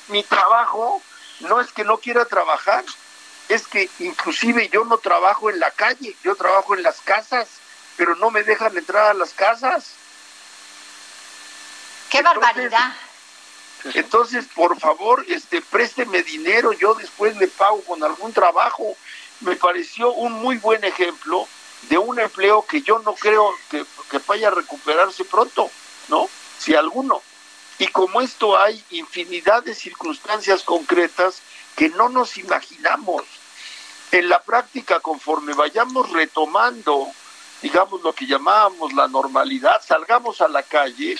Mi 0.09 0.23
trabajo 0.23 1.03
no 1.41 1.61
es 1.61 1.73
que 1.73 1.85
no 1.85 1.99
quiera 1.99 2.25
trabajar, 2.27 2.85
es 3.49 3.67
que 3.67 3.91
inclusive 3.99 4.69
yo 4.69 4.85
no 4.85 4.99
trabajo 4.99 5.51
en 5.51 5.59
la 5.59 5.71
calle, 5.71 6.17
yo 6.23 6.37
trabajo 6.37 6.75
en 6.75 6.83
las 6.83 7.01
casas, 7.01 7.49
pero 7.97 8.15
no 8.17 8.31
me 8.31 8.43
dejan 8.43 8.77
entrar 8.77 9.11
a 9.11 9.15
las 9.15 9.33
casas. 9.33 9.93
¡Qué 12.11 12.23
barbaridad! 12.23 12.95
Entonces, 13.95 14.47
por 14.55 14.79
favor, 14.81 15.25
este, 15.29 15.61
présteme 15.61 16.23
dinero, 16.23 16.73
yo 16.73 16.95
después 16.95 17.37
le 17.37 17.49
pago 17.49 17.83
con 17.83 18.03
algún 18.03 18.33
trabajo. 18.33 18.97
Me 19.41 19.57
pareció 19.57 20.13
un 20.13 20.33
muy 20.33 20.57
buen 20.57 20.85
ejemplo 20.85 21.47
empleo 22.25 22.64
que 22.66 22.83
yo 22.83 22.99
no 23.01 23.14
creo 23.14 23.53
que, 23.70 23.85
vaya 24.27 24.49
a 24.49 24.53
recuperarse 24.53 25.25
pronto, 25.25 25.70
¿no? 26.09 26.29
Si 26.59 26.75
alguno. 26.75 27.22
Y 27.79 27.89
como 27.89 28.20
esto 28.20 28.59
hay 28.59 28.83
infinidad 28.91 29.62
de 29.62 29.75
circunstancias 29.75 30.62
concretas 30.62 31.43
que 31.77 31.89
no 31.89 32.09
nos 32.09 32.37
imaginamos. 32.37 33.22
En 34.12 34.29
la 34.29 34.43
práctica, 34.43 35.01
conforme 35.01 35.55
vayamos 35.55 36.11
retomando, 36.11 37.09
digamos, 37.62 38.03
lo 38.03 38.12
que 38.12 38.27
llamábamos 38.27 38.93
la 38.93 39.09
normalidad, 39.09 39.83
salgamos 39.85 40.41
a 40.41 40.49
la 40.49 40.62
calle, 40.62 41.16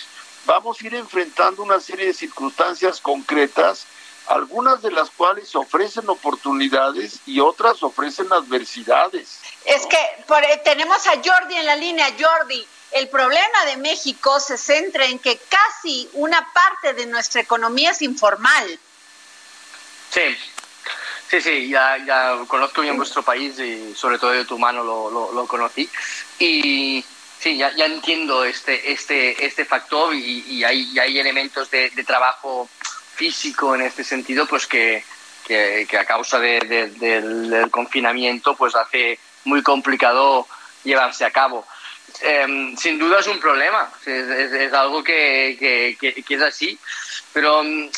vamos 0.47 0.81
a 0.81 0.87
ir 0.87 0.95
enfrentando 0.95 1.63
una 1.63 1.81
serie 1.81 2.07
de 2.07 2.15
circunstancias 2.15 3.01
concretas, 3.01 3.87
algunas 4.27 4.83
de 4.83 4.91
las 4.91 5.11
cuales 5.11 5.55
ofrecen 5.55 6.09
oportunidades 6.09 7.21
y 7.27 7.41
otras 7.41 7.83
ofrecen 7.83 8.33
adversidades. 8.33 9.39
Es 9.65 9.87
que 9.87 9.97
eh, 9.97 10.61
tenemos 10.65 11.07
a 11.07 11.13
Jordi 11.23 11.57
en 11.57 11.67
la 11.67 11.77
línea. 11.77 12.07
Jordi, 12.19 12.67
el 12.93 13.09
problema 13.09 13.65
de 13.67 13.77
México 13.77 14.39
se 14.41 14.57
centra 14.57 15.05
en 15.07 15.19
que 15.19 15.39
casi 15.49 16.09
una 16.13 16.47
parte 16.53 16.95
de 16.95 17.07
nuestra 17.07 17.41
economía 17.41 17.91
es 17.91 18.03
informal. 18.03 18.79
Sí, 20.11 20.37
sí, 21.29 21.41
sí, 21.41 21.69
ya, 21.69 21.99
ya 22.07 22.39
conozco 22.47 22.83
bien 22.83 22.97
vuestro 22.97 23.23
país 23.25 23.59
y 23.59 23.95
sobre 23.97 24.19
todo 24.19 24.31
de 24.31 24.45
tu 24.45 24.59
mano 24.59 24.85
lo, 24.85 25.33
lo, 25.33 25.47
conocí. 25.49 25.91
Y 26.39 27.05
sí, 27.41 27.57
ya, 27.57 27.75
ya 27.75 27.87
entiendo 27.87 28.45
este, 28.45 28.93
este, 28.93 29.45
este 29.45 29.65
factor 29.65 30.15
y, 30.15 30.63
hay, 30.63 30.97
hay 30.97 31.19
elementos 31.19 31.69
de, 31.71 31.91
trabajo 32.07 32.69
físico 33.15 33.75
en 33.75 33.83
este 33.83 34.05
sentido, 34.05 34.47
pues 34.47 34.67
que, 34.67 35.05
que, 35.47 35.87
a 35.99 36.05
causa 36.05 36.39
del, 36.39 37.69
confinamiento, 37.71 38.57
pues 38.57 38.75
hace 38.75 39.19
muy 39.45 39.63
complicado 39.63 40.47
llevarse 40.83 41.25
a 41.25 41.31
cabo. 41.31 41.67
Em, 42.21 42.77
sin 42.77 42.99
duda 42.99 43.21
es 43.21 43.27
un 43.27 43.41
problema, 43.41 43.91
es, 44.07 44.73
algo 44.73 45.03
que, 45.03 45.57
que, 45.99 46.35
es 46.35 46.43
así, 46.43 46.79
pero 47.33 47.63
mm, 47.65 47.89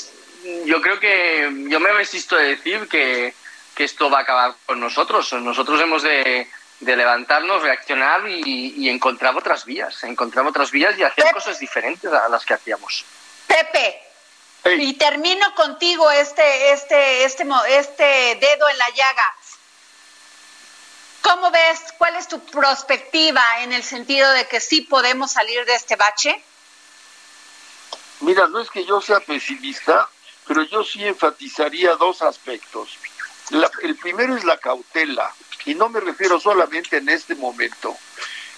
yo 0.65 0.81
creo 0.81 0.99
que 0.99 1.67
yo 1.69 1.81
me 1.81 1.93
resisto 1.93 2.37
a 2.37 2.41
decir 2.41 2.89
que, 2.89 3.35
que 3.75 3.85
esto 3.85 4.09
va 4.09 4.19
a 4.19 4.23
acabar 4.23 4.55
con 4.65 4.81
nosotros. 4.81 5.33
Nosotros 5.35 5.81
hemos 5.83 6.03
de, 6.03 6.49
de 6.81 6.97
levantarnos, 6.97 7.63
reaccionar 7.63 8.23
y, 8.29 8.89
encontrar 8.89 9.37
otras 9.37 9.65
vías, 9.65 10.03
encontrar 10.05 10.47
otras 10.47 10.71
vías 10.71 10.99
y 10.99 11.03
hacer 11.03 11.33
cosas 11.33 11.59
diferentes 11.59 12.11
a 12.13 12.29
las 12.29 12.45
que 12.45 12.55
hacíamos. 12.55 13.05
Pepe, 13.47 14.01
y 14.75 14.95
termino 14.95 15.55
contigo 15.55 16.11
este, 16.11 16.73
este, 16.73 17.25
este, 17.25 17.45
este 17.69 18.39
dedo 18.41 18.69
en 18.69 18.79
la 18.79 18.91
llaga. 18.91 19.35
¿Cómo 21.23 21.51
ves? 21.51 21.81
¿Cuál 21.99 22.17
es 22.17 22.29
tu 22.29 22.39
perspectiva 22.41 23.43
en 23.63 23.73
el 23.73 23.83
sentido 23.83 24.31
de 24.33 24.47
que 24.47 24.61
sí 24.61 24.83
podemos 24.83 25.33
salir 25.33 25.65
de 25.65 25.75
este 25.75 25.97
bache? 25.97 26.41
Mira, 28.21 28.47
no 28.47 28.61
es 28.61 28.71
que 28.71 28.85
yo 28.85 29.01
sea 29.01 29.21
pesimista, 29.21 30.09
pero 30.47 30.63
yo 30.63 30.85
sí 30.85 31.05
enfatizaría 31.05 31.97
dos 31.97 32.23
aspectos. 32.23 32.97
el 33.83 33.97
primero 33.97 34.37
es 34.37 34.45
la 34.45 34.59
cautela, 34.59 35.35
y 35.65 35.75
no 35.75 35.89
me 35.89 36.01
refiero 36.01 36.39
solamente 36.41 36.99
en 36.99 37.09
este 37.09 37.35
momento. 37.35 37.97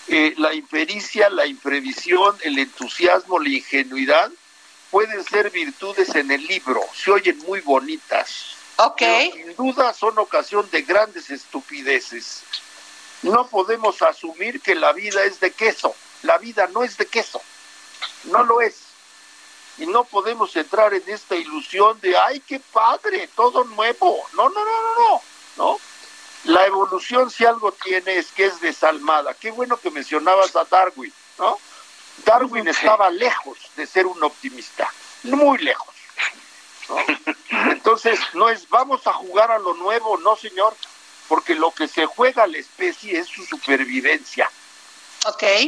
Eh, 0.06 0.34
la 0.36 0.54
impericia, 0.54 1.28
la 1.30 1.46
imprevisión, 1.46 2.36
el 2.42 2.58
entusiasmo, 2.58 3.38
la 3.38 3.48
ingenuidad 3.48 4.30
pueden 4.90 5.24
ser 5.24 5.50
virtudes 5.50 6.14
en 6.14 6.30
el 6.30 6.46
libro, 6.46 6.82
se 6.94 7.10
oyen 7.10 7.38
muy 7.38 7.60
bonitas. 7.60 8.54
Ok. 8.76 9.02
sin 9.32 9.56
duda 9.56 9.92
son 9.92 10.18
ocasión 10.18 10.68
de 10.70 10.82
grandes 10.82 11.30
estupideces. 11.30 12.42
No 13.22 13.48
podemos 13.48 14.00
asumir 14.02 14.60
que 14.60 14.76
la 14.76 14.92
vida 14.92 15.24
es 15.24 15.40
de 15.40 15.50
queso. 15.50 15.94
La 16.22 16.38
vida 16.38 16.68
no 16.72 16.84
es 16.84 16.96
de 16.96 17.06
queso. 17.06 17.40
No 18.24 18.44
lo 18.44 18.60
es 18.60 18.88
y 19.78 19.86
no 19.86 20.04
podemos 20.04 20.54
entrar 20.56 20.92
en 20.92 21.02
esta 21.06 21.36
ilusión 21.36 22.00
de 22.00 22.16
ay 22.16 22.40
qué 22.40 22.60
padre 22.60 23.28
todo 23.34 23.64
nuevo 23.64 24.18
no 24.34 24.48
no 24.48 24.64
no 24.64 24.82
no 24.82 24.98
no 24.98 25.22
no 25.56 25.80
la 26.44 26.66
evolución 26.66 27.30
si 27.30 27.44
algo 27.44 27.72
tiene 27.72 28.16
es 28.16 28.30
que 28.32 28.46
es 28.46 28.60
desalmada 28.60 29.34
qué 29.34 29.50
bueno 29.50 29.76
que 29.76 29.90
mencionabas 29.90 30.54
a 30.56 30.64
Darwin 30.64 31.12
no 31.38 31.58
Darwin 32.24 32.68
estaba 32.68 33.10
lejos 33.10 33.58
de 33.76 33.86
ser 33.86 34.06
un 34.06 34.22
optimista 34.22 34.90
muy 35.24 35.58
lejos 35.58 35.94
entonces 37.50 38.18
no 38.34 38.48
es 38.48 38.68
vamos 38.68 39.06
a 39.06 39.12
jugar 39.12 39.50
a 39.50 39.58
lo 39.58 39.74
nuevo 39.74 40.16
no 40.18 40.36
señor 40.36 40.74
porque 41.28 41.54
lo 41.54 41.70
que 41.70 41.88
se 41.88 42.06
juega 42.06 42.44
a 42.44 42.46
la 42.46 42.58
especie 42.58 43.18
es 43.18 43.26
su 43.26 43.44
supervivencia 43.44 44.50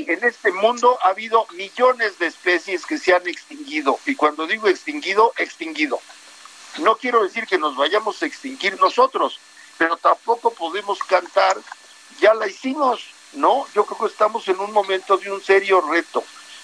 en 0.09 0.25
este 0.25 0.53
mundo 0.53 0.99
ha 1.03 1.09
habido 1.09 1.47
millones 1.53 2.19
de 2.19 2.27
especies 2.27 2.87
que 2.87 2.99
se 2.99 3.15
han 3.15 3.27
extinguido. 3.27 3.99
Y 4.07 4.15
cuando 4.15 4.47
digo 4.47 4.69
extinguido, 4.69 5.33
extinguido. 5.37 6.01
No 6.79 6.97
quiero 6.97 7.23
decir 7.25 7.47
que 7.47 7.59
nos 7.59 7.77
vayamos 7.77 8.23
a 8.23 8.27
extinguir 8.27 8.79
nosotros, 8.81 9.41
pero 9.77 9.97
tampoco 9.97 10.53
podemos 10.53 11.01
cantar, 11.01 11.57
ya 12.21 12.33
la 12.35 12.47
hicimos, 12.47 13.03
¿no? 13.33 13.67
Yo 13.75 13.85
creo 13.85 13.99
que 13.99 14.13
estamos 14.13 14.47
en 14.49 14.61
un 14.61 14.73
momento 14.73 15.17
de 15.17 15.33
un 15.33 15.43
serio 15.43 15.81
reto. 15.81 16.23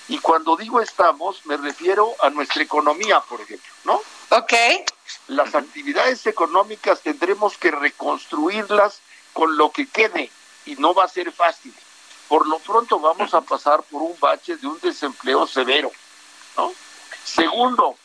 Y 0.08 0.18
cuando 0.18 0.56
digo 0.56 0.80
estamos, 0.80 1.44
me 1.46 1.56
refiero 1.56 2.14
a 2.20 2.30
nuestra 2.30 2.62
economía, 2.62 3.20
por 3.20 3.40
ejemplo, 3.40 3.72
¿no? 3.84 4.00
Ok. 4.30 4.52
Las 5.28 5.54
actividades 5.54 6.26
económicas 6.26 7.00
tendremos 7.00 7.58
que 7.58 7.70
reconstruirlas 7.70 9.00
con 9.32 9.56
lo 9.56 9.70
que 9.70 9.86
quede 9.88 10.30
y 10.64 10.76
no 10.76 10.94
va 10.94 11.04
a 11.04 11.08
ser 11.08 11.32
fácil. 11.32 11.74
Por 12.28 12.46
lo 12.46 12.58
pronto 12.58 12.98
vamos 12.98 13.34
a 13.34 13.40
pasar 13.40 13.82
por 13.84 14.02
un 14.02 14.16
bache 14.18 14.56
de 14.56 14.66
un 14.66 14.78
desempleo 14.80 15.46
severo, 15.46 15.90
¿no? 16.56 16.72
Segundo, 17.24 17.96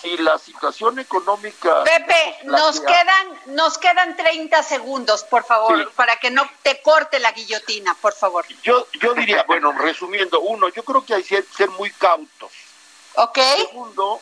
si 0.00 0.16
la 0.18 0.38
situación 0.38 0.98
económica 0.98 1.84
Pepe, 1.84 2.38
nos 2.44 2.80
quedan 2.80 3.40
nos 3.46 3.78
quedan 3.78 4.16
30 4.16 4.62
segundos, 4.62 5.24
por 5.24 5.44
favor, 5.44 5.90
para 5.92 6.16
que 6.16 6.30
no 6.30 6.48
te 6.62 6.80
corte 6.82 7.18
la 7.18 7.32
guillotina, 7.32 7.94
por 7.94 8.14
favor. 8.14 8.44
Yo 8.62 8.86
yo 9.00 9.14
diría, 9.14 9.44
bueno, 9.46 9.72
resumiendo, 9.72 10.40
uno, 10.40 10.68
yo 10.68 10.82
creo 10.84 11.04
que 11.04 11.14
hay 11.14 11.22
que 11.22 11.42
ser 11.42 11.70
muy 11.70 11.90
cautos. 11.90 12.52
Ok. 13.14 13.38
Segundo, 13.68 14.20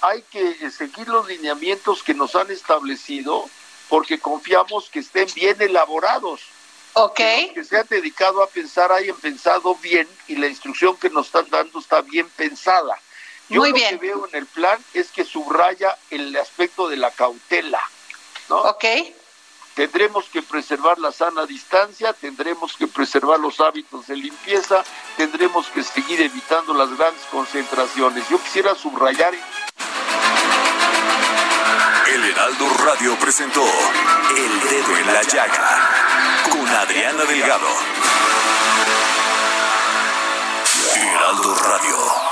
hay 0.00 0.22
que 0.22 0.70
seguir 0.70 1.08
los 1.08 1.26
lineamientos 1.28 2.02
que 2.02 2.14
nos 2.14 2.34
han 2.34 2.50
establecido 2.50 3.48
porque 3.88 4.18
confiamos 4.18 4.88
que 4.90 5.00
estén 5.00 5.28
bien 5.34 5.60
elaborados. 5.60 6.40
Ok. 6.94 7.16
Que, 7.54 7.64
se 7.64 7.78
han 7.78 7.86
dedicado 7.88 8.42
a 8.42 8.48
pensar, 8.48 8.90
hayan 8.90 9.16
pensado 9.16 9.74
bien 9.76 10.08
y 10.26 10.36
la 10.36 10.48
instrucción 10.48 10.96
que 10.96 11.08
nos 11.10 11.26
están 11.26 11.48
dando 11.50 11.78
está 11.78 12.02
bien 12.02 12.28
pensada. 12.30 12.98
Yo 13.52 13.60
Muy 13.60 13.68
lo 13.68 13.74
bien. 13.76 13.98
que 13.98 14.06
veo 14.06 14.26
en 14.28 14.34
el 14.34 14.46
plan 14.46 14.82
es 14.94 15.10
que 15.10 15.24
subraya 15.26 15.94
el 16.10 16.34
aspecto 16.36 16.88
de 16.88 16.96
la 16.96 17.10
cautela, 17.10 17.82
¿no? 18.48 18.62
Ok. 18.62 18.84
Tendremos 19.74 20.24
que 20.30 20.40
preservar 20.42 20.98
la 20.98 21.12
sana 21.12 21.44
distancia, 21.44 22.14
tendremos 22.14 22.74
que 22.78 22.86
preservar 22.86 23.38
los 23.38 23.60
hábitos 23.60 24.06
de 24.06 24.16
limpieza, 24.16 24.82
tendremos 25.18 25.66
que 25.66 25.82
seguir 25.82 26.22
evitando 26.22 26.72
las 26.72 26.96
grandes 26.96 27.22
concentraciones. 27.30 28.26
Yo 28.30 28.42
quisiera 28.42 28.74
subrayar 28.74 29.34
El 32.14 32.24
Heraldo 32.24 32.68
Radio 32.84 33.18
presentó 33.18 33.62
El 33.62 34.60
Dedo 34.70 34.96
en 34.96 35.06
la 35.12 35.22
Llaga 35.22 35.90
con 36.50 36.66
Adriana 36.68 37.24
Delgado. 37.24 37.68
Heraldo 40.96 41.54
Radio. 41.54 42.31